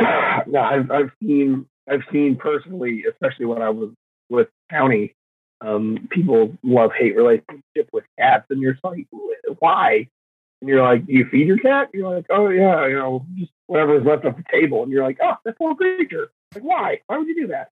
no, 0.46 0.60
I've, 0.60 0.90
I've 0.90 1.10
seen, 1.22 1.66
I've 1.88 2.02
seen 2.12 2.36
personally, 2.36 3.04
especially 3.10 3.46
when 3.46 3.62
I 3.62 3.70
was 3.70 3.90
with 4.28 4.48
county, 4.70 5.14
um, 5.60 6.08
people 6.10 6.56
love 6.62 6.90
hate 6.98 7.16
relationship 7.16 7.88
with 7.92 8.04
cats, 8.18 8.46
and 8.50 8.60
you're 8.60 8.78
like, 8.82 9.06
why? 9.58 10.08
And 10.60 10.68
you're 10.68 10.82
like, 10.82 11.04
you 11.06 11.26
feed 11.30 11.46
your 11.46 11.58
cat? 11.58 11.88
You're 11.92 12.14
like, 12.14 12.26
oh 12.30 12.48
yeah, 12.48 12.86
you 12.86 12.94
know, 12.94 13.26
just 13.36 13.50
whatever 13.66 13.98
is 13.98 14.04
left 14.04 14.24
off 14.24 14.36
the 14.36 14.44
table, 14.50 14.82
and 14.82 14.92
you're 14.92 15.04
like, 15.04 15.18
oh, 15.22 15.34
that 15.44 15.58
poor 15.58 15.74
creature. 15.74 16.30
Like, 16.54 16.64
why? 16.64 17.00
Why 17.06 17.18
would 17.18 17.28
you 17.28 17.42
do 17.42 17.46
that? 17.48 17.70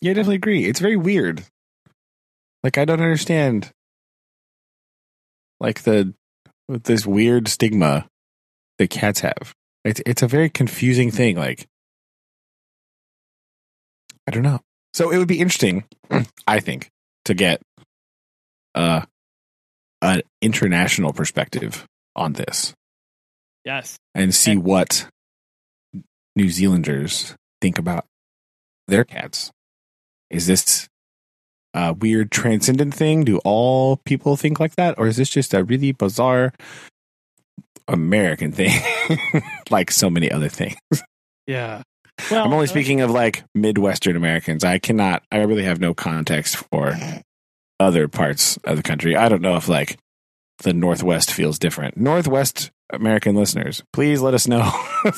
Yeah, 0.00 0.10
I 0.10 0.14
definitely 0.14 0.36
agree. 0.36 0.66
It's 0.66 0.80
very 0.80 0.96
weird. 0.96 1.44
Like 2.62 2.78
I 2.78 2.84
don't 2.84 3.00
understand. 3.00 3.70
Like 5.60 5.82
the 5.82 6.14
this 6.68 7.06
weird 7.06 7.48
stigma 7.48 8.06
that 8.78 8.90
cats 8.90 9.20
have. 9.20 9.54
It's 9.84 10.00
it's 10.06 10.22
a 10.22 10.28
very 10.28 10.48
confusing 10.48 11.10
thing. 11.10 11.36
Like 11.36 11.66
I 14.26 14.30
don't 14.30 14.42
know. 14.42 14.60
So 14.94 15.10
it 15.10 15.18
would 15.18 15.28
be 15.28 15.40
interesting, 15.40 15.84
I 16.46 16.60
think, 16.60 16.90
to 17.26 17.34
get 17.34 17.60
uh 18.74 19.02
an 20.02 20.22
international 20.42 21.12
perspective 21.12 21.86
on 22.16 22.34
this. 22.34 22.74
Yes. 23.64 23.96
and 24.14 24.34
see 24.34 24.58
what 24.58 25.08
New 26.36 26.50
Zealanders 26.50 27.34
think 27.62 27.78
about 27.78 28.04
their 28.88 29.04
cats. 29.04 29.50
Is 30.28 30.46
this 30.46 30.86
a 31.72 31.94
weird 31.94 32.30
transcendent 32.30 32.92
thing? 32.94 33.24
Do 33.24 33.38
all 33.38 33.96
people 34.04 34.36
think 34.36 34.60
like 34.60 34.76
that? 34.76 34.98
Or 34.98 35.06
is 35.06 35.16
this 35.16 35.30
just 35.30 35.54
a 35.54 35.64
really 35.64 35.92
bizarre 35.92 36.52
American 37.88 38.52
thing? 38.52 38.70
like 39.70 39.90
so 39.90 40.10
many 40.10 40.30
other 40.30 40.48
things. 40.48 40.76
Yeah. 41.46 41.82
Well, 42.30 42.44
I'm 42.44 42.52
only 42.52 42.64
uh, 42.64 42.68
speaking 42.68 43.00
of 43.00 43.10
like 43.10 43.44
Midwestern 43.54 44.16
Americans. 44.16 44.64
I 44.64 44.78
cannot, 44.78 45.22
I 45.32 45.38
really 45.38 45.64
have 45.64 45.80
no 45.80 45.94
context 45.94 46.56
for 46.56 46.96
other 47.80 48.08
parts 48.08 48.56
of 48.64 48.76
the 48.76 48.82
country. 48.82 49.16
I 49.16 49.28
don't 49.28 49.42
know 49.42 49.56
if 49.56 49.68
like 49.68 49.98
the 50.62 50.72
Northwest 50.72 51.32
feels 51.32 51.58
different. 51.58 51.96
Northwest 51.96 52.70
American 52.92 53.34
listeners, 53.34 53.82
please 53.92 54.20
let 54.20 54.34
us 54.34 54.46
know. 54.46 54.70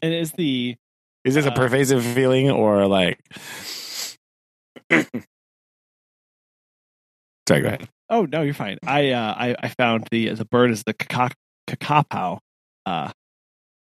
And 0.00 0.14
is 0.14 0.32
the 0.32 0.76
Is 1.24 1.34
this 1.34 1.46
a 1.46 1.52
Uh, 1.52 1.54
pervasive 1.54 2.04
feeling 2.04 2.50
or 2.50 2.86
like 2.86 3.18
Sorry, 4.90 5.06
go 7.60 7.68
ahead. 7.68 7.88
Oh 8.12 8.26
no, 8.30 8.42
you're 8.42 8.54
fine. 8.54 8.78
I 8.86 9.10
uh, 9.10 9.34
I, 9.36 9.56
I 9.58 9.68
found 9.68 10.06
the 10.10 10.28
the 10.30 10.44
bird 10.44 10.70
is 10.70 10.82
the 10.84 10.92
kaka- 10.94 11.34
kakapo, 11.68 12.38
uh, 12.86 13.10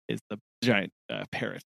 is 0.08 0.18
the 0.30 0.38
giant 0.62 0.90
uh, 1.10 1.24
parrot. 1.30 1.62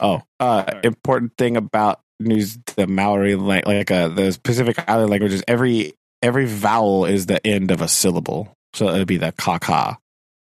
Oh, 0.00 0.22
uh, 0.40 0.64
Sorry. 0.70 0.80
important 0.84 1.32
thing 1.36 1.56
about 1.56 2.00
news 2.20 2.58
the 2.76 2.86
Maori 2.86 3.34
like 3.34 3.66
like 3.66 3.90
uh, 3.90 4.08
the 4.08 4.38
Pacific 4.44 4.78
Island 4.88 5.10
languages. 5.10 5.42
Every 5.48 5.94
every 6.22 6.46
vowel 6.46 7.04
is 7.06 7.26
the 7.26 7.44
end 7.46 7.70
of 7.70 7.80
a 7.80 7.88
syllable, 7.88 8.52
so 8.74 8.88
it'd 8.90 9.08
be 9.08 9.16
the 9.16 9.32
ka 9.32 9.58
ka 9.58 9.96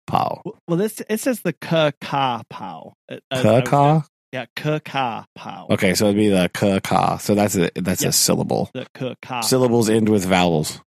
pow. 0.06 0.41
well, 0.68 0.78
this 0.78 1.02
it 1.10 1.20
says 1.22 1.41
the 1.41 1.54
kakapo. 1.54 2.93
Uh, 3.10 3.18
uh, 3.32 3.41
Ka 3.41 3.62
ka. 3.62 4.06
Yeah, 4.34 4.45
kakapo. 4.58 5.70
Okay, 5.72 5.93
so 5.93 6.06
it'd 6.06 6.18
be 6.18 6.28
the 6.30 6.50
ka 6.54 6.80
ka. 6.82 7.18
So 7.18 7.36
that's 7.36 7.56
a 7.56 7.70
that's 7.76 8.04
Yeah. 8.04 8.10
a 8.10 8.12
syllable. 8.14 8.70
The 8.74 8.86
kaka. 8.93 9.43
Syllables 9.43 9.89
end 9.89 10.10
with 10.10 10.26
vowels. 10.26 10.82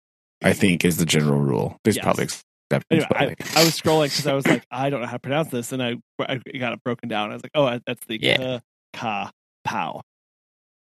I 0.43 0.53
think 0.53 0.85
is 0.85 0.97
the 0.97 1.05
general 1.05 1.39
rule. 1.39 1.77
There's 1.83 1.95
Yes. 1.97 2.03
probably 2.03 2.23
exceptions. 2.25 2.45
Anyway, 2.91 3.07
I, 3.15 3.25
like, 3.25 3.57
I 3.57 3.63
was 3.63 3.79
scrolling 3.79 4.05
because 4.09 4.27
I 4.27 4.33
was 4.33 4.45
like, 4.47 4.63
I 4.71 4.89
don't 4.89 5.01
know 5.01 5.07
how 5.07 5.13
to 5.13 5.19
pronounce 5.19 5.49
this, 5.49 5.71
and 5.71 5.81
I, 5.81 5.95
I 6.19 6.37
got 6.59 6.73
it 6.73 6.83
broken 6.83 7.09
down. 7.09 7.31
I 7.31 7.33
was 7.33 7.43
like, 7.43 7.51
oh, 7.55 7.79
that's 7.85 8.05
the 8.05 8.19
Yeah. 8.21 8.59
ka 8.93 9.31
pow. 9.63 10.01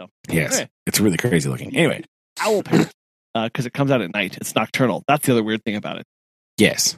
So, 0.01 0.09
yes, 0.29 0.55
anyway, 0.55 0.71
it's 0.87 1.01
really 1.01 1.17
crazy 1.17 1.49
looking. 1.49 1.75
Anyway, 1.77 2.05
owl 2.41 2.63
parrot 2.63 2.93
because 3.35 3.67
it 3.67 3.73
comes 3.73 3.91
out 3.91 4.01
at 4.03 4.13
night. 4.13 4.37
It's 4.39 4.55
nocturnal. 4.55 5.03
That's 5.09 5.25
the 5.27 5.33
other 5.33 5.43
weird 5.45 5.65
thing 5.65 5.77
about 5.77 5.99
it. 5.99 6.07
yes, 6.57 6.97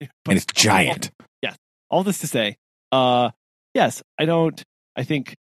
But 0.00 0.08
and 0.28 0.36
it's 0.36 0.46
giant. 0.46 1.10
Yes. 1.42 1.56
All 1.90 2.02
this 2.04 2.18
to 2.20 2.26
say, 2.26 2.56
uh, 2.92 3.30
yes, 3.74 4.02
I 4.18 4.26
don't. 4.26 4.62
I 4.96 5.04
think, 5.04 5.34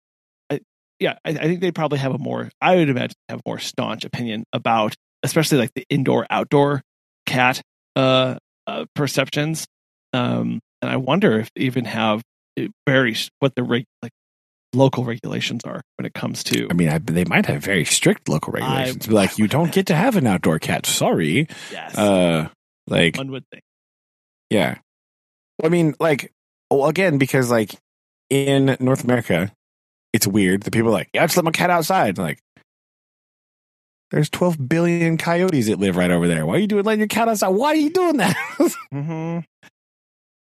I, 0.49 0.61
yeah, 0.99 1.17
I, 1.25 1.31
I 1.31 1.33
think 1.33 1.59
they 1.61 1.71
probably 1.71 1.99
have 1.99 2.13
a 2.13 2.17
more. 2.17 2.49
I 2.61 2.75
would 2.77 2.89
imagine 2.89 3.15
have 3.29 3.39
a 3.39 3.43
more 3.45 3.59
staunch 3.59 4.05
opinion 4.05 4.45
about, 4.53 4.95
especially 5.23 5.57
like 5.57 5.71
the 5.75 5.85
indoor 5.89 6.25
outdoor 6.29 6.81
cat 7.25 7.61
uh, 7.95 8.35
uh 8.65 8.85
perceptions. 8.95 9.65
Um, 10.13 10.59
and 10.81 10.91
I 10.91 10.97
wonder 10.97 11.39
if 11.39 11.49
they 11.55 11.63
even 11.63 11.85
have 11.85 12.21
it 12.55 12.71
varies 12.87 13.29
what 13.39 13.55
the 13.55 13.63
reg, 13.63 13.85
like 14.01 14.11
local 14.73 15.03
regulations 15.05 15.63
are 15.63 15.81
when 15.97 16.05
it 16.05 16.13
comes 16.13 16.43
to 16.45 16.67
I 16.69 16.73
mean, 16.73 16.89
I, 16.89 16.97
they 16.99 17.23
might 17.25 17.45
have 17.45 17.63
very 17.63 17.85
strict 17.85 18.29
local 18.29 18.55
I- 18.55 18.59
regulations. 18.59 19.09
like, 19.09 19.37
you 19.37 19.47
don't 19.47 19.71
get 19.71 19.87
to 19.87 19.95
have 19.95 20.15
an 20.15 20.27
outdoor 20.27 20.59
cat. 20.59 20.85
Sorry. 20.85 21.47
yes, 21.71 21.97
Uh, 21.97 22.49
like, 22.87 23.17
one 23.17 23.31
would 23.31 23.43
think. 23.51 23.63
yeah. 24.49 24.77
I 25.63 25.69
mean, 25.69 25.95
like, 25.99 26.31
well, 26.69 26.87
again, 26.87 27.17
because 27.17 27.49
like 27.49 27.75
in 28.29 28.77
North 28.79 29.03
America, 29.03 29.51
it's 30.13 30.27
weird. 30.27 30.63
The 30.63 30.71
people 30.71 30.89
are 30.89 30.93
like, 30.93 31.09
yeah, 31.13 31.23
I 31.23 31.25
just 31.25 31.37
let 31.37 31.45
my 31.45 31.51
cat 31.51 31.69
outside. 31.69 32.17
Like, 32.17 32.39
there's 34.11 34.29
12 34.29 34.69
billion 34.69 35.17
coyotes 35.17 35.67
that 35.67 35.79
live 35.79 35.97
right 35.97 36.11
over 36.11 36.27
there. 36.27 36.45
Why 36.45 36.55
are 36.55 36.59
you 36.59 36.67
doing 36.67 36.83
letting 36.83 36.99
your 36.99 37.07
cat 37.07 37.27
outside? 37.27 37.49
Why 37.49 37.69
are 37.69 37.75
you 37.75 37.89
doing 37.89 38.17
that? 38.17 38.35
Mm-hmm. 38.93 39.39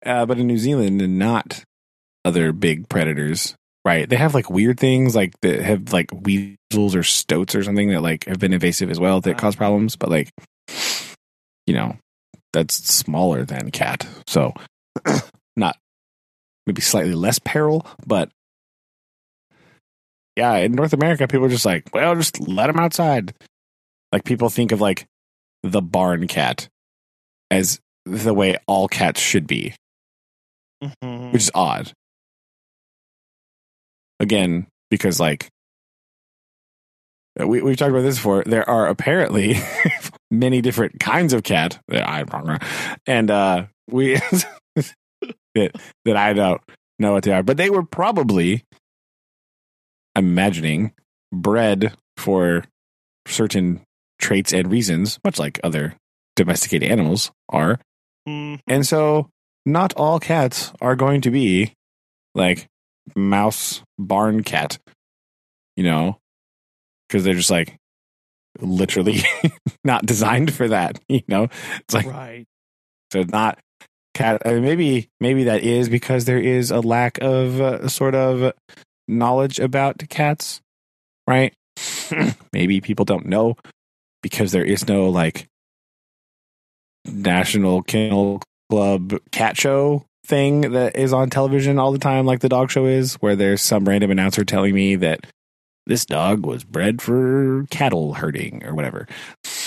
uh, 0.04 0.26
but 0.26 0.38
in 0.38 0.46
New 0.46 0.58
Zealand 0.58 1.00
and 1.00 1.18
not 1.18 1.64
other 2.26 2.52
big 2.52 2.90
predators, 2.90 3.54
right? 3.86 4.06
They 4.06 4.16
have 4.16 4.34
like 4.34 4.50
weird 4.50 4.78
things 4.78 5.16
like 5.16 5.32
that 5.40 5.62
have 5.62 5.94
like 5.94 6.10
weasels 6.12 6.94
or 6.94 7.02
stoats 7.02 7.54
or 7.54 7.64
something 7.64 7.88
that 7.88 8.02
like 8.02 8.26
have 8.26 8.38
been 8.38 8.52
invasive 8.52 8.90
as 8.90 9.00
well 9.00 9.22
that 9.22 9.38
cause 9.38 9.56
problems. 9.56 9.96
But 9.96 10.10
like, 10.10 10.30
you 11.66 11.72
know, 11.72 11.96
that's 12.52 12.74
smaller 12.74 13.46
than 13.46 13.70
cat, 13.70 14.06
so 14.26 14.52
not 15.56 15.78
maybe 16.66 16.82
slightly 16.82 17.14
less 17.14 17.38
peril, 17.38 17.86
but 18.06 18.30
yeah, 20.36 20.56
in 20.56 20.72
North 20.72 20.92
America, 20.92 21.28
people 21.28 21.46
are 21.46 21.50
just 21.50 21.64
like, 21.64 21.88
well, 21.92 22.14
just 22.14 22.40
let 22.40 22.66
them 22.66 22.78
outside. 22.78 23.34
Like 24.14 24.22
people 24.22 24.48
think 24.48 24.70
of 24.70 24.80
like 24.80 25.06
the 25.64 25.82
barn 25.82 26.28
cat 26.28 26.68
as 27.50 27.80
the 28.06 28.32
way 28.32 28.56
all 28.68 28.86
cats 28.86 29.20
should 29.20 29.48
be. 29.48 29.74
Mm-hmm. 30.84 31.32
which 31.32 31.42
is 31.42 31.50
odd. 31.52 31.92
Again, 34.20 34.68
because 34.88 35.18
like 35.18 35.48
we 37.36 37.60
we've 37.60 37.76
talked 37.76 37.90
about 37.90 38.02
this 38.02 38.16
before, 38.16 38.44
there 38.44 38.68
are 38.70 38.86
apparently 38.86 39.56
many 40.30 40.60
different 40.60 41.00
kinds 41.00 41.32
of 41.32 41.42
cat. 41.42 41.80
That 41.88 42.08
I 42.08 42.24
and 43.06 43.30
uh 43.32 43.66
we 43.90 44.14
that 44.76 45.72
that 46.04 46.16
I 46.16 46.34
don't 46.34 46.60
know 47.00 47.14
what 47.14 47.24
they 47.24 47.32
are, 47.32 47.42
but 47.42 47.56
they 47.56 47.70
were 47.70 47.82
probably 47.82 48.62
I'm 50.14 50.26
imagining 50.26 50.92
bred 51.32 51.96
for 52.16 52.64
certain 53.26 53.80
traits 54.24 54.54
and 54.54 54.72
reasons, 54.72 55.18
much 55.22 55.38
like 55.38 55.60
other 55.62 55.94
domesticated 56.34 56.90
animals 56.90 57.30
are. 57.50 57.78
Mm, 58.26 58.58
And 58.66 58.86
so 58.86 59.28
not 59.66 59.92
all 59.98 60.18
cats 60.18 60.72
are 60.80 60.96
going 60.96 61.20
to 61.20 61.30
be 61.30 61.74
like 62.34 62.66
mouse 63.14 63.82
barn 63.98 64.42
cat, 64.42 64.78
you 65.76 65.84
know, 65.84 66.16
because 67.06 67.22
they're 67.22 67.34
just 67.34 67.50
like 67.50 67.76
literally 68.60 69.20
not 69.84 70.06
designed 70.06 70.54
for 70.54 70.68
that, 70.68 70.98
you 71.08 71.20
know. 71.28 71.48
It's 71.80 71.92
like 71.92 72.06
right. 72.06 72.46
so 73.12 73.24
not 73.24 73.58
cat. 74.14 74.40
I 74.46 74.54
mean, 74.54 74.62
maybe 74.62 75.08
maybe 75.20 75.44
that 75.44 75.62
is 75.62 75.90
because 75.90 76.24
there 76.24 76.40
is 76.40 76.70
a 76.70 76.80
lack 76.80 77.18
of 77.20 77.60
uh, 77.60 77.88
sort 77.88 78.14
of 78.14 78.54
knowledge 79.06 79.60
about 79.60 80.02
cats, 80.08 80.62
right? 81.28 81.52
maybe 82.54 82.80
people 82.80 83.04
don't 83.04 83.26
know 83.26 83.56
because 84.24 84.52
there 84.52 84.64
is 84.64 84.88
no 84.88 85.10
like 85.10 85.46
national 87.04 87.82
kennel 87.82 88.40
club 88.70 89.12
cat 89.30 89.54
show 89.56 90.02
thing 90.26 90.62
that 90.72 90.96
is 90.96 91.12
on 91.12 91.28
television 91.28 91.78
all 91.78 91.92
the 91.92 91.98
time 91.98 92.24
like 92.24 92.40
the 92.40 92.48
dog 92.48 92.70
show 92.70 92.86
is 92.86 93.16
where 93.16 93.36
there's 93.36 93.60
some 93.60 93.86
random 93.86 94.10
announcer 94.10 94.42
telling 94.42 94.74
me 94.74 94.96
that 94.96 95.26
this 95.86 96.06
dog 96.06 96.46
was 96.46 96.64
bred 96.64 97.02
for 97.02 97.66
cattle 97.70 98.14
herding 98.14 98.64
or 98.64 98.74
whatever. 98.74 99.06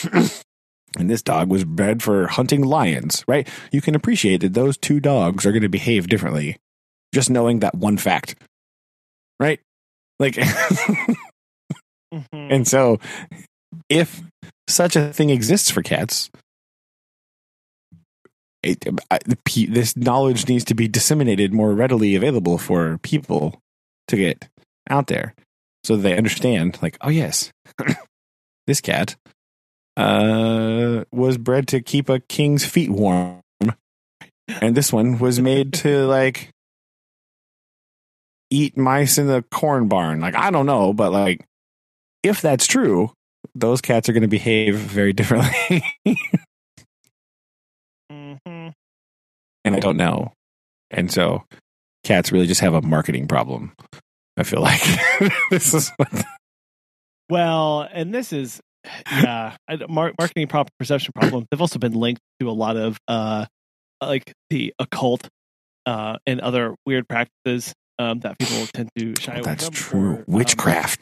And 0.97 1.11
this 1.11 1.21
dog 1.21 1.49
was 1.51 1.63
bred 1.63 2.01
for 2.01 2.25
hunting 2.25 2.63
lions 2.63 3.23
right? 3.27 3.47
You 3.71 3.81
can 3.81 3.93
appreciate 3.93 4.41
that 4.41 4.55
those 4.55 4.77
two 4.79 4.99
dogs 4.99 5.45
are 5.45 5.51
going 5.51 5.61
to 5.61 5.69
behave 5.69 6.07
differently 6.07 6.57
just 7.13 7.29
knowing 7.29 7.59
that 7.59 7.75
one 7.75 7.97
fact 7.97 8.33
right? 9.39 9.59
Like 10.17 10.33
Mhm. 12.13 12.23
and 12.33 12.67
so, 12.67 12.99
if 13.89 14.21
such 14.67 14.95
a 14.95 15.13
thing 15.13 15.29
exists 15.29 15.69
for 15.69 15.81
cats, 15.81 16.29
it, 18.63 18.85
I, 19.09 19.19
this 19.67 19.95
knowledge 19.95 20.47
needs 20.47 20.65
to 20.65 20.73
be 20.73 20.87
disseminated 20.87 21.53
more 21.53 21.73
readily 21.73 22.15
available 22.15 22.57
for 22.57 22.97
people 22.99 23.61
to 24.07 24.17
get 24.17 24.47
out 24.89 25.07
there 25.07 25.33
so 25.83 25.95
that 25.95 26.03
they 26.03 26.17
understand, 26.17 26.77
like, 26.81 26.97
oh, 27.01 27.09
yes, 27.09 27.51
this 28.67 28.81
cat 28.81 29.15
uh, 29.95 31.05
was 31.11 31.37
bred 31.37 31.67
to 31.69 31.81
keep 31.81 32.09
a 32.09 32.19
king's 32.19 32.65
feet 32.65 32.89
warm. 32.89 33.41
And 34.47 34.75
this 34.75 34.93
one 34.93 35.19
was 35.19 35.39
made 35.39 35.73
to, 35.75 36.05
like, 36.05 36.51
eat 38.49 38.77
mice 38.77 39.17
in 39.17 39.27
the 39.27 39.43
corn 39.51 39.87
barn. 39.87 40.19
Like, 40.19 40.35
I 40.35 40.51
don't 40.51 40.65
know, 40.65 40.93
but, 40.93 41.11
like, 41.11 41.45
if 42.23 42.41
that's 42.41 42.65
true, 42.65 43.11
those 43.55 43.81
cats 43.81 44.07
are 44.09 44.13
going 44.13 44.21
to 44.21 44.27
behave 44.27 44.75
very 44.75 45.13
differently. 45.13 45.83
Mhm. 48.11 48.73
and 49.65 49.75
I 49.75 49.79
don't 49.79 49.97
know. 49.97 50.33
And 50.91 51.11
so 51.11 51.43
cats 52.03 52.31
really 52.31 52.47
just 52.47 52.61
have 52.61 52.73
a 52.73 52.81
marketing 52.81 53.27
problem. 53.27 53.73
I 54.37 54.43
feel 54.43 54.61
like 54.61 54.81
this 55.51 55.73
is 55.73 55.91
what 55.97 56.25
Well, 57.29 57.87
and 57.91 58.13
this 58.13 58.31
is 58.31 58.61
yeah, 59.11 59.57
mar- 59.89 60.13
marketing 60.17 60.47
problem, 60.47 60.69
perception 60.79 61.11
problem. 61.13 61.45
They've 61.51 61.59
also 61.59 61.79
been 61.79 61.93
linked 61.93 62.21
to 62.39 62.49
a 62.49 62.51
lot 62.53 62.77
of 62.77 62.97
uh, 63.09 63.45
like 64.01 64.31
the 64.49 64.73
occult 64.79 65.27
uh, 65.85 66.17
and 66.25 66.39
other 66.39 66.75
weird 66.85 67.07
practices 67.09 67.73
um, 67.99 68.19
that 68.19 68.37
people 68.39 68.65
tend 68.73 68.89
to 68.97 69.13
shy 69.19 69.33
away 69.33 69.41
that's 69.41 69.65
from. 69.65 69.73
true. 69.73 70.13
or, 70.13 70.25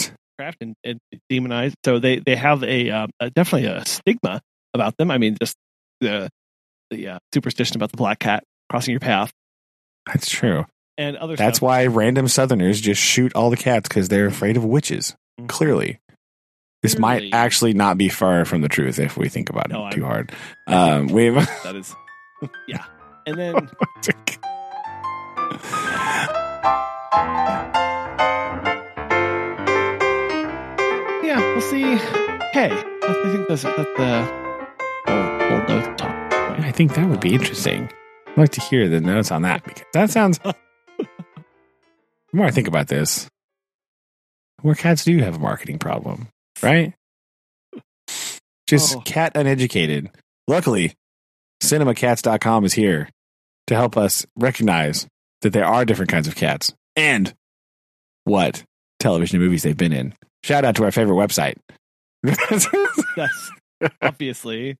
um, 0.09 0.14
Witchcraft. 0.37 0.57
witchcraft 0.59 0.61
and, 0.61 0.75
and 0.83 0.99
demonize. 1.31 1.73
So 1.83 1.99
they 1.99 2.19
they 2.19 2.35
have 2.35 2.63
a, 2.63 2.89
um, 2.91 3.09
a 3.19 3.29
definitely 3.29 3.67
a 3.69 3.85
stigma 3.85 4.41
about 4.73 4.97
them. 4.97 5.11
I 5.11 5.17
mean, 5.17 5.37
just 5.41 5.55
the 6.01 6.29
the 6.91 7.07
uh, 7.09 7.19
superstition 7.33 7.77
about 7.77 7.91
the 7.91 7.97
black 7.97 8.19
cat 8.19 8.43
crossing 8.69 8.91
your 8.91 8.99
path 8.99 9.31
That's 10.05 10.29
true. 10.29 10.65
and 10.97 11.17
other. 11.17 11.35
That's 11.35 11.57
stuff. 11.57 11.67
why 11.67 11.85
random 11.87 12.27
Southerners 12.27 12.81
just 12.81 13.01
shoot 13.01 13.33
all 13.35 13.49
the 13.49 13.57
cats 13.57 13.87
because 13.87 14.09
they're 14.09 14.27
afraid 14.27 14.57
of 14.57 14.65
witches. 14.65 15.15
Mhm. 15.39 15.47
Clearly. 15.49 15.99
This 16.83 16.95
Clearly. 16.95 17.31
might 17.31 17.33
actually 17.33 17.73
not 17.73 17.97
be 17.97 18.09
far 18.09 18.45
from 18.45 18.61
the 18.61 18.69
truth 18.69 18.99
if 18.99 19.17
we 19.17 19.27
think 19.29 19.49
about 19.49 19.71
it 19.71 19.73
No, 19.73 19.89
too 19.89 20.05
I'm- 20.05 20.11
hard. 20.11 20.31
Um, 20.67 21.07
we've 21.07 21.33
that 21.63 21.75
is 21.75 21.95
yeah. 22.67 22.83
And 23.27 23.39
then 23.39 23.69
yeah, 31.25 31.39
we'll 31.39 31.61
see. 31.61 31.81
Hey, 32.53 32.69
I 32.71 33.31
think 33.31 33.47
that's, 33.47 33.63
that's 33.63 33.75
the 33.97 34.23
whole, 35.07 35.49
whole 35.49 35.67
note 35.67 35.97
talk. 35.97 36.33
I 36.59 36.71
think 36.71 36.93
that 36.95 37.07
would 37.09 37.19
be 37.19 37.33
interesting. 37.33 37.89
I'd 38.27 38.37
like 38.37 38.49
to 38.51 38.61
hear 38.61 38.87
the 38.87 38.99
notes 39.01 39.31
on 39.31 39.41
that 39.43 39.63
because 39.63 39.83
that 39.93 40.09
sounds. 40.09 40.39
the 40.97 41.07
more 42.33 42.45
I 42.47 42.51
think 42.51 42.67
about 42.67 42.87
this, 42.87 43.25
the 44.57 44.63
more 44.63 44.75
cats 44.75 45.03
do 45.05 45.17
have 45.19 45.35
a 45.35 45.39
marketing 45.39 45.79
problem, 45.79 46.27
right? 46.61 46.93
Just 48.67 48.95
Oh. 48.97 49.01
cat 49.01 49.33
uneducated. 49.35 50.09
Luckily, 50.47 50.93
cinemacats.com 51.61 52.65
is 52.65 52.73
here 52.73 53.09
to 53.67 53.75
help 53.75 53.97
us 53.97 54.25
recognize 54.35 55.07
that 55.41 55.53
there 55.53 55.65
are 55.65 55.85
different 55.85 56.11
kinds 56.11 56.27
of 56.27 56.35
cats 56.35 56.73
and 56.95 57.33
what 58.23 58.63
television 58.99 59.37
and 59.37 59.45
movies 59.45 59.63
they've 59.63 59.77
been 59.77 59.93
in. 59.93 60.13
Shout 60.45 60.63
out 60.63 60.75
to 60.75 60.83
our 60.83 60.91
favorite 60.91 61.15
website. 61.15 61.55
That's 62.23 62.67
obviously. 63.99 64.75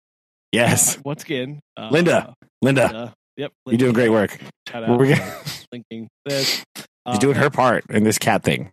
yes, 0.52 0.98
Uh, 0.98 1.02
once 1.04 1.24
again, 1.24 1.60
uh, 1.76 1.90
Linda. 1.92 2.36
Linda, 2.62 2.84
Linda. 2.86 3.14
Yep. 3.38 3.52
you're 3.66 3.78
doing 3.78 3.94
great 3.94 4.10
work. 4.10 4.38
Shout 4.70 4.84
out. 4.84 5.00
We're 5.00 5.16
gonna- 5.16 5.42
linking 5.72 6.08
this. 6.24 6.64
She's 7.10 7.18
doing 7.20 7.36
her 7.36 7.50
part 7.50 7.84
in 7.90 8.04
this 8.04 8.20
cat 8.20 8.44
thing. 8.44 8.72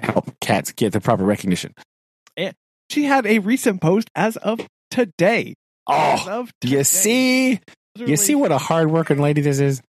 Help 0.00 0.32
cats 0.40 0.70
get 0.70 0.92
the 0.92 1.00
proper 1.00 1.24
recognition. 1.24 1.74
And 2.36 2.54
She 2.90 3.04
had 3.04 3.26
a 3.26 3.40
recent 3.40 3.80
post 3.80 4.08
as 4.14 4.36
of 4.36 4.60
today. 4.92 5.54
As 5.88 6.26
Oh, 6.28 6.40
of 6.42 6.50
you 6.62 6.70
today. 6.70 6.82
see, 6.84 7.60
you 7.96 8.16
see 8.16 8.36
what 8.36 8.52
a 8.52 8.58
hardworking 8.58 9.18
lady 9.18 9.40
this 9.40 9.58
is. 9.58 9.82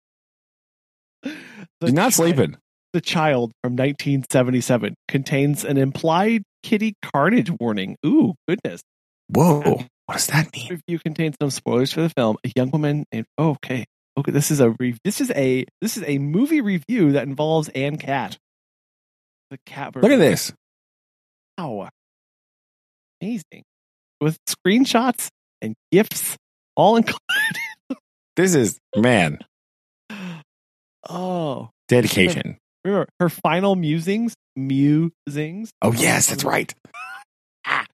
She's 1.26 1.94
not 1.94 2.14
sleeping. 2.14 2.56
The 2.94 3.02
Child 3.02 3.52
from 3.64 3.74
1977 3.74 4.96
contains 5.08 5.64
an 5.64 5.78
implied 5.78 6.44
kitty 6.64 6.96
carnage 7.04 7.52
warning. 7.60 7.96
Ooh, 8.06 8.34
goodness. 8.48 8.82
Whoa, 9.30 9.84
what 10.06 10.16
does 10.16 10.28
that 10.28 10.52
mean? 10.56 10.70
review 10.70 11.00
contains 11.00 11.36
some 11.40 11.52
spoilers 11.52 11.94
for 11.94 12.02
the 12.02 12.10
film. 12.10 12.38
A 12.44 12.52
young 12.56 12.72
woman 12.72 13.06
named 13.14 13.28
oh, 13.38 13.52
okay, 13.52 13.86
okay. 14.18 14.32
This 14.32 14.50
is 14.50 14.60
a 14.60 14.72
re- 14.80 14.98
this 15.04 15.22
is 15.22 15.32
a 15.32 15.66
this 15.82 15.98
is 15.98 16.04
a 16.08 16.18
movie 16.18 16.62
review 16.62 17.12
that 17.12 17.28
involves 17.28 17.70
Anne 17.70 17.98
Cat. 17.98 18.38
The 19.52 19.60
cat. 19.68 19.96
Look 19.96 20.12
at 20.12 20.18
this. 20.18 20.52
Wow, 21.60 21.90
amazing! 23.22 23.64
With 24.20 24.38
screenshots 24.48 25.28
and 25.62 25.76
gifs 25.92 26.38
all 26.76 26.96
included. 26.96 27.20
This 28.36 28.56
is 28.56 28.80
man 28.96 29.40
Oh, 31.10 31.70
dedication. 31.88 32.58
Remember 32.84 33.08
her 33.20 33.30
final 33.30 33.76
musings. 33.76 34.34
Musings. 34.56 35.72
Oh 35.82 35.94
yes, 35.94 36.28
that's 36.28 36.44
right. 36.44 36.74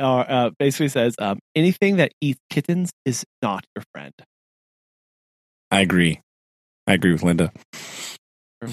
Uh, 0.00 0.20
uh, 0.20 0.50
basically 0.58 0.88
says 0.88 1.14
um, 1.20 1.38
anything 1.54 1.98
that 1.98 2.10
eats 2.20 2.40
kittens 2.50 2.90
is 3.04 3.24
not 3.40 3.64
your 3.76 3.84
friend. 3.94 4.12
I 5.70 5.80
agree. 5.80 6.20
I 6.88 6.94
agree 6.94 7.12
with 7.12 7.22
Linda. 7.22 7.52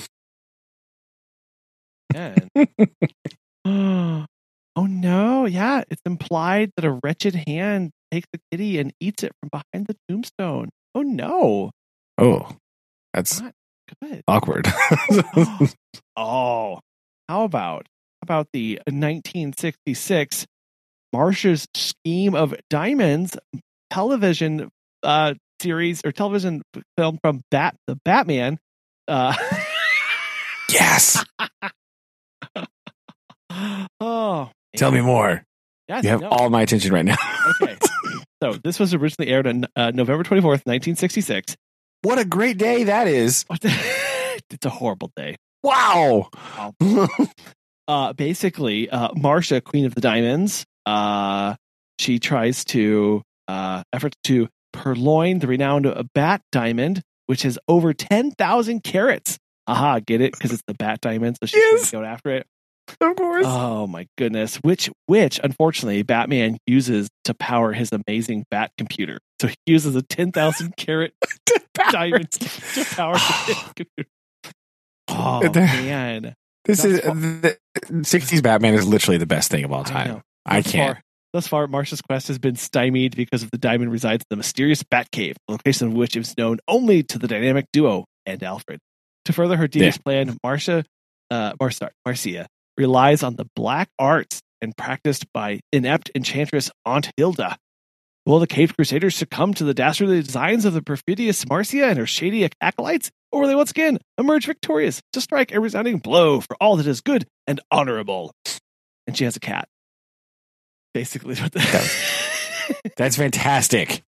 Oh 4.75 4.85
no, 4.85 5.45
yeah, 5.45 5.83
it's 5.89 6.01
implied 6.05 6.71
that 6.77 6.85
a 6.85 6.99
wretched 7.03 7.35
hand 7.47 7.91
takes 8.11 8.27
the 8.31 8.39
kitty 8.49 8.79
and 8.79 8.93
eats 8.99 9.23
it 9.23 9.33
from 9.41 9.49
behind 9.51 9.87
the 9.87 9.95
tombstone. 10.07 10.69
Oh 10.95 11.01
no, 11.01 11.71
Oh, 12.17 12.55
that's 13.13 13.41
not 13.41 13.53
good. 14.01 14.23
awkward. 14.27 14.67
oh, 16.17 16.79
how 17.27 17.43
about 17.43 17.87
how 18.21 18.23
about 18.23 18.47
the 18.53 18.75
1966 18.87 20.45
Marsha's 21.15 21.67
Scheme 21.73 22.35
of 22.35 22.53
Diamonds 22.69 23.37
television 23.89 24.69
uh, 25.03 25.33
series 25.61 26.01
or 26.05 26.11
television 26.11 26.61
film 26.97 27.17
from 27.21 27.41
Bat 27.51 27.75
the 27.87 27.95
Batman? 28.03 28.59
Uh, 29.07 29.33
yes. 30.69 31.23
oh, 33.99 34.51
Tell 34.75 34.91
me 34.91 35.01
more. 35.01 35.43
Yes, 35.87 36.03
You 36.03 36.11
have 36.11 36.21
no. 36.21 36.29
all 36.29 36.49
my 36.49 36.61
attention 36.61 36.93
right 36.93 37.05
now. 37.05 37.15
okay. 37.61 37.77
So 38.41 38.53
this 38.63 38.79
was 38.79 38.93
originally 38.93 39.31
aired 39.31 39.47
on 39.47 39.65
uh, 39.75 39.91
November 39.91 40.23
24th, 40.23 40.65
1966. 40.65 41.55
What 42.01 42.17
a 42.19 42.25
great 42.25 42.57
day 42.57 42.85
that 42.85 43.07
is. 43.07 43.45
It's 44.51 44.65
a 44.65 44.69
horrible 44.69 45.11
day. 45.15 45.35
Wow. 45.63 46.29
Uh, 47.87 48.13
basically, 48.13 48.87
uh, 48.89 49.09
Marsha, 49.13 49.63
Queen 49.63 49.85
of 49.85 49.95
the 49.95 50.01
Diamonds, 50.01 50.63
uh, 50.85 51.55
she 51.97 52.19
tries 52.19 52.63
to 52.65 53.23
uh, 53.47 53.81
efforts 53.91 54.15
to 54.25 54.47
purloin 54.73 55.39
the 55.39 55.47
renowned 55.47 55.91
Bat 56.13 56.41
Diamond, 56.51 57.01
which 57.25 57.41
has 57.41 57.57
over 57.67 57.93
10,000 57.93 58.83
carats. 58.83 59.39
Aha, 59.65 59.99
get 60.01 60.21
it? 60.21 60.33
Because 60.33 60.51
it's 60.51 60.61
the 60.67 60.75
Bat 60.75 61.01
Diamond, 61.01 61.37
so 61.41 61.47
she's 61.47 61.57
Yes. 61.57 61.89
going 61.89 62.05
after 62.05 62.29
it. 62.29 62.45
of 63.01 63.15
course. 63.15 63.45
Oh 63.47 63.87
my 63.87 64.05
goodness! 64.19 64.57
Which 64.57 64.89
which 65.07 65.39
unfortunately 65.43 66.03
Batman 66.03 66.57
uses 66.67 67.07
to 67.23 67.33
power 67.33 67.73
his 67.73 67.89
amazing 67.91 68.45
Bat 68.51 68.71
computer. 68.77 69.17
So 69.41 69.47
he 69.47 69.55
uses 69.65 69.95
a 69.95 70.01
ten 70.01 70.31
thousand 70.31 70.75
carat 70.77 71.13
diamond 71.91 72.29
to 72.31 72.85
power. 72.95 73.15
Oh 75.11 75.41
The- 75.49 75.61
man! 75.61 76.35
this 76.65 76.85
is 76.85 77.01
That's 77.01 77.19
the 77.19 77.57
60s 77.89 78.43
Batman 78.43 78.75
is 78.75 78.87
literally 78.87 79.17
the 79.17 79.25
best 79.25 79.49
thing 79.49 79.63
of 79.63 79.71
all 79.71 79.83
time. 79.83 80.07
know. 80.07 80.21
I, 80.45 80.61
can't. 80.61 80.95
Far, 80.97 81.03
thus 81.33 81.47
far, 81.47 81.67
Marsha's 81.67 82.01
quest 82.01 82.27
has 82.27 82.37
been 82.37 82.55
stymied 82.55 83.15
because 83.15 83.41
of 83.41 83.49
the 83.51 83.57
diamond 83.57 83.91
resides 83.91 84.21
in 84.21 84.27
the 84.29 84.35
mysterious 84.37 84.83
Batcave, 84.83 85.35
the 85.47 85.53
location 85.53 85.87
of 85.87 85.93
which 85.93 86.15
is 86.15 86.37
known 86.37 86.59
only 86.67 87.01
to 87.03 87.17
the 87.17 87.27
dynamic 87.27 87.65
duo 87.73 88.05
and 88.25 88.41
Alfred. 88.43 88.79
To 89.25 89.33
further 89.33 89.57
her 89.57 89.67
devious 89.67 89.97
plan, 89.97 90.37
Marsha, 90.45 90.85
uh, 91.31 91.53
Mar- 91.59 91.71
sorry, 91.71 91.91
Marsha 92.07 92.45
relies 92.77 93.23
on 93.23 93.35
the 93.35 93.45
black 93.55 93.89
arts 93.97 94.41
and 94.61 94.75
practiced 94.77 95.25
by 95.33 95.59
inept 95.71 96.11
enchantress 96.15 96.69
Aunt 96.85 97.09
Hilda. 97.17 97.57
Will 98.25 98.39
the 98.39 98.47
Caped 98.47 98.75
Crusaders 98.75 99.15
succumb 99.15 99.53
to 99.55 99.63
the 99.63 99.73
dastardly 99.73 100.21
designs 100.21 100.65
of 100.65 100.73
the 100.73 100.81
perfidious 100.81 101.45
Marsha 101.45 101.89
and 101.89 101.97
her 101.97 102.05
shady 102.05 102.47
acolytes, 102.61 103.09
or 103.31 103.41
will 103.41 103.47
they 103.47 103.55
once 103.55 103.71
again 103.71 103.97
emerge 104.17 104.45
victorious 104.45 105.01
to 105.13 105.21
strike 105.21 105.51
a 105.51 105.59
resounding 105.59 105.97
blow 105.97 106.39
for 106.41 106.55
all 106.61 106.75
that 106.77 106.85
is 106.87 107.01
good 107.01 107.25
and 107.47 107.59
honorable? 107.71 108.31
And 109.07 109.17
she 109.17 109.23
has 109.23 109.35
a 109.35 109.39
cat. 109.39 109.67
Basically, 110.93 111.35
what 111.35 111.51
the 111.51 112.79
That's 112.97 113.15
fantastic. 113.15 114.03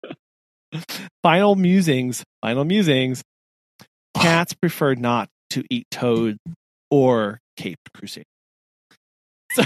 final 1.22 1.54
musings. 1.54 2.24
Final 2.42 2.64
musings. 2.64 3.22
Cats 4.16 4.52
prefer 4.54 4.94
not 4.94 5.28
to 5.50 5.62
eat 5.70 5.86
toads 5.90 6.38
or 6.90 7.40
Cape 7.56 7.78
Crusader. 7.94 8.24
So- 9.52 9.62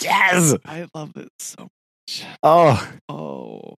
Yes. 0.00 0.54
I 0.64 0.86
love 0.94 1.12
this 1.14 1.28
so 1.38 1.62
much. 1.62 2.24
Oh, 2.42 2.92
Oh, 3.08 3.74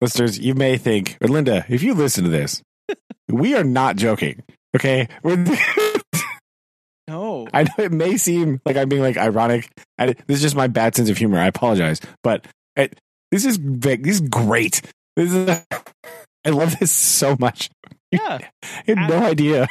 listeners, 0.00 0.38
you 0.38 0.54
may 0.54 0.76
think, 0.76 1.16
or 1.20 1.28
Linda, 1.28 1.64
if 1.68 1.82
you 1.82 1.94
listen 1.94 2.24
to 2.24 2.30
this, 2.30 2.62
we 3.28 3.54
are 3.54 3.64
not 3.64 3.96
joking. 3.96 4.42
Okay, 4.74 5.08
we're. 5.22 5.36
no. 7.08 7.48
I 7.54 7.62
know 7.64 7.74
it 7.78 7.92
may 7.92 8.16
seem 8.16 8.60
like 8.66 8.76
I'm 8.76 8.88
being 8.88 9.02
like 9.02 9.16
ironic. 9.16 9.70
I, 9.98 10.06
this 10.26 10.36
is 10.36 10.42
just 10.42 10.56
my 10.56 10.66
bad 10.66 10.94
sense 10.94 11.08
of 11.08 11.16
humor. 11.16 11.38
I 11.38 11.46
apologize, 11.46 12.00
but 12.22 12.46
it, 12.76 12.98
this 13.30 13.44
is 13.44 13.58
big. 13.58 14.04
This 14.04 14.20
is 14.20 14.28
great. 14.28 14.82
This 15.16 15.32
is. 15.32 15.48
I 16.44 16.50
love 16.50 16.78
this 16.78 16.92
so 16.92 17.36
much. 17.40 17.70
Yeah. 18.12 18.38
I 18.62 18.82
had 18.86 19.08
no 19.08 19.18
idea. 19.18 19.66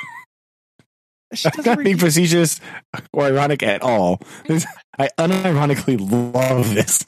I'm 1.45 1.51
doesn't 1.63 1.83
being 1.83 1.97
facetious 1.97 2.59
or 3.11 3.23
ironic 3.25 3.63
at 3.63 3.81
all. 3.81 4.21
This, 4.47 4.65
I 4.99 5.09
unironically 5.19 5.97
love 5.99 6.73
this. 6.73 7.05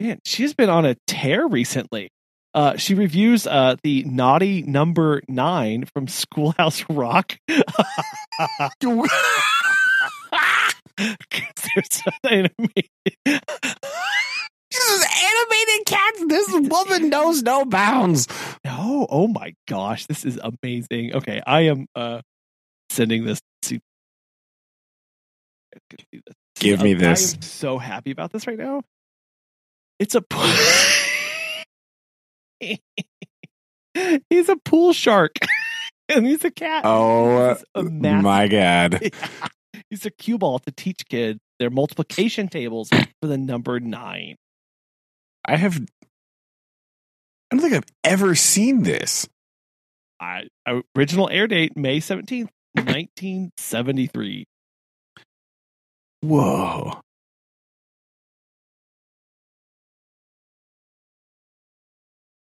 Man, 0.00 0.18
she's 0.24 0.54
been 0.54 0.70
on 0.70 0.84
a 0.86 0.96
tear 1.06 1.46
recently. 1.46 2.08
Uh, 2.54 2.76
she 2.76 2.94
reviews 2.94 3.46
uh, 3.46 3.76
the 3.82 4.04
naughty 4.04 4.62
number 4.62 5.22
nine 5.28 5.84
from 5.94 6.06
Schoolhouse 6.08 6.84
Rock. 6.90 7.36
There's 10.98 12.02
an 12.06 12.12
animated- 12.30 12.90
This 13.24 14.84
is 14.88 15.06
animated 15.24 15.86
cats. 15.86 16.24
This 16.28 16.48
woman 16.52 17.08
knows 17.10 17.42
no 17.42 17.64
bounds. 17.64 18.26
No, 18.64 19.06
oh 19.10 19.28
my 19.28 19.54
gosh, 19.68 20.06
this 20.06 20.24
is 20.24 20.38
amazing. 20.42 21.14
Okay, 21.14 21.40
I 21.46 21.62
am 21.62 21.86
uh 21.94 22.20
sending 22.92 23.24
this 23.24 23.40
to 23.62 23.80
Give 26.56 26.80
me 26.82 26.94
this. 26.94 27.32
I 27.32 27.36
am 27.36 27.42
so 27.42 27.78
happy 27.78 28.10
about 28.10 28.32
this 28.32 28.46
right 28.46 28.58
now. 28.58 28.82
It's 29.98 30.14
a 30.14 30.20
pool. 30.20 30.50
He's 34.30 34.48
a 34.48 34.56
pool 34.56 34.92
shark. 34.92 35.36
and 36.08 36.26
he's 36.26 36.44
a 36.44 36.50
cat. 36.50 36.82
Oh 36.84 37.56
a 37.74 37.82
my 37.82 38.48
god. 38.48 39.00
Yeah. 39.12 39.48
He's 39.88 40.06
a 40.06 40.10
cue 40.10 40.38
ball 40.38 40.58
to 40.60 40.72
teach 40.72 41.06
kids 41.08 41.38
their 41.58 41.68
multiplication 41.68 42.48
tables 42.48 42.88
for 42.90 43.28
the 43.28 43.36
number 43.36 43.78
nine. 43.78 44.36
I 45.44 45.56
have 45.56 45.76
I 45.76 47.56
don't 47.56 47.60
think 47.60 47.74
I've 47.74 47.84
ever 48.04 48.34
seen 48.34 48.82
this. 48.82 49.28
I, 50.20 50.44
original 50.96 51.28
air 51.28 51.46
date 51.46 51.76
May 51.76 52.00
seventeenth, 52.00 52.50
nineteen 52.76 53.50
seventy 53.56 54.06
three. 54.06 54.44
Whoa. 56.20 57.00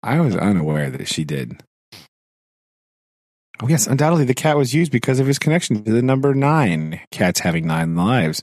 I 0.03 0.21
was 0.21 0.37
unaware 0.37 0.91
that 0.91 1.09
she 1.09 1.25
did. 1.25 1.61
Oh, 3.61 3.67
yes, 3.69 3.87
undoubtedly 3.89 4.25
the 4.25 4.35
cat 4.35 4.57
was 4.57 4.73
used 4.73 4.93
because 4.93 5.19
of 5.19 5.27
his 5.27 5.39
connection 5.39 5.83
to 5.83 5.91
the 5.93 6.03
number 6.03 6.33
nine, 6.33 7.01
cats 7.11 7.41
having 7.41 7.67
nine 7.67 7.97
lives. 7.97 8.43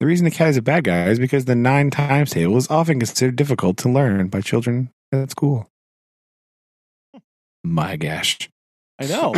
The 0.00 0.06
reason 0.06 0.24
the 0.24 0.30
cat 0.32 0.48
is 0.48 0.56
a 0.56 0.62
bad 0.62 0.84
guy 0.84 1.06
is 1.08 1.18
because 1.18 1.44
the 1.44 1.54
nine 1.54 1.90
times 1.90 2.32
table 2.32 2.56
is 2.56 2.68
often 2.68 2.98
considered 2.98 3.36
difficult 3.36 3.76
to 3.78 3.88
learn 3.88 4.28
by 4.28 4.40
children 4.40 4.90
at 5.12 5.30
school. 5.30 5.68
My 7.64 7.96
gosh. 7.96 8.48
I 9.00 9.06
know. 9.06 9.32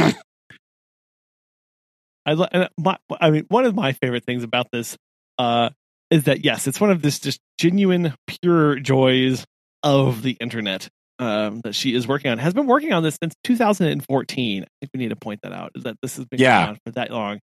I 2.27 2.69
my, 2.79 2.99
I 3.21 3.31
mean, 3.31 3.47
one 3.49 3.65
of 3.65 3.75
my 3.75 3.93
favorite 3.93 4.25
things 4.25 4.43
about 4.45 4.69
this 4.73 4.97
uh, 5.39 5.71
is 6.11 6.25
that 6.25 6.45
yes, 6.45 6.67
it's 6.67 6.81
one 6.81 6.91
of 6.91 7.03
this 7.03 7.19
just 7.19 7.41
genuine, 7.59 8.15
pure 8.27 8.79
joys 8.79 9.45
of 9.83 10.23
the 10.23 10.33
internet 10.41 10.89
um, 11.19 11.61
that 11.63 11.75
she 11.75 11.95
is 11.95 12.07
working 12.07 12.31
on. 12.31 12.39
Has 12.39 12.55
been 12.55 12.67
working 12.67 12.93
on 12.93 13.03
this 13.03 13.17
since 13.23 13.35
2014. 13.45 14.63
I 14.63 14.67
think 14.81 14.91
we 14.95 14.99
need 14.99 15.09
to 15.11 15.17
point 15.17 15.41
that 15.43 15.53
out. 15.53 15.73
Is 15.75 15.85
that 15.85 15.97
this 16.03 16.17
has 16.17 16.27
been 16.27 16.41
Yeah. 16.41 16.59
going 16.61 16.69
on 16.71 16.79
for 16.85 16.93
that 16.93 17.11
long, 17.11 17.39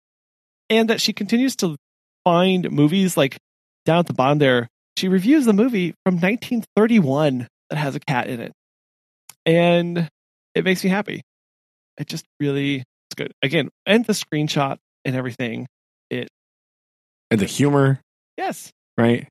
and 0.71 0.91
that 0.91 1.01
she 1.01 1.13
continues 1.13 1.57
to 1.57 1.77
find 2.25 2.71
movies 2.71 3.17
like 3.17 3.37
down 3.85 3.99
at 3.99 4.07
the 4.07 4.15
bottom 4.15 4.39
there. 4.39 4.69
She 4.99 5.09
reviews 5.09 5.45
the 5.47 5.53
movie 5.55 5.95
from 6.05 6.17
1931 6.17 7.49
that 7.71 7.77
has 7.77 7.95
a 7.95 8.01
cat 8.01 8.29
in 8.29 8.41
it, 8.41 8.53
and 9.47 10.09
it 10.55 10.65
makes 10.65 10.85
me 10.85 10.91
happy. 10.91 11.23
It 11.99 12.07
just 12.07 12.25
really 12.41 12.85
it's 13.13 13.15
good. 13.15 13.33
Again, 13.43 13.69
and 13.87 14.05
the 14.07 14.15
screenshot 14.15 14.79
and 15.05 15.15
everything. 15.15 15.67
It 16.11 16.29
and 17.31 17.39
the 17.41 17.47
humor, 17.47 18.01
Yes, 18.37 18.71
right? 18.97 19.29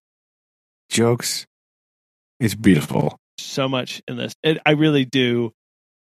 Jokes. 0.90 1.46
It's 2.40 2.56
beautiful. 2.56 3.18
so 3.40 3.68
much 3.70 4.02
in 4.08 4.18
this. 4.18 4.34
It, 4.44 4.60
I 4.66 4.72
really 4.72 5.06
do 5.06 5.52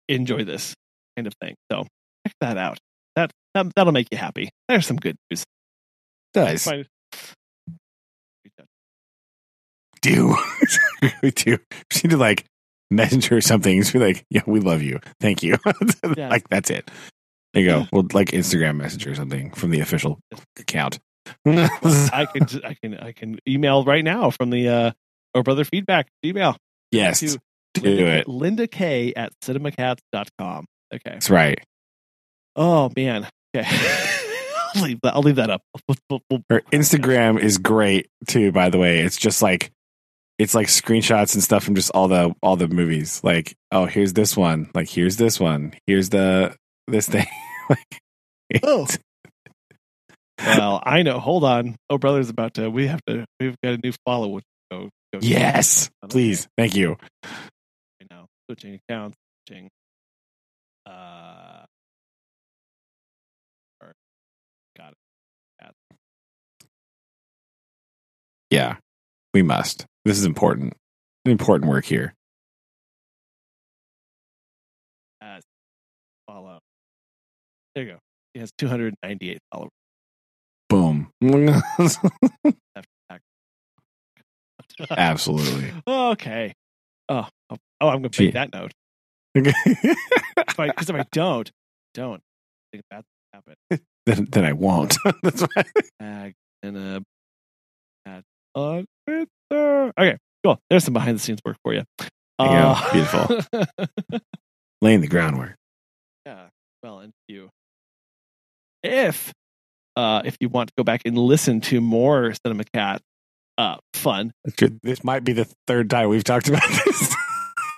enjoy 0.07 0.43
this 0.43 0.73
kind 1.15 1.27
of 1.27 1.33
thing. 1.41 1.55
So 1.71 1.83
check 2.25 2.33
that 2.41 2.57
out. 2.57 2.77
That, 3.15 3.31
that 3.53 3.73
that'll 3.75 3.93
make 3.93 4.07
you 4.11 4.17
happy. 4.17 4.49
There's 4.67 4.85
some 4.87 4.97
good 4.97 5.15
news. 5.29 5.43
does. 6.33 6.67
Do. 10.01 10.35
we 11.21 11.31
do. 11.31 11.57
We 11.71 12.01
need 12.03 12.09
to 12.11 12.17
like 12.17 12.45
messenger 12.89 13.37
or 13.37 13.41
something. 13.41 13.83
Be 13.91 13.99
like, 13.99 14.23
yeah, 14.29 14.41
we 14.45 14.59
love 14.61 14.81
you. 14.81 14.99
Thank 15.19 15.43
you. 15.43 15.57
Yeah. 16.15 16.29
Like 16.29 16.47
that's 16.49 16.69
it. 16.69 16.89
There 17.53 17.63
you 17.63 17.69
go. 17.69 17.87
Well, 17.91 18.07
like 18.13 18.29
Instagram 18.29 18.77
message 18.77 19.07
or 19.07 19.15
something 19.15 19.51
from 19.51 19.71
the 19.71 19.79
official 19.79 20.19
account. 20.57 20.99
I 21.45 22.27
can 22.33 22.47
I 22.63 22.73
can 22.81 22.97
I 22.97 23.11
can 23.11 23.39
email 23.47 23.83
right 23.83 24.03
now 24.03 24.31
from 24.31 24.49
the 24.49 24.67
uh 24.67 24.91
or 25.33 25.43
brother 25.43 25.63
feedback 25.63 26.07
email 26.25 26.57
yes, 26.91 27.19
to 27.19 27.37
do 27.73 27.81
Linda, 27.83 28.17
it. 28.17 28.27
Linda 28.27 28.67
K 28.67 29.13
at 29.15 29.31
cinemacats.com. 29.43 30.65
Okay. 30.93 31.01
That's 31.11 31.29
right. 31.29 31.59
Oh 32.55 32.91
man. 32.95 33.27
Okay. 33.55 33.67
I'll 34.75 34.83
leave 34.83 34.99
that 35.01 35.15
I'll 35.15 35.21
leave 35.21 35.35
that 35.37 35.49
up. 35.49 35.61
Her 36.49 36.61
Instagram 36.71 37.39
is 37.39 37.57
great 37.57 38.07
too. 38.27 38.51
By 38.51 38.69
the 38.69 38.77
way, 38.77 38.99
it's 38.99 39.17
just 39.17 39.41
like 39.41 39.71
it's 40.39 40.55
like 40.55 40.67
screenshots 40.67 41.33
and 41.33 41.43
stuff 41.43 41.63
from 41.63 41.75
just 41.75 41.91
all 41.91 42.07
the 42.07 42.33
all 42.41 42.55
the 42.55 42.67
movies. 42.67 43.21
Like, 43.23 43.55
oh, 43.71 43.85
here's 43.85 44.13
this 44.13 44.37
one. 44.37 44.69
Like, 44.73 44.89
here's 44.89 45.17
this 45.17 45.39
one. 45.39 45.73
Here's 45.85 46.09
the 46.09 46.55
this 46.91 47.07
thing. 47.07 47.25
like, 47.69 47.99
Oh. 48.63 48.87
Well, 50.39 50.81
I 50.83 51.03
know. 51.03 51.19
Hold 51.19 51.43
on. 51.43 51.75
Oh, 51.89 51.97
brother's 51.97 52.29
about 52.29 52.53
to. 52.55 52.69
We 52.69 52.87
have 52.87 53.01
to. 53.07 53.25
We've 53.39 53.55
got 53.63 53.73
a 53.73 53.77
new 53.83 53.91
follow. 54.05 54.39
Go. 54.71 54.89
go 55.13 55.19
yes, 55.21 55.89
Okay. 56.03 56.11
please, 56.11 56.47
thank 56.57 56.75
you. 56.75 56.95
Right 57.23 58.07
now, 58.09 58.25
switching 58.47 58.79
accounts. 58.89 59.17
Switching. 59.47 59.67
Uh. 60.85 61.65
or- 63.81 63.93
Got 64.77 64.91
it. 64.91 64.95
Yeah, 68.49 68.77
we 69.33 69.43
must. 69.43 69.85
This 70.05 70.17
is 70.17 70.25
important. 70.25 70.73
Important 71.25 71.69
work 71.69 71.85
here. 71.85 72.13
There 77.79 77.87
you 77.87 77.93
go. 77.93 77.99
He 78.33 78.41
has 78.41 78.51
298 78.57 79.39
followers. 79.53 79.71
Boom. 80.67 81.13
Absolutely. 84.91 85.71
okay. 85.87 86.53
Oh. 87.07 87.29
Oh, 87.49 87.55
oh, 87.79 87.87
I'm 87.87 88.01
going 88.01 88.09
to 88.09 88.23
make 88.23 88.33
that 88.33 88.51
note. 88.53 88.73
Because 89.33 89.53
if 90.89 90.95
I 90.95 91.05
don't, 91.13 91.49
don't 91.93 92.21
I 92.73 92.73
think 92.73 92.83
things 92.91 93.05
happen. 93.33 93.53
then, 94.05 94.27
then 94.29 94.43
I 94.43 94.51
won't. 94.51 94.97
That's 95.23 95.45
right. 95.55 95.65
tag 96.01 96.33
and 96.61 96.75
a 96.75 97.01
on 98.55 98.85
Twitter. 99.07 99.93
Okay, 99.97 100.17
cool. 100.43 100.59
There's 100.69 100.83
some 100.83 100.93
behind 100.93 101.15
the 101.15 101.21
scenes 101.21 101.39
work 101.45 101.55
for 101.63 101.73
you. 101.73 101.83
You. 102.01 102.07
Uh, 102.39 102.91
Beautiful. 102.91 103.39
Laying 104.81 104.99
the 104.99 105.07
groundwork. 105.07 105.55
yeah. 106.25 106.49
Well, 106.83 106.99
and 106.99 107.11
you, 107.27 107.49
if 108.83 109.31
uh, 109.95 110.21
if 110.25 110.37
you 110.39 110.49
want 110.49 110.69
to 110.69 110.73
go 110.77 110.83
back 110.83 111.01
and 111.05 111.17
listen 111.17 111.61
to 111.61 111.81
more 111.81 112.33
Cinema 112.45 112.63
Cat 112.73 113.01
uh, 113.57 113.77
fun, 113.93 114.31
This 114.83 115.03
might 115.03 115.23
be 115.23 115.33
the 115.33 115.47
third 115.67 115.89
time 115.89 116.09
we've 116.09 116.23
talked 116.23 116.47
about 116.47 116.67
this. 116.85 117.15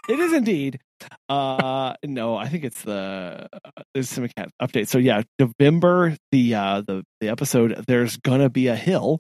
it 0.09 0.19
is 0.19 0.33
indeed. 0.33 0.79
Uh, 1.27 1.95
no, 2.05 2.35
I 2.35 2.47
think 2.47 2.63
it's 2.63 2.83
the 2.83 3.47
uh, 3.51 3.71
there's 3.93 4.09
Cinema 4.09 4.31
Cat 4.37 4.49
update. 4.61 4.87
So 4.87 4.97
yeah, 4.99 5.23
November 5.39 6.15
the 6.31 6.53
uh, 6.55 6.81
the 6.85 7.03
the 7.21 7.29
episode. 7.29 7.83
There's 7.87 8.17
gonna 8.17 8.49
be 8.49 8.67
a 8.67 8.75
hill. 8.75 9.19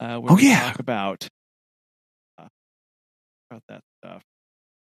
Uh, 0.00 0.18
where 0.18 0.32
Oh, 0.32 0.36
we 0.36 0.48
yeah. 0.48 0.60
talk 0.70 0.78
about 0.78 1.26
uh, 2.40 2.46
about 3.50 3.62
that 3.68 3.80
stuff. 4.00 4.22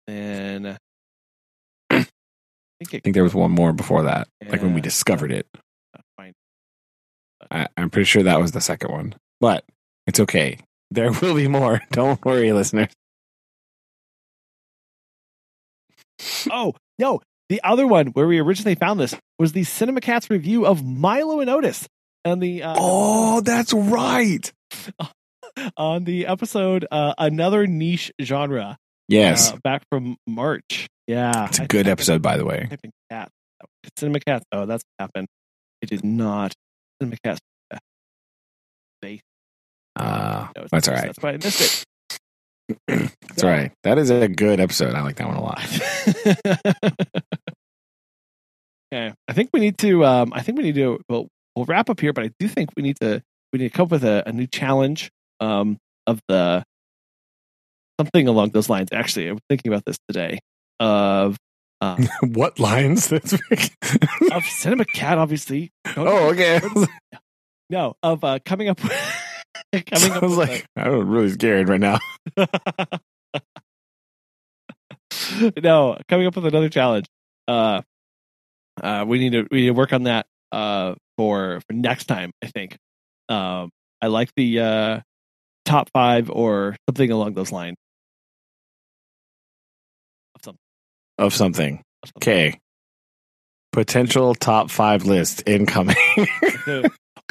And 0.07 0.67
I 1.91 1.97
think 2.79 2.95
I 2.95 2.99
think 3.01 3.15
there 3.15 3.25
was 3.25 3.35
one 3.35 3.51
more 3.51 3.73
before 3.73 4.05
that, 4.05 4.29
like 4.49 4.63
when 4.63 4.75
we 4.75 4.81
discovered 4.81 5.33
it. 5.33 5.47
I, 7.53 7.69
I'm 7.77 7.91
pretty 7.91 8.07
sure 8.07 8.23
that 8.23 8.41
was 8.41 8.53
the 8.53 8.61
second 8.61 8.91
one, 8.91 9.15
but 9.41 9.65
it's 10.07 10.21
okay. 10.21 10.59
There 10.93 11.11
will 11.11 11.35
be 11.35 11.49
more. 11.49 11.81
Don't 11.93 12.23
worry, 12.23 12.53
listeners. 12.53 12.89
Oh 16.51 16.75
no, 16.99 17.21
the 17.49 17.63
other 17.65 17.87
one 17.87 18.09
where 18.09 18.27
we 18.27 18.39
originally 18.39 18.75
found 18.75 19.01
this 19.01 19.15
was 19.39 19.53
the 19.53 19.65
Cinema 19.65 20.01
Cats 20.01 20.31
review 20.31 20.67
of 20.67 20.85
Milo 20.85 21.41
and 21.41 21.51
Otis, 21.51 21.89
and 22.25 22.43
the 22.43 22.63
uh, 22.63 22.75
Oh, 22.79 23.41
that's 23.41 23.73
right. 23.73 24.53
on 25.77 26.05
the 26.05 26.27
episode 26.27 26.87
uh, 26.91 27.15
another 27.19 27.67
niche 27.67 28.13
genre. 28.21 28.77
Yes, 29.09 29.53
uh, 29.53 29.57
back 29.65 29.83
from 29.91 30.17
March. 30.27 30.89
Yeah, 31.07 31.47
it's 31.47 31.59
a 31.59 31.63
I- 31.63 31.67
good 31.67 31.89
episode, 31.89 32.23
by 32.23 32.37
the 32.37 32.45
way. 32.45 32.67
typed 32.71 32.85
in 32.85 32.91
cat. 33.11 33.31
Cinema 33.97 34.21
Cats. 34.21 34.45
Oh, 34.53 34.67
that's 34.67 34.83
what 34.99 35.05
happened. 35.07 35.29
It 35.81 35.91
is 35.93 36.05
not 36.05 36.55
Cats. 37.25 37.41
Uh, 39.97 40.49
No, 40.57 40.67
that's 40.71 40.89
all 40.89 40.95
right. 40.95 41.07
That's 41.07 41.19
why 41.19 41.31
I 41.31 41.37
missed 41.37 41.61
it. 41.61 41.85
That's 43.29 43.43
all 43.43 43.51
right. 43.51 43.73
That 43.83 43.99
is 43.99 44.09
a 44.09 44.29
good 44.29 44.61
episode. 44.61 44.95
I 44.95 45.03
like 45.03 45.17
that 45.17 45.27
one 45.27 45.37
a 45.37 45.43
lot. 45.43 45.63
okay, 48.95 49.13
I 49.29 49.33
think 49.33 49.51
we 49.53 49.61
need 49.61 49.77
to. 49.79 50.05
Um, 50.07 50.33
I 50.33 50.41
think 50.43 50.57
we 50.57 50.65
need 50.65 50.77
to. 50.77 51.01
Well, 51.09 51.29
we'll 51.55 51.67
wrap 51.67 51.91
up 51.91 52.01
here, 52.01 52.15
but 52.15 52.25
I 52.25 52.31
do 52.39 52.49
think 52.49 52.71
we 52.77 52.83
need 52.83 52.97
to. 53.03 53.23
We 53.53 53.59
need 53.59 53.73
to 53.73 53.77
come 53.77 53.85
up 53.85 53.91
with 53.91 54.05
a, 54.05 54.23
a 54.27 54.33
new 54.33 54.47
challenge. 54.47 55.11
Um, 55.41 55.77
of 56.07 56.21
the 56.29 56.63
something 58.01 58.29
along 58.29 58.51
those 58.51 58.69
lines. 58.69 58.89
Actually, 58.93 59.29
I'm 59.29 59.39
thinking 59.49 59.73
about 59.73 59.85
this 59.85 59.97
today. 60.09 60.39
Of 60.81 61.37
uh, 61.83 61.97
what 62.23 62.59
lines? 62.59 63.09
That's 63.11 63.33
of 63.35 64.45
Cinema 64.45 64.85
Cat, 64.95 65.19
obviously. 65.19 65.71
Don't- 65.95 66.09
oh, 66.09 66.31
okay. 66.31 66.61
No, 67.71 67.95
of 68.03 68.23
uh, 68.23 68.39
coming 68.45 68.69
up. 68.69 68.83
with 68.85 68.93
coming 69.87 70.13
I 70.13 70.17
up 70.17 70.23
was 70.23 70.37
like, 70.37 70.67
I'm 70.77 71.09
really 71.09 71.31
scared 71.31 71.71
right 71.71 71.81
now. 71.81 71.99
no, 75.63 75.97
coming 76.09 76.27
up 76.27 76.37
with 76.37 76.47
another 76.47 76.69
challenge. 76.69 77.07
Uh, 77.49 77.81
Uh, 78.83 79.05
we 79.07 79.19
need 79.19 79.33
to 79.33 79.47
we 79.51 79.61
need 79.63 79.67
to 79.69 79.73
work 79.75 79.93
on 79.93 80.03
that 80.05 80.27
uh, 80.51 80.95
for 81.17 81.61
for 81.67 81.73
next 81.73 82.07
time. 82.07 82.31
I 82.43 82.47
think. 82.49 82.77
Um, 83.29 83.71
I 84.03 84.09
like 84.09 84.31
the 84.37 84.61
uh, 84.61 85.01
top 85.65 85.89
five 85.95 86.31
or 86.31 86.77
something 86.89 87.11
along 87.11 87.35
those 87.35 87.53
lines. 87.53 87.77
Of 91.19 91.35
something. 91.35 91.83
Okay. 92.19 92.59
Potential 93.73 94.35
top 94.35 94.71
five 94.71 95.05
list 95.07 95.43
incoming. 95.47 95.97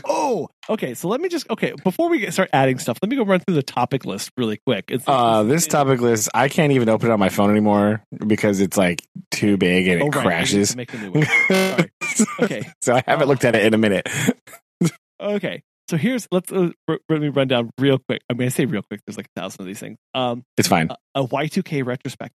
oh, 0.05 0.47
okay. 0.69 0.93
So 0.95 1.07
let 1.07 1.21
me 1.21 1.29
just 1.29 1.47
okay 1.51 1.73
before 1.83 2.09
we 2.09 2.19
get 2.19 2.33
start 2.33 2.49
adding 2.51 2.79
stuff. 2.79 2.97
Let 3.01 3.09
me 3.09 3.15
go 3.15 3.23
run 3.25 3.39
through 3.41 3.55
the 3.55 3.63
topic 3.63 4.05
list 4.05 4.31
really 4.37 4.57
quick. 4.65 4.85
It's 4.89 5.03
uh, 5.07 5.43
this 5.43 5.67
topic 5.67 6.01
list, 6.01 6.29
I 6.33 6.49
can't 6.49 6.71
even 6.71 6.89
open 6.89 7.09
it 7.09 7.13
on 7.13 7.19
my 7.19 7.29
phone 7.29 7.51
anymore 7.51 8.03
because 8.25 8.59
it's 8.59 8.75
like 8.77 9.03
too 9.29 9.57
big 9.57 9.87
and 9.87 10.01
it 10.01 10.03
Oh, 10.03 10.07
right, 10.09 10.25
crashes. 10.25 10.75
make 10.75 10.93
a 10.93 10.97
new 10.97 11.11
one. 11.11 11.25
Sorry. 11.47 11.91
Okay. 12.41 12.67
so 12.81 12.93
I 12.95 13.03
haven't 13.07 13.27
looked 13.29 13.45
at 13.45 13.55
it 13.55 13.63
in 13.65 13.73
a 13.73 13.77
minute. 13.77 14.07
Okay. 15.21 15.61
So 15.87 15.97
here's 15.97 16.27
let's 16.31 16.51
uh, 16.51 16.71
r- 16.87 16.97
let 17.09 17.21
me 17.21 17.27
run 17.29 17.47
down 17.47 17.69
real 17.77 17.99
quick. 17.99 18.23
I'm 18.27 18.37
going 18.37 18.49
to 18.49 18.55
say 18.55 18.65
real 18.65 18.81
quick. 18.81 19.01
There's 19.05 19.17
like 19.17 19.27
a 19.35 19.39
thousand 19.39 19.61
of 19.61 19.67
these 19.67 19.79
things. 19.79 19.99
Um, 20.15 20.41
It's 20.57 20.67
fine. 20.67 20.89
a, 20.89 21.21
a 21.21 21.27
Y2K 21.27 21.85
retrospective. 21.85 22.35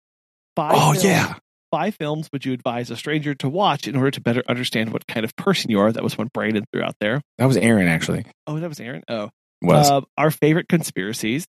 Five 0.57 0.73
Oh, 0.75 0.93
films- 0.93 1.05
yeah. 1.05 1.35
Five 1.71 1.97
films 1.97 2.29
would 2.33 2.45
you 2.45 2.53
advise 2.53 2.91
a 2.91 2.97
stranger 2.97 3.35
to 3.35 3.49
watch 3.49 3.89
in 3.89 3.97
order 3.97 4.13
to 4.13 4.21
better 4.21 4.45
understand 4.49 4.93
what 4.93 5.07
kind 5.09 5.25
of 5.25 5.35
person 5.35 5.73
you 5.73 5.81
are? 5.81 5.91
That 5.91 6.05
was 6.05 6.17
one 6.17 6.29
Brandon 6.33 6.65
threw 6.73 6.83
out 6.83 6.95
there. 7.01 7.21
That 7.39 7.47
was 7.47 7.57
Aaron, 7.57 7.89
actually. 7.89 8.25
Oh, 8.47 8.61
that 8.61 8.69
was 8.69 8.79
Aaron. 8.79 9.03
Oh, 9.09 9.31
Was. 9.61 9.91
Uh, 9.91 10.03
our 10.17 10.31
favorite 10.31 10.69
conspiracies, 10.69 11.47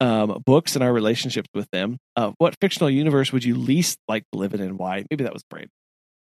um, 0.00 0.42
books 0.44 0.74
and 0.74 0.82
our 0.82 0.92
relationships 0.92 1.48
with 1.54 1.68
them. 1.70 1.98
Uh, 2.16 2.32
what 2.38 2.56
fictional 2.60 2.90
universe 2.90 3.32
would 3.32 3.44
you 3.44 3.54
least 3.54 3.98
like 4.08 4.24
to 4.32 4.38
live 4.40 4.54
in 4.54 4.60
and 4.60 4.76
why? 4.76 5.04
Maybe 5.08 5.22
that 5.22 5.32
was 5.32 5.44
Brandon. 5.48 5.70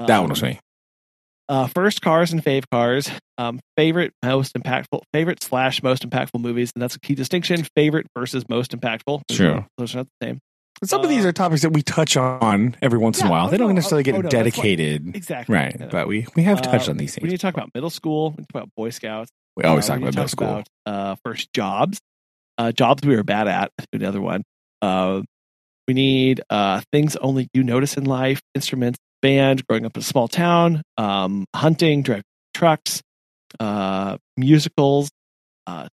that 0.00 0.10
Um, 0.10 0.22
one 0.22 0.30
was 0.30 0.42
me. 0.42 0.58
Uh, 1.48 1.68
first 1.68 2.02
cars 2.02 2.32
and 2.32 2.42
fave 2.42 2.64
cars. 2.72 3.08
Um, 3.38 3.60
favorite, 3.76 4.12
most 4.24 4.54
impactful, 4.54 5.02
favorite 5.12 5.40
slash 5.44 5.80
most 5.84 6.08
impactful 6.08 6.40
movies, 6.40 6.72
and 6.74 6.82
that's 6.82 6.96
a 6.96 7.00
key 7.00 7.14
distinction. 7.14 7.64
Favorite 7.76 8.08
versus 8.18 8.44
most 8.48 8.72
impactful. 8.72 9.22
Sure. 9.30 9.64
Those 9.78 9.94
are 9.94 9.98
not 9.98 10.08
the 10.20 10.26
same. 10.26 10.38
Some 10.84 11.02
of 11.02 11.08
these 11.08 11.24
uh, 11.24 11.28
are 11.28 11.32
topics 11.32 11.62
that 11.62 11.70
we 11.70 11.82
touch 11.82 12.16
on 12.16 12.76
every 12.82 12.98
once 12.98 13.18
in 13.20 13.26
a 13.26 13.28
Yeah, 13.28 13.32
while. 13.32 13.46
oh, 13.46 13.50
They 13.50 13.56
don't 13.56 13.68
no, 13.68 13.74
necessarily 13.74 14.02
oh, 14.02 14.04
get 14.04 14.14
oh, 14.14 14.18
no, 14.18 14.22
that's 14.22 14.34
why- 14.34 14.42
dedicated. 14.42 15.16
Exactly. 15.16 15.54
Right. 15.54 15.90
But 15.90 16.06
we, 16.08 16.26
we 16.36 16.42
have 16.42 16.60
touched 16.62 16.88
Uh, 16.88 16.92
on 16.92 16.96
these 16.98 17.14
things. 17.14 17.22
we 17.22 17.28
need 17.30 17.36
to 17.36 17.42
talk 17.42 17.54
about 17.54 17.70
middle 17.74 17.90
school. 17.90 18.30
We 18.30 18.44
talk 18.44 18.50
about 18.50 18.68
Boy 18.76 18.90
Scouts. 18.90 19.30
We 19.56 19.64
always 19.64 19.86
Uh, 19.88 19.94
talk 19.94 20.02
we 20.02 20.08
about 20.08 20.14
middle 20.14 20.24
to 20.24 20.28
school. 20.28 20.48
About, 20.48 20.68
uh, 20.84 21.16
first 21.24 21.52
jobs, 21.54 21.98
uh, 22.58 22.72
jobs 22.72 23.06
we 23.06 23.16
were 23.16 23.22
bad 23.24 23.48
at. 23.48 23.70
Another 23.92 24.20
one. 24.20 24.42
Uh, 24.82 25.22
we 25.88 25.94
need 25.94 26.42
uh, 26.50 26.82
things 26.92 27.16
only 27.16 27.48
you 27.54 27.62
notice 27.64 27.96
in 27.96 28.04
life. 28.04 28.40
Instruments, 28.54 28.98
band, 29.22 29.66
growing 29.66 29.86
up 29.86 29.96
in 29.96 30.00
a 30.00 30.04
small 30.04 30.28
town, 30.28 30.82
um, 30.98 31.46
hunting, 31.54 32.02
driving 32.02 32.24
trucks, 32.54 33.00
uh, 33.60 34.18
musicals, 34.36 35.08
uh, 35.66 35.88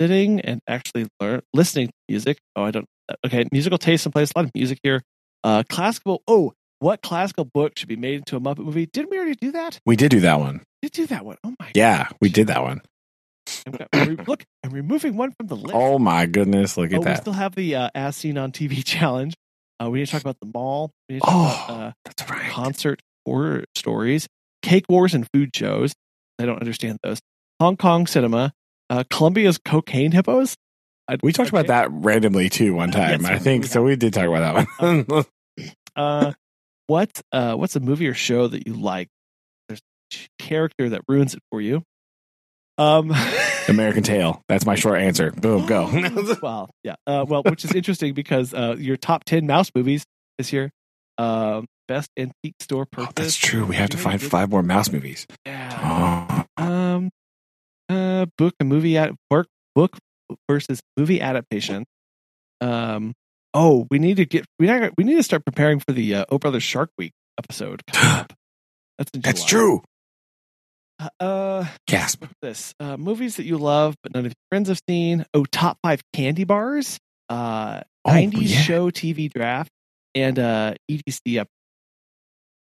sitting 0.00 0.40
and 0.40 0.60
actually 0.68 1.06
learn 1.20 1.42
listening 1.52 1.88
to 1.88 1.92
music. 2.08 2.38
Oh, 2.56 2.64
I 2.64 2.70
don't. 2.70 2.86
Okay, 3.26 3.44
musical 3.52 3.78
taste 3.78 4.06
and 4.06 4.12
place 4.12 4.30
a 4.34 4.38
lot 4.38 4.44
of 4.46 4.52
music 4.54 4.78
here. 4.82 5.02
Uh, 5.44 5.62
classical. 5.68 6.22
Oh, 6.28 6.52
what 6.78 7.02
classical 7.02 7.44
book 7.44 7.72
should 7.76 7.88
be 7.88 7.96
made 7.96 8.14
into 8.16 8.36
a 8.36 8.40
Muppet 8.40 8.64
movie? 8.64 8.86
Didn't 8.86 9.10
we 9.10 9.18
already 9.18 9.34
do 9.34 9.52
that? 9.52 9.78
We 9.84 9.96
did 9.96 10.10
do 10.10 10.20
that 10.20 10.38
one. 10.40 10.62
We 10.82 10.88
did 10.88 10.92
do 10.92 11.06
that 11.08 11.24
one. 11.24 11.36
Oh 11.44 11.54
my 11.58 11.70
Yeah, 11.74 12.08
we 12.20 12.28
did 12.30 12.46
that 12.46 12.62
one. 12.62 12.80
I'm 13.66 13.72
gonna- 13.72 14.10
re- 14.14 14.24
look, 14.26 14.44
I'm 14.64 14.70
removing 14.70 15.16
one 15.16 15.32
from 15.32 15.48
the 15.48 15.56
list. 15.56 15.74
Oh 15.74 15.98
my 15.98 16.26
goodness, 16.26 16.76
look 16.76 16.92
Oh, 16.94 17.02
that. 17.02 17.16
we 17.18 17.20
still 17.20 17.32
have 17.34 17.54
the 17.54 17.74
uh, 17.74 17.90
as 17.94 18.16
seen 18.16 18.38
on 18.38 18.52
TV 18.52 18.82
challenge. 18.84 19.34
Uh, 19.82 19.90
we 19.90 19.98
need 20.00 20.06
to 20.06 20.12
talk 20.12 20.20
about 20.22 20.38
the 20.40 20.50
mall. 20.54 20.90
We 21.08 21.16
need 21.16 21.20
to 21.22 21.26
talk 21.26 21.34
Oh, 21.34 21.64
about 21.74 21.86
uh, 21.88 21.92
that's 22.04 22.30
right. 22.30 22.50
concert 22.50 23.00
horror 23.26 23.64
stories, 23.74 24.26
cake 24.62 24.84
wars, 24.88 25.14
and 25.14 25.26
food 25.34 25.50
shows. 25.54 25.92
I 26.38 26.46
don't 26.46 26.60
understand 26.60 26.98
those. 27.02 27.18
Hong 27.60 27.76
Kong 27.76 28.06
cinema, 28.06 28.52
uh, 28.90 29.04
Colombia's 29.08 29.56
cocaine 29.58 30.12
hippos. 30.12 30.56
I- 31.08 31.16
We 31.22 31.32
talked 31.32 31.48
about 31.50 31.68
that 31.68 31.88
randomly 31.90 32.48
too 32.50 32.74
one 32.74 32.90
time. 32.90 33.22
Yes, 33.22 33.30
I 33.30 33.38
think 33.38 33.64
so. 33.64 33.82
We 33.82 33.96
did 33.96 34.12
talk 34.12 34.26
about 34.26 34.66
that 34.78 35.08
one. 35.08 35.24
Uh, 35.96 36.32
what 36.86 37.10
uh, 37.32 37.54
what's 37.56 37.74
a 37.76 37.80
movie 37.80 38.06
or 38.06 38.14
show 38.14 38.46
that 38.46 38.66
you 38.66 38.74
like? 38.74 39.08
There's 39.68 39.80
a 40.14 40.18
character 40.42 40.90
that 40.90 41.02
ruins 41.08 41.34
it 41.34 41.40
for 41.50 41.60
you. 41.60 41.82
Um, 42.78 43.12
American 43.68 44.02
Tail. 44.04 44.40
That's 44.48 44.64
my 44.64 44.76
short 44.76 45.00
answer. 45.00 45.32
Boom, 45.32 45.66
go. 45.66 45.90
well, 46.42 46.70
yeah. 46.84 46.94
Uh, 47.06 47.26
well, 47.28 47.42
which 47.42 47.64
is 47.64 47.74
interesting 47.74 48.14
because 48.14 48.54
uh, 48.54 48.76
your 48.78 48.96
top 48.96 49.24
ten 49.24 49.46
mouse 49.46 49.70
movies 49.74 50.04
this 50.38 50.52
year, 50.52 50.70
um, 51.18 51.66
best 51.88 52.08
antique 52.16 52.54
store 52.60 52.82
Oh, 52.82 52.86
purchase. 52.86 53.12
that's 53.16 53.36
true. 53.36 53.66
We 53.66 53.74
have 53.76 53.90
to 53.90 53.98
find 53.98 54.22
five 54.22 54.48
more 54.50 54.62
mouse 54.62 54.90
movies. 54.92 55.26
Yeah. 55.44 56.46
Oh, 56.56 56.64
Um, 56.64 57.10
uh, 57.90 58.26
book 58.38 58.54
and 58.60 58.68
movie 58.68 58.96
ad- 58.96 59.16
work 59.30 59.48
book 59.74 59.96
versus 60.48 60.80
movie 60.96 61.20
adaptation. 61.20 61.84
Um. 62.60 63.12
Oh, 63.52 63.86
we 63.90 63.98
need 63.98 64.18
to 64.18 64.24
get 64.26 64.44
we 64.60 64.66
not, 64.68 64.92
we 64.96 65.02
need 65.04 65.16
to 65.16 65.22
start 65.24 65.44
preparing 65.44 65.80
for 65.80 65.92
the 65.92 66.14
uh, 66.14 66.24
Oh 66.30 66.38
Brother 66.38 66.60
Shark 66.60 66.90
Week 66.96 67.12
episode. 67.38 67.82
That's 67.92 69.10
that's 69.14 69.44
true. 69.44 69.82
Uh, 71.00 71.08
Uh, 71.18 71.66
Gasp. 71.86 72.24
this 72.42 72.74
uh, 72.78 72.96
movies 72.98 73.36
that 73.36 73.44
you 73.44 73.56
love 73.56 73.94
but 74.02 74.12
none 74.14 74.26
of 74.26 74.30
your 74.32 74.34
friends 74.50 74.68
have 74.68 74.78
seen. 74.88 75.24
Oh, 75.32 75.44
top 75.46 75.78
five 75.82 76.00
candy 76.12 76.44
bars. 76.44 76.98
Uh, 77.28 77.80
Oh, 78.04 78.10
90s 78.12 78.32
yeah. 78.48 78.60
show 78.60 78.90
TV 78.90 79.30
draft 79.32 79.70
and 80.14 80.38
uh 80.38 80.74
EDC 80.90 81.38
up. 81.40 81.48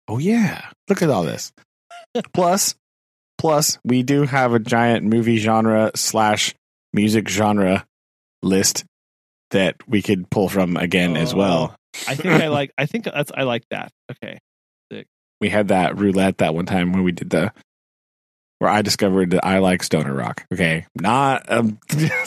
Oh 0.07 0.17
yeah. 0.19 0.69
Look 0.89 1.01
at 1.01 1.09
all 1.09 1.23
this. 1.23 1.51
plus, 2.33 2.75
plus, 3.37 3.77
we 3.83 4.03
do 4.03 4.23
have 4.23 4.53
a 4.53 4.59
giant 4.59 5.05
movie 5.05 5.37
genre 5.37 5.91
slash 5.95 6.55
music 6.93 7.29
genre 7.29 7.85
list 8.41 8.85
that 9.51 9.75
we 9.87 10.01
could 10.01 10.29
pull 10.29 10.49
from 10.49 10.77
again 10.77 11.15
as 11.15 11.33
well. 11.33 11.75
Oh, 11.75 12.01
I 12.07 12.15
think 12.15 12.41
I 12.41 12.47
like. 12.47 12.71
I 12.77 12.85
think 12.85 13.05
that's. 13.05 13.31
I 13.35 13.43
like 13.43 13.63
that. 13.71 13.91
Okay. 14.11 14.39
We 15.39 15.49
had 15.49 15.67
that 15.67 15.99
roulette 15.99 16.39
that 16.39 16.55
one 16.55 16.65
time 16.65 16.93
when 16.93 17.03
we 17.03 17.11
did 17.11 17.29
the 17.29 17.53
where 18.57 18.71
I 18.71 18.81
discovered 18.81 19.31
that 19.31 19.45
I 19.45 19.59
like 19.59 19.83
stoner 19.83 20.13
rock. 20.13 20.45
Okay, 20.51 20.87
not 20.95 21.51
um, 21.51 21.79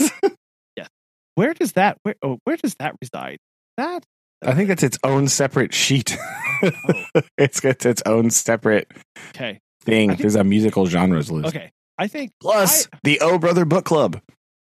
Where 1.40 1.54
does 1.54 1.72
that? 1.72 1.96
Where? 2.02 2.16
Oh, 2.22 2.38
where 2.44 2.58
does 2.58 2.74
that 2.80 2.96
reside? 3.00 3.38
That. 3.78 4.04
I 4.42 4.52
think 4.52 4.68
that's 4.68 4.82
its 4.82 4.98
own 5.02 5.26
separate 5.28 5.72
sheet. 5.72 6.16
Oh. 6.62 6.70
it's 7.38 7.60
got 7.60 7.86
its 7.86 8.02
own 8.04 8.28
separate 8.28 8.90
Okay. 9.30 9.60
Thing. 9.82 10.08
Think- 10.10 10.20
There's 10.20 10.34
a 10.36 10.44
musical 10.44 10.86
genres 10.86 11.30
list. 11.30 11.48
Okay. 11.54 11.70
I 11.98 12.06
think. 12.08 12.30
Plus 12.40 12.88
the 13.04 13.20
O 13.20 13.38
Brother 13.38 13.64
Book 13.64 13.84
Club. 13.84 14.20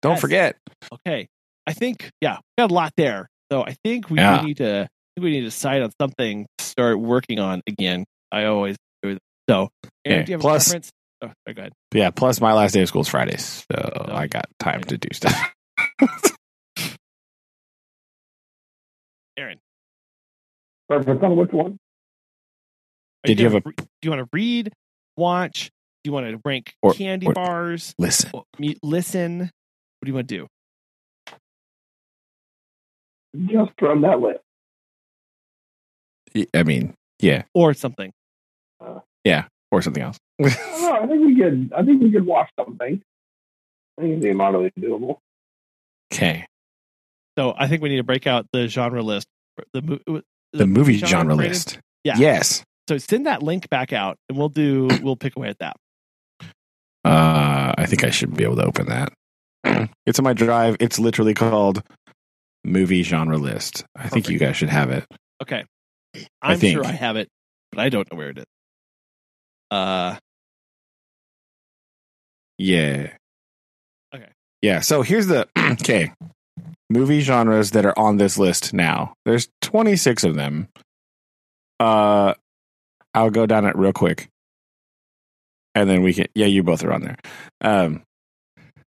Don't 0.03 0.13
Yes. 0.13 0.21
forget. 0.21 0.57
Okay. 0.93 1.29
I 1.67 1.73
think. 1.73 2.11
Yeah, 2.21 2.37
we 2.37 2.63
got 2.63 2.71
a 2.71 2.75
lot 2.75 2.93
there. 2.97 3.29
So 3.51 3.63
I 3.65 3.75
think 3.85 4.11
we 4.11 4.19
Yeah. 4.19 4.43
need 4.43 4.59
to. 4.59 4.83
I 4.83 5.21
think 5.21 5.25
we 5.25 5.31
need 5.31 5.41
to 5.41 5.47
decide 5.47 5.81
on 5.83 5.91
something 6.01 6.47
to 6.59 6.65
start 6.65 6.99
working 6.99 7.39
on 7.39 7.61
again. 7.67 8.05
I 8.33 8.45
always 8.45 8.77
do. 9.03 9.15
that. 9.15 9.21
So, 9.49 9.69
Aaron, 10.05 10.21
Okay, 10.21 10.25
do 10.27 10.31
you 10.33 10.35
have 10.35 10.41
plus- 10.41 10.67
a 10.67 10.71
preference? 10.71 10.91
Oh, 11.23 11.27
sorry, 11.47 11.55
go 11.55 11.61
ahead. 11.63 11.73
Yeah, 11.95 12.11
plus 12.11 12.41
my 12.41 12.53
last 12.53 12.73
day 12.73 12.83
of 12.83 12.89
school 12.89 13.03
is 13.03 13.09
Fridays. 13.09 13.65
So 13.71 13.93
Oh. 14.09 14.15
I 14.15 14.27
got 14.27 14.47
time 14.59 14.83
to 14.85 14.99
do 14.99 15.09
stuff. 15.13 15.35
Aaron, 19.37 19.59
Preference 20.89 21.23
on 21.23 21.37
which 21.37 21.51
one? 21.53 21.79
Did 23.25 23.41
you 23.41 23.49
gonna 23.49 23.55
have 23.57 23.67
a- 23.67 23.69
re- 23.69 23.75
do 23.77 23.85
you 24.03 24.11
want 24.11 24.21
to 24.23 24.29
read, 24.33 24.73
watch? 25.17 25.71
Do 26.03 26.09
you 26.09 26.13
want 26.13 26.27
to 26.29 26.41
rank 26.45 26.75
Or- 26.83 26.93
candy 26.93 27.27
or- 27.27 27.33
bars? 27.33 27.95
Listen. 27.99 28.31
Or 28.35 28.45
listen. 28.83 29.39
What 29.41 29.51
do 30.05 30.09
you 30.11 30.15
want 30.15 30.29
to 30.29 30.37
do? 30.39 30.47
Just 33.47 33.73
from 33.79 34.03
that 34.03 34.21
list. 34.21 34.41
I 36.55 36.63
mean, 36.65 36.95
yeah, 37.21 37.43
Or 37.55 37.75
something. 37.75 38.13
Uh. 38.85 39.01
Yeah, 39.25 39.45
or 39.71 39.83
something 39.83 40.03
else. 40.03 40.19
I 40.41 40.49
don't 40.49 40.83
know. 40.83 40.99
I 41.03 41.07
think 41.07 41.25
we 41.27 41.37
could. 41.41 41.73
I 41.77 41.83
think 41.85 42.03
we 42.03 42.11
could 42.11 42.27
watch 42.27 42.51
something. 42.59 43.01
I 43.99 44.01
think 44.01 44.11
it'd 44.13 44.23
be 44.23 44.33
moderately 44.33 44.73
doable. 44.83 45.19
okay. 46.13 46.45
So 47.39 47.55
I 47.57 47.67
think 47.69 47.83
we 47.83 47.89
need 47.89 47.97
to 47.97 48.05
break 48.05 48.27
out 48.27 48.47
the 48.53 48.67
genre 48.69 49.03
list. 49.03 49.27
for 49.57 49.65
The, 49.73 49.83
mo- 50.07 50.23
The 50.53 50.67
movie 50.67 50.99
genre 50.99 51.35
Brandon? 51.37 51.49
list. 51.49 51.79
Yeah. 52.05 52.17
Yes. 52.19 52.63
So 52.89 52.99
send 52.99 53.27
that 53.27 53.43
link 53.43 53.69
back 53.71 53.93
out, 53.93 54.17
and 54.29 54.37
we'll 54.39 54.49
do. 54.49 54.89
We'll 55.03 55.17
pick 55.17 55.37
away 55.37 55.49
at 55.49 55.59
that. 55.59 55.77
Uh, 57.05 57.75
I 57.77 57.87
think 57.87 58.05
I 58.05 58.11
should 58.11 58.35
be 58.35 58.45
able 58.45 58.57
to 58.57 58.65
open 58.65 58.87
that. 58.87 59.13
It's 60.07 60.19
in 60.19 60.25
my 60.25 60.33
drive. 60.35 60.77
It's 60.81 60.99
literally 60.99 61.33
called 61.35 61.83
movie 62.65 63.03
genre 63.03 63.39
list. 63.39 63.85
I 63.97 64.09
think 64.09 64.29
you 64.29 64.39
guys 64.39 64.57
should 64.57 64.69
have 64.69 64.91
it. 64.91 65.05
Okay. 65.43 65.65
I 66.15 66.53
I'm 66.53 66.59
think. 66.59 66.75
sure 66.77 66.85
I 66.87 66.93
have 66.93 67.17
it, 67.17 67.29
but 67.73 67.81
I 67.81 67.89
don't 67.89 68.11
know 68.13 68.19
where 68.19 68.31
it 68.31 68.39
is. 68.39 68.45
Uh, 69.71 70.17
Yeah. 72.59 73.11
Okay. 74.15 74.29
Yeah. 74.63 74.81
So 74.81 75.03
here's 75.03 75.27
the 75.27 75.49
okay 75.59 76.13
movie 76.91 77.21
genres 77.21 77.71
that 77.73 77.85
are 77.87 77.99
on 77.99 78.19
this 78.19 78.39
list 78.39 78.73
now. 78.75 79.15
There's 79.25 79.49
26 79.63 80.23
of 80.25 80.35
them. 80.37 80.69
Uh, 81.81 82.35
I'll 83.15 83.31
go 83.31 83.47
down 83.47 83.65
it 83.65 83.77
real 83.77 83.93
quick, 83.93 84.29
and 85.75 85.89
then 85.89 86.03
we 86.03 86.13
can. 86.15 86.27
Yeah, 86.35 86.47
you 86.47 86.63
both 86.63 86.83
are 86.85 86.93
on 86.93 87.03
there. 87.03 87.17
Um, 87.61 88.03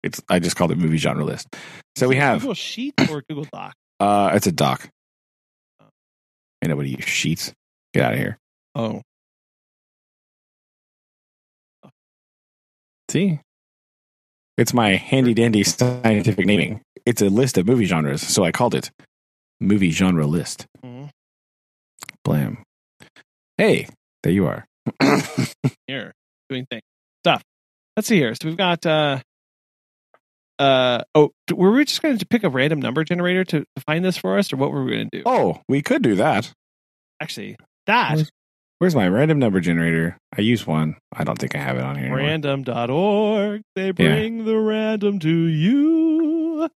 it's 0.02 0.20
I 0.28 0.38
just 0.38 0.56
called 0.56 0.72
it 0.72 0.78
movie 0.78 0.98
genre 0.98 1.24
list. 1.24 1.48
So 1.96 2.08
we 2.08 2.16
have 2.16 2.40
Google 2.40 2.54
Sheet 2.54 2.94
or 3.10 3.22
Google 3.28 3.46
Doc. 3.52 3.74
uh, 4.00 4.30
it's 4.34 4.46
a 4.46 4.52
doc. 4.52 4.88
Ain't 6.62 6.70
nobody 6.70 6.90
use 6.90 7.04
sheets. 7.04 7.52
Get 7.94 8.04
out 8.04 8.12
of 8.14 8.18
here. 8.18 8.38
Oh, 8.74 9.02
See, 13.10 13.40
it's 14.58 14.74
my 14.74 14.96
handy 14.96 15.32
dandy 15.32 15.62
scientific 15.62 16.44
naming. 16.44 16.82
It's 17.06 17.22
a 17.22 17.26
list 17.30 17.56
of 17.56 17.66
movie 17.66 17.86
genres, 17.86 18.20
so 18.20 18.44
I 18.44 18.52
called 18.52 18.74
it 18.74 18.90
movie 19.60 19.90
genre 19.90 20.26
list. 20.26 20.66
Mhm. 20.84 21.08
Blam. 22.22 22.62
Hey, 23.56 23.88
there 24.22 24.32
you 24.32 24.46
are. 24.46 24.64
here 25.86 26.12
doing 26.48 26.66
things 26.70 26.82
stuff. 27.24 27.42
Let's 27.96 28.08
see 28.08 28.16
here. 28.16 28.34
So 28.34 28.48
we've 28.48 28.56
got. 28.56 28.84
uh 28.86 29.20
uh 30.60 31.02
oh, 31.14 31.30
d- 31.46 31.54
were 31.54 31.70
we 31.70 31.84
just 31.84 32.02
going 32.02 32.18
to 32.18 32.26
pick 32.26 32.42
a 32.42 32.48
random 32.50 32.80
number 32.80 33.04
generator 33.04 33.44
to, 33.44 33.60
to 33.60 33.82
find 33.86 34.04
this 34.04 34.16
for 34.16 34.36
us, 34.38 34.52
or 34.52 34.56
what 34.56 34.72
were 34.72 34.82
we 34.84 34.90
going 34.92 35.08
to 35.10 35.18
do? 35.18 35.22
oh, 35.26 35.60
we 35.68 35.82
could 35.82 36.02
do 36.02 36.16
that. 36.16 36.52
Actually, 37.20 37.56
that 37.86 38.14
Where's- 38.16 38.30
Where's 38.80 38.94
my 38.94 39.08
random 39.08 39.40
number 39.40 39.58
generator? 39.58 40.16
I 40.36 40.40
use 40.42 40.64
one. 40.64 40.96
I 41.12 41.24
don't 41.24 41.36
think 41.36 41.56
I 41.56 41.58
have 41.58 41.76
it 41.78 41.82
on 41.82 41.96
here. 41.96 42.04
anymore. 42.04 42.18
random.org. 42.18 43.62
They 43.74 43.90
bring 43.90 44.44
the 44.44 44.56
random 44.56 45.18
to 45.18 45.28
you. 45.28 46.68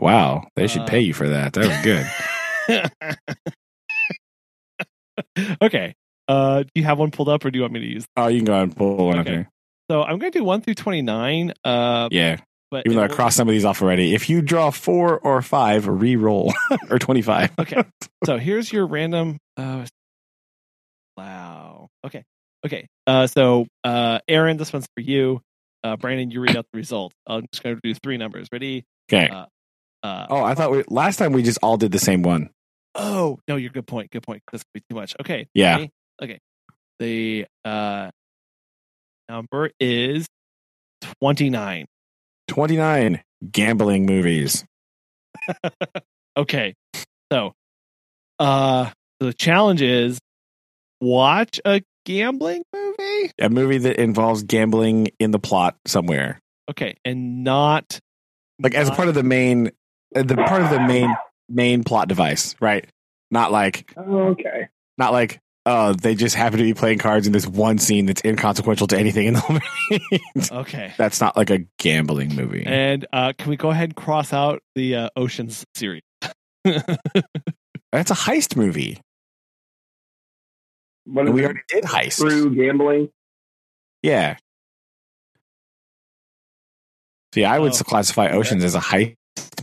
Wow, 0.00 0.48
they 0.56 0.66
should 0.66 0.82
Uh, 0.82 0.86
pay 0.86 0.98
you 1.00 1.14
for 1.14 1.28
that. 1.28 1.52
That 1.52 1.68
was 2.68 2.82
good. 5.36 5.56
okay. 5.62 5.94
Uh, 6.28 6.62
do 6.62 6.68
you 6.74 6.84
have 6.84 6.98
one 6.98 7.10
pulled 7.10 7.28
up, 7.28 7.44
or 7.44 7.50
do 7.50 7.58
you 7.58 7.62
want 7.62 7.72
me 7.72 7.80
to 7.80 7.86
use? 7.86 8.04
oh, 8.16 8.28
you 8.28 8.38
can 8.38 8.44
go 8.44 8.52
ahead 8.52 8.62
and 8.64 8.76
pull 8.76 9.06
one 9.08 9.18
Okay. 9.20 9.46
So 9.90 10.02
I'm 10.02 10.18
going 10.18 10.32
to 10.32 10.38
do 10.38 10.44
one 10.44 10.60
through 10.62 10.74
twenty 10.74 11.02
nine. 11.02 11.52
Uh, 11.64 12.08
Yeah, 12.10 12.38
but 12.70 12.86
even 12.86 12.96
though 12.96 13.04
I 13.04 13.08
crossed 13.08 13.36
some 13.36 13.48
of 13.48 13.52
these 13.52 13.64
off 13.64 13.82
already. 13.82 14.14
If 14.14 14.30
you 14.30 14.40
draw 14.40 14.70
four 14.70 15.18
or 15.18 15.42
five, 15.42 15.86
re-roll 15.86 16.52
or 16.90 16.98
twenty-five. 16.98 17.50
Okay. 17.58 17.82
So 18.24 18.38
here's 18.38 18.72
your 18.72 18.86
random. 18.86 19.38
Uh, 19.56 19.84
wow. 21.16 21.88
Okay. 22.06 22.24
Okay. 22.64 22.86
Uh, 23.06 23.26
so 23.26 23.66
uh, 23.84 24.20
Aaron, 24.28 24.56
this 24.56 24.72
one's 24.72 24.86
for 24.96 25.02
you. 25.02 25.40
Uh, 25.84 25.96
Brandon, 25.96 26.30
you 26.30 26.40
read 26.40 26.56
out 26.56 26.66
the 26.72 26.76
result. 26.78 27.12
I'm 27.26 27.46
just 27.52 27.62
going 27.62 27.74
to 27.74 27.80
do 27.82 27.92
three 27.94 28.16
numbers. 28.16 28.46
Ready? 28.52 28.84
Okay. 29.12 29.28
Uh, 29.28 29.46
Uh, 30.04 30.26
oh, 30.30 30.42
I 30.42 30.54
thought 30.54 30.70
we, 30.70 30.84
last 30.88 31.16
time 31.18 31.32
we 31.32 31.42
just 31.42 31.58
all 31.62 31.76
did 31.76 31.92
the 31.92 31.98
same 31.98 32.22
one. 32.22 32.50
oh 32.94 33.38
no, 33.48 33.56
you're 33.56 33.70
good 33.70 33.86
point. 33.86 34.10
Good 34.10 34.22
point. 34.22 34.42
This 34.52 34.62
could 34.62 34.72
be 34.74 34.82
too 34.90 34.96
much. 34.96 35.14
Okay. 35.20 35.48
Yeah. 35.54 35.76
ready? 35.76 35.90
Okay. 36.22 36.38
The 36.98 37.46
uh, 37.64 38.10
number 39.28 39.70
is 39.80 40.26
twenty 41.20 41.50
nine. 41.50 41.86
Twenty-nine 42.48 43.22
gambling 43.50 44.06
movies. 44.06 44.64
Okay. 46.36 46.74
So, 47.30 47.52
uh, 48.38 48.90
the 49.20 49.34
challenge 49.34 49.82
is 49.82 50.18
watch 50.98 51.60
a 51.64 51.82
gambling 52.06 52.62
movie. 52.74 53.30
A 53.38 53.50
movie 53.50 53.76
that 53.78 54.00
involves 54.00 54.42
gambling 54.42 55.08
in 55.18 55.30
the 55.30 55.38
plot 55.38 55.76
somewhere, 55.86 56.40
Okay, 56.70 56.96
and 57.04 57.44
not 57.44 57.98
like 58.58 58.74
as 58.74 58.88
a 58.88 58.92
part 58.92 59.08
of 59.08 59.14
the 59.14 59.22
main, 59.22 59.72
uh, 60.16 60.22
the 60.22 60.36
part 60.36 60.62
of 60.62 60.70
the 60.70 60.80
main 60.80 61.14
main 61.50 61.84
plot 61.84 62.08
device, 62.08 62.56
right? 62.60 62.88
Not 63.30 63.52
like 63.52 63.92
Oh, 63.96 64.28
okay. 64.30 64.68
not 64.96 65.12
like 65.12 65.38
oh 65.66 65.92
they 65.92 66.14
just 66.14 66.34
happen 66.34 66.58
to 66.58 66.64
be 66.64 66.74
playing 66.74 66.98
cards 66.98 67.26
in 67.26 67.32
this 67.32 67.46
one 67.46 67.78
scene 67.78 68.06
that's 68.06 68.22
inconsequential 68.24 68.86
to 68.88 68.98
anything 68.98 69.26
in 69.28 69.34
the 69.34 69.60
movie. 69.90 70.48
okay. 70.52 70.92
that's 70.98 71.20
not 71.20 71.36
like 71.36 71.50
a 71.50 71.64
gambling 71.78 72.34
movie. 72.34 72.64
And 72.66 73.06
uh, 73.12 73.32
can 73.38 73.50
we 73.50 73.56
go 73.56 73.70
ahead 73.70 73.90
and 73.90 73.96
cross 73.96 74.32
out 74.32 74.60
the 74.74 74.96
uh, 74.96 75.08
Oceans 75.16 75.64
series? 75.74 76.02
That's 76.64 78.10
a 78.10 78.14
heist 78.14 78.56
movie. 78.56 78.98
But 81.04 81.28
we 81.32 81.44
already 81.44 81.60
did 81.68 81.84
heist. 81.84 82.18
through 82.18 82.54
gambling. 82.54 83.10
Yeah. 84.02 84.36
See, 87.34 87.44
I 87.44 87.58
would 87.58 87.72
Oh. 87.74 87.78
classify 87.84 88.28
Oceans 88.30 88.62
as 88.64 88.74
a 88.74 88.80
heist 88.80 89.16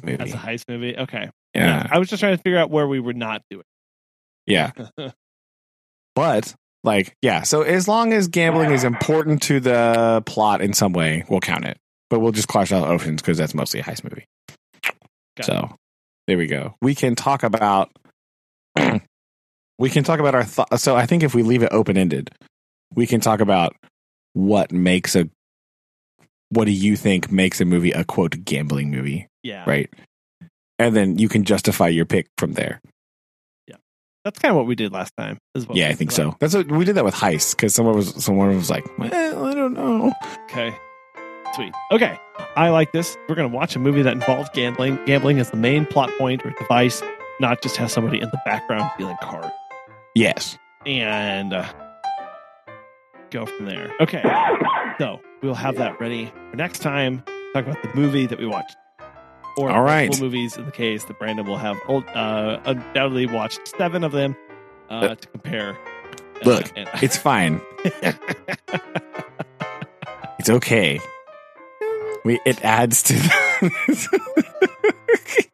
movie. 0.04 0.18
That's 0.18 0.32
movie. 0.32 0.32
a 0.34 0.38
heist 0.38 0.64
movie. 0.68 0.98
Okay. 0.98 1.30
Yeah. 1.56 1.88
I 1.90 1.98
was 2.00 2.10
just 2.10 2.20
trying 2.20 2.36
to 2.38 2.42
figure 2.44 2.58
out 2.60 2.70
where 2.70 2.88
we 2.88 3.00
were 3.00 3.14
not 3.14 3.42
doing. 3.50 3.64
Yeah. 4.46 4.72
But 6.20 6.54
like, 6.84 7.16
yeah. 7.22 7.44
So 7.44 7.62
as 7.62 7.88
long 7.88 8.12
as 8.12 8.28
gambling 8.28 8.72
is 8.72 8.84
important 8.84 9.42
to 9.44 9.62
the 9.62 10.22
plot 10.26 10.62
in 10.62 10.74
some 10.74 10.92
way, 10.92 11.24
we'll 11.30 11.40
count 11.40 11.64
it. 11.64 11.78
But 12.10 12.20
we'll 12.20 12.34
just 12.34 12.50
cross 12.50 12.74
out 12.74 12.86
Oceans 12.86 13.22
because 13.22 13.38
that's 13.38 13.54
mostly 13.54 13.80
a 13.80 13.84
heist 13.84 14.04
movie. 14.04 14.26
Got 15.38 15.46
so 15.46 15.76
there 16.28 16.38
we 16.38 16.48
go. 16.48 16.76
We 16.82 16.94
can 16.94 17.16
talk 17.16 17.44
about. 17.44 17.90
we 19.78 19.90
can 19.90 20.04
talk 20.04 20.20
about 20.20 20.36
our 20.36 20.44
thoughts. 20.44 20.84
So 20.84 20.98
I 20.98 21.06
think 21.06 21.24
if 21.24 21.34
we 21.34 21.42
leave 21.42 21.64
it 21.64 21.70
open 21.72 21.96
ended, 21.96 22.32
we 22.94 23.08
can 23.08 23.22
talk 23.22 23.40
about 23.40 23.74
what 24.34 24.74
makes 24.74 25.16
a. 25.16 25.30
What 26.50 26.66
do 26.66 26.72
you 26.72 26.98
think 26.98 27.32
makes 27.32 27.62
a 27.62 27.66
movie 27.66 27.92
a 27.92 28.04
quote 28.04 28.44
gambling 28.44 28.92
movie? 28.92 29.28
yeah. 29.42 29.64
Right. 29.66 29.90
And 30.80 30.94
then 30.94 31.18
you 31.18 31.30
can 31.30 31.46
justify 31.46 31.88
your 31.88 32.06
pick 32.06 32.28
from 32.38 32.54
there. 32.54 32.82
That's 34.26 34.38
kind 34.40 34.52
of 34.52 34.58
what 34.58 34.66
we 34.66 34.76
did 34.76 34.92
last 34.92 35.14
time. 35.18 35.38
Yeah, 35.72 35.88
I 35.88 35.94
think 35.94 36.12
did 36.12 36.16
so. 36.16 36.36
That's 36.40 36.54
what 36.54 36.70
we 36.70 36.86
did 36.86 36.96
that 36.96 37.06
with 37.06 37.16
heist 37.16 37.56
because 37.56 37.74
someone 37.74 37.96
was 37.96 38.24
someone 38.24 38.56
was 38.56 38.70
like, 38.70 38.86
well, 38.98 39.46
I 39.46 39.54
don't 39.54 39.74
know. 39.74 40.14
Okay. 40.46 40.76
Sweet. 41.56 41.74
Okay. 41.92 42.18
I 42.56 42.70
like 42.70 42.92
this. 42.92 43.18
We're 43.28 43.36
going 43.36 43.50
to 43.50 43.56
watch 43.56 43.76
a 43.76 43.80
movie 43.80 44.02
that 44.02 44.14
involves 44.14 44.50
gambling. 44.54 45.04
Gambling 45.06 45.38
is 45.38 45.50
the 45.50 45.58
main 45.58 45.86
plot 45.86 46.12
point 46.18 46.46
or 46.46 46.52
device, 46.52 47.02
not 47.40 47.62
just 47.62 47.78
have 47.78 47.92
somebody 47.92 48.20
in 48.20 48.30
the 48.30 48.40
background 48.46 48.92
dealing 48.98 49.18
cards. 49.22 49.50
Yes. 50.16 50.58
And 50.86 51.54
uh, 51.54 51.66
go 53.32 53.46
from 53.46 53.66
there. 53.66 53.92
Okay. 54.00 54.22
So 55.00 55.22
we'll 55.42 55.56
have 55.56 55.78
that 55.78 56.00
ready 56.00 56.32
for 56.52 56.58
next 56.58 56.80
time. 56.80 57.24
Talk 57.54 57.66
about 57.66 57.82
the 57.82 57.90
movie 57.96 58.26
that 58.28 58.38
we 58.38 58.46
watched. 58.46 58.76
Or 59.58 59.70
All 59.72 59.82
right. 59.82 60.08
multiple 60.08 60.28
movies 60.28 60.56
in 60.58 60.66
the 60.66 60.72
case 60.72 61.04
that 61.06 61.20
Brandon 61.20 61.46
will 61.46 61.58
have 61.58 61.78
uh, 61.90 62.60
undoubtedly 62.66 63.26
watched 63.28 63.68
seven 63.78 64.04
of 64.04 64.12
them 64.14 64.36
uh, 64.90 64.94
Uh, 64.94 65.16
to 65.16 65.28
compare. 65.30 65.78
look, 66.46 66.72
and- 66.76 66.88
It's 67.02 67.18
fine. 67.18 67.62
It's 70.40 70.50
okay. 70.50 71.00
We 72.24 72.40
it 72.46 72.64
adds 72.64 73.04
to. 73.04 73.14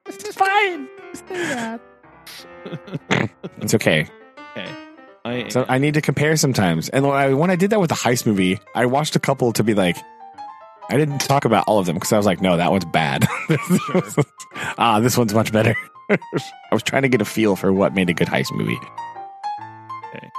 it's 0.06 0.36
fine. 0.36 0.88
It's 3.62 3.74
okay. 3.74 4.08
okay. 4.56 4.72
I, 5.24 5.48
So 5.50 5.66
I 5.68 5.80
need 5.80 5.96
to 5.96 6.02
compare 6.02 6.36
sometimes. 6.36 6.90
And 6.90 7.04
when 7.40 7.50
I 7.50 7.56
did 7.56 7.72
that 7.72 7.80
with 7.80 7.90
the 7.90 7.96
heist 7.96 8.26
movie, 8.28 8.60
I 8.76 8.86
watched 8.86 9.16
a 9.16 9.20
couple 9.20 9.54
to 9.54 9.64
be 9.64 9.74
like, 9.74 9.98
I 10.90 10.98
didn't 10.98 11.20
talk 11.20 11.46
about 11.46 11.64
all 11.68 11.80
of 11.80 11.86
them 11.88 11.96
because 11.96 12.14
I 12.14 12.18
was 12.18 12.26
like, 12.26 12.42
no, 12.42 12.58
that 12.58 12.72
one's 12.72 12.86
bad. 12.86 13.26
ah, 14.78 15.00
this 15.02 15.18
one's 15.18 15.34
much 15.34 15.52
better. 15.52 15.76
I 16.10 16.18
was 16.72 16.84
trying 16.84 17.02
to 17.02 17.08
get 17.10 17.22
a 17.22 17.26
feel 17.26 17.56
for 17.56 17.74
what 17.74 17.94
made 17.96 18.10
a 18.10 18.14
good 18.14 18.28
heist 18.28 18.54
movie. 18.56 18.78
Okay. 20.16 20.30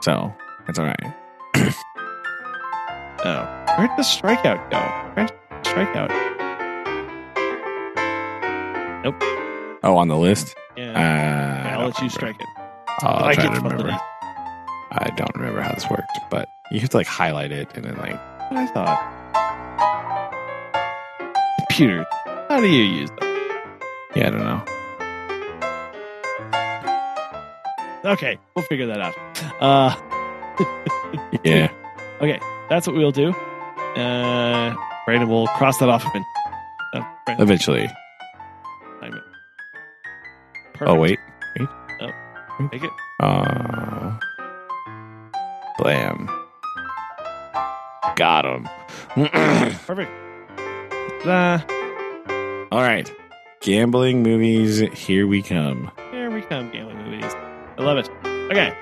So 0.00 0.32
that's 0.66 0.78
all 0.78 0.86
right. 0.86 1.14
Oh, 3.24 3.74
where'd 3.76 3.90
the 3.96 4.02
strikeout 4.02 4.70
go? 4.70 4.78
Where'd 5.14 5.28
the 5.28 5.68
strikeout? 5.68 6.08
Nope. 9.02 9.16
Oh, 9.82 9.96
on 9.96 10.06
the 10.06 10.16
list. 10.16 10.54
Yeah, 10.76 10.92
Uh, 10.92 11.68
I 11.68 11.72
I'll 11.72 11.86
let 11.86 11.98
you 11.98 12.02
remember. 12.02 12.10
strike 12.10 12.36
it. 12.40 12.46
I'll 13.02 13.18
try 13.34 13.34
get 13.34 13.54
to 13.54 13.60
remember. 13.60 13.90
I 14.92 15.10
don't 15.16 15.34
remember 15.34 15.60
how 15.62 15.72
this 15.72 15.90
worked, 15.90 16.06
but 16.30 16.46
you 16.70 16.78
have 16.78 16.90
to 16.90 16.96
like 16.96 17.08
highlight 17.08 17.50
it 17.50 17.68
and 17.74 17.84
then 17.84 17.96
like 17.96 18.14
I 18.52 18.66
thought. 18.66 19.02
Computer. 21.78 22.04
How 22.48 22.60
do 22.60 22.66
you 22.66 22.82
use 22.82 23.08
them? 23.10 23.18
yeah, 24.16 24.26
I 24.26 24.30
don't 24.30 24.40
know. 28.04 28.10
Okay, 28.14 28.36
we'll 28.56 28.64
figure 28.64 28.86
that 28.86 29.00
out. 29.00 29.14
Uh, 29.62 29.94
Yeah. 31.44 31.70
okay, 32.20 32.40
that's 32.68 32.88
what 32.88 32.96
we'll 32.96 33.12
do. 33.12 33.30
Uh, 33.94 34.74
Brandon 35.04 35.28
will 35.28 35.46
cross 35.46 35.78
that 35.78 35.88
off 35.88 36.04
of. 36.04 36.20
Uh, 36.94 37.04
Eventually. 37.38 37.84
it. 37.84 37.92
Oh 39.04 39.20
Perfect. 40.74 41.00
wait. 41.00 41.18
Oh, 42.00 42.10
Make 42.72 42.82
it. 42.82 42.90
Uh, 43.20 44.18
blam. 45.78 46.28
Got 48.16 48.46
him. 48.46 48.68
Perfect. 49.86 50.10
Uh, 51.24 51.58
All 52.70 52.80
right. 52.82 53.10
Gambling 53.60 54.22
movies, 54.22 54.78
here 54.96 55.26
we 55.26 55.42
come. 55.42 55.90
here 56.12 56.30
we 56.30 56.42
come, 56.42 56.70
gambling 56.70 56.98
movies. 57.04 57.32
I 57.76 57.82
love 57.82 57.98
it. 57.98 58.08
Okay. 58.50 58.72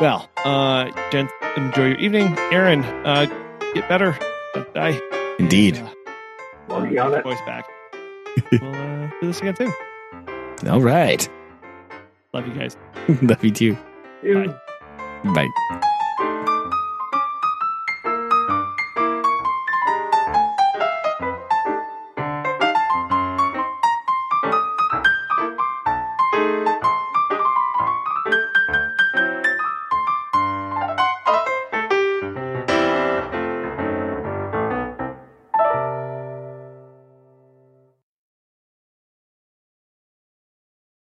Well, 0.00 0.30
uh, 0.44 0.90
gents, 1.10 1.32
enjoy 1.56 1.88
your 1.88 1.98
evening. 1.98 2.34
Aaron, 2.50 2.82
uh, 3.04 3.26
get 3.74 3.88
better. 3.88 4.18
Don't 4.54 4.72
die. 4.74 4.98
Indeed. 5.38 5.76
Uh, 5.78 5.88
Working 6.68 6.98
on 6.98 7.14
it. 7.14 7.22
voice 7.22 7.40
back. 7.46 7.66
we'll 8.52 8.74
uh, 8.74 9.10
do 9.20 9.26
this 9.26 9.40
again 9.40 9.56
soon. 9.56 9.72
All 10.68 10.80
right. 10.80 11.28
Love 12.32 12.46
you 12.46 12.54
guys. 12.54 12.76
Love 13.22 13.44
you 13.44 13.50
too. 13.50 13.76
Dude. 14.22 14.54
Bye. 15.34 15.80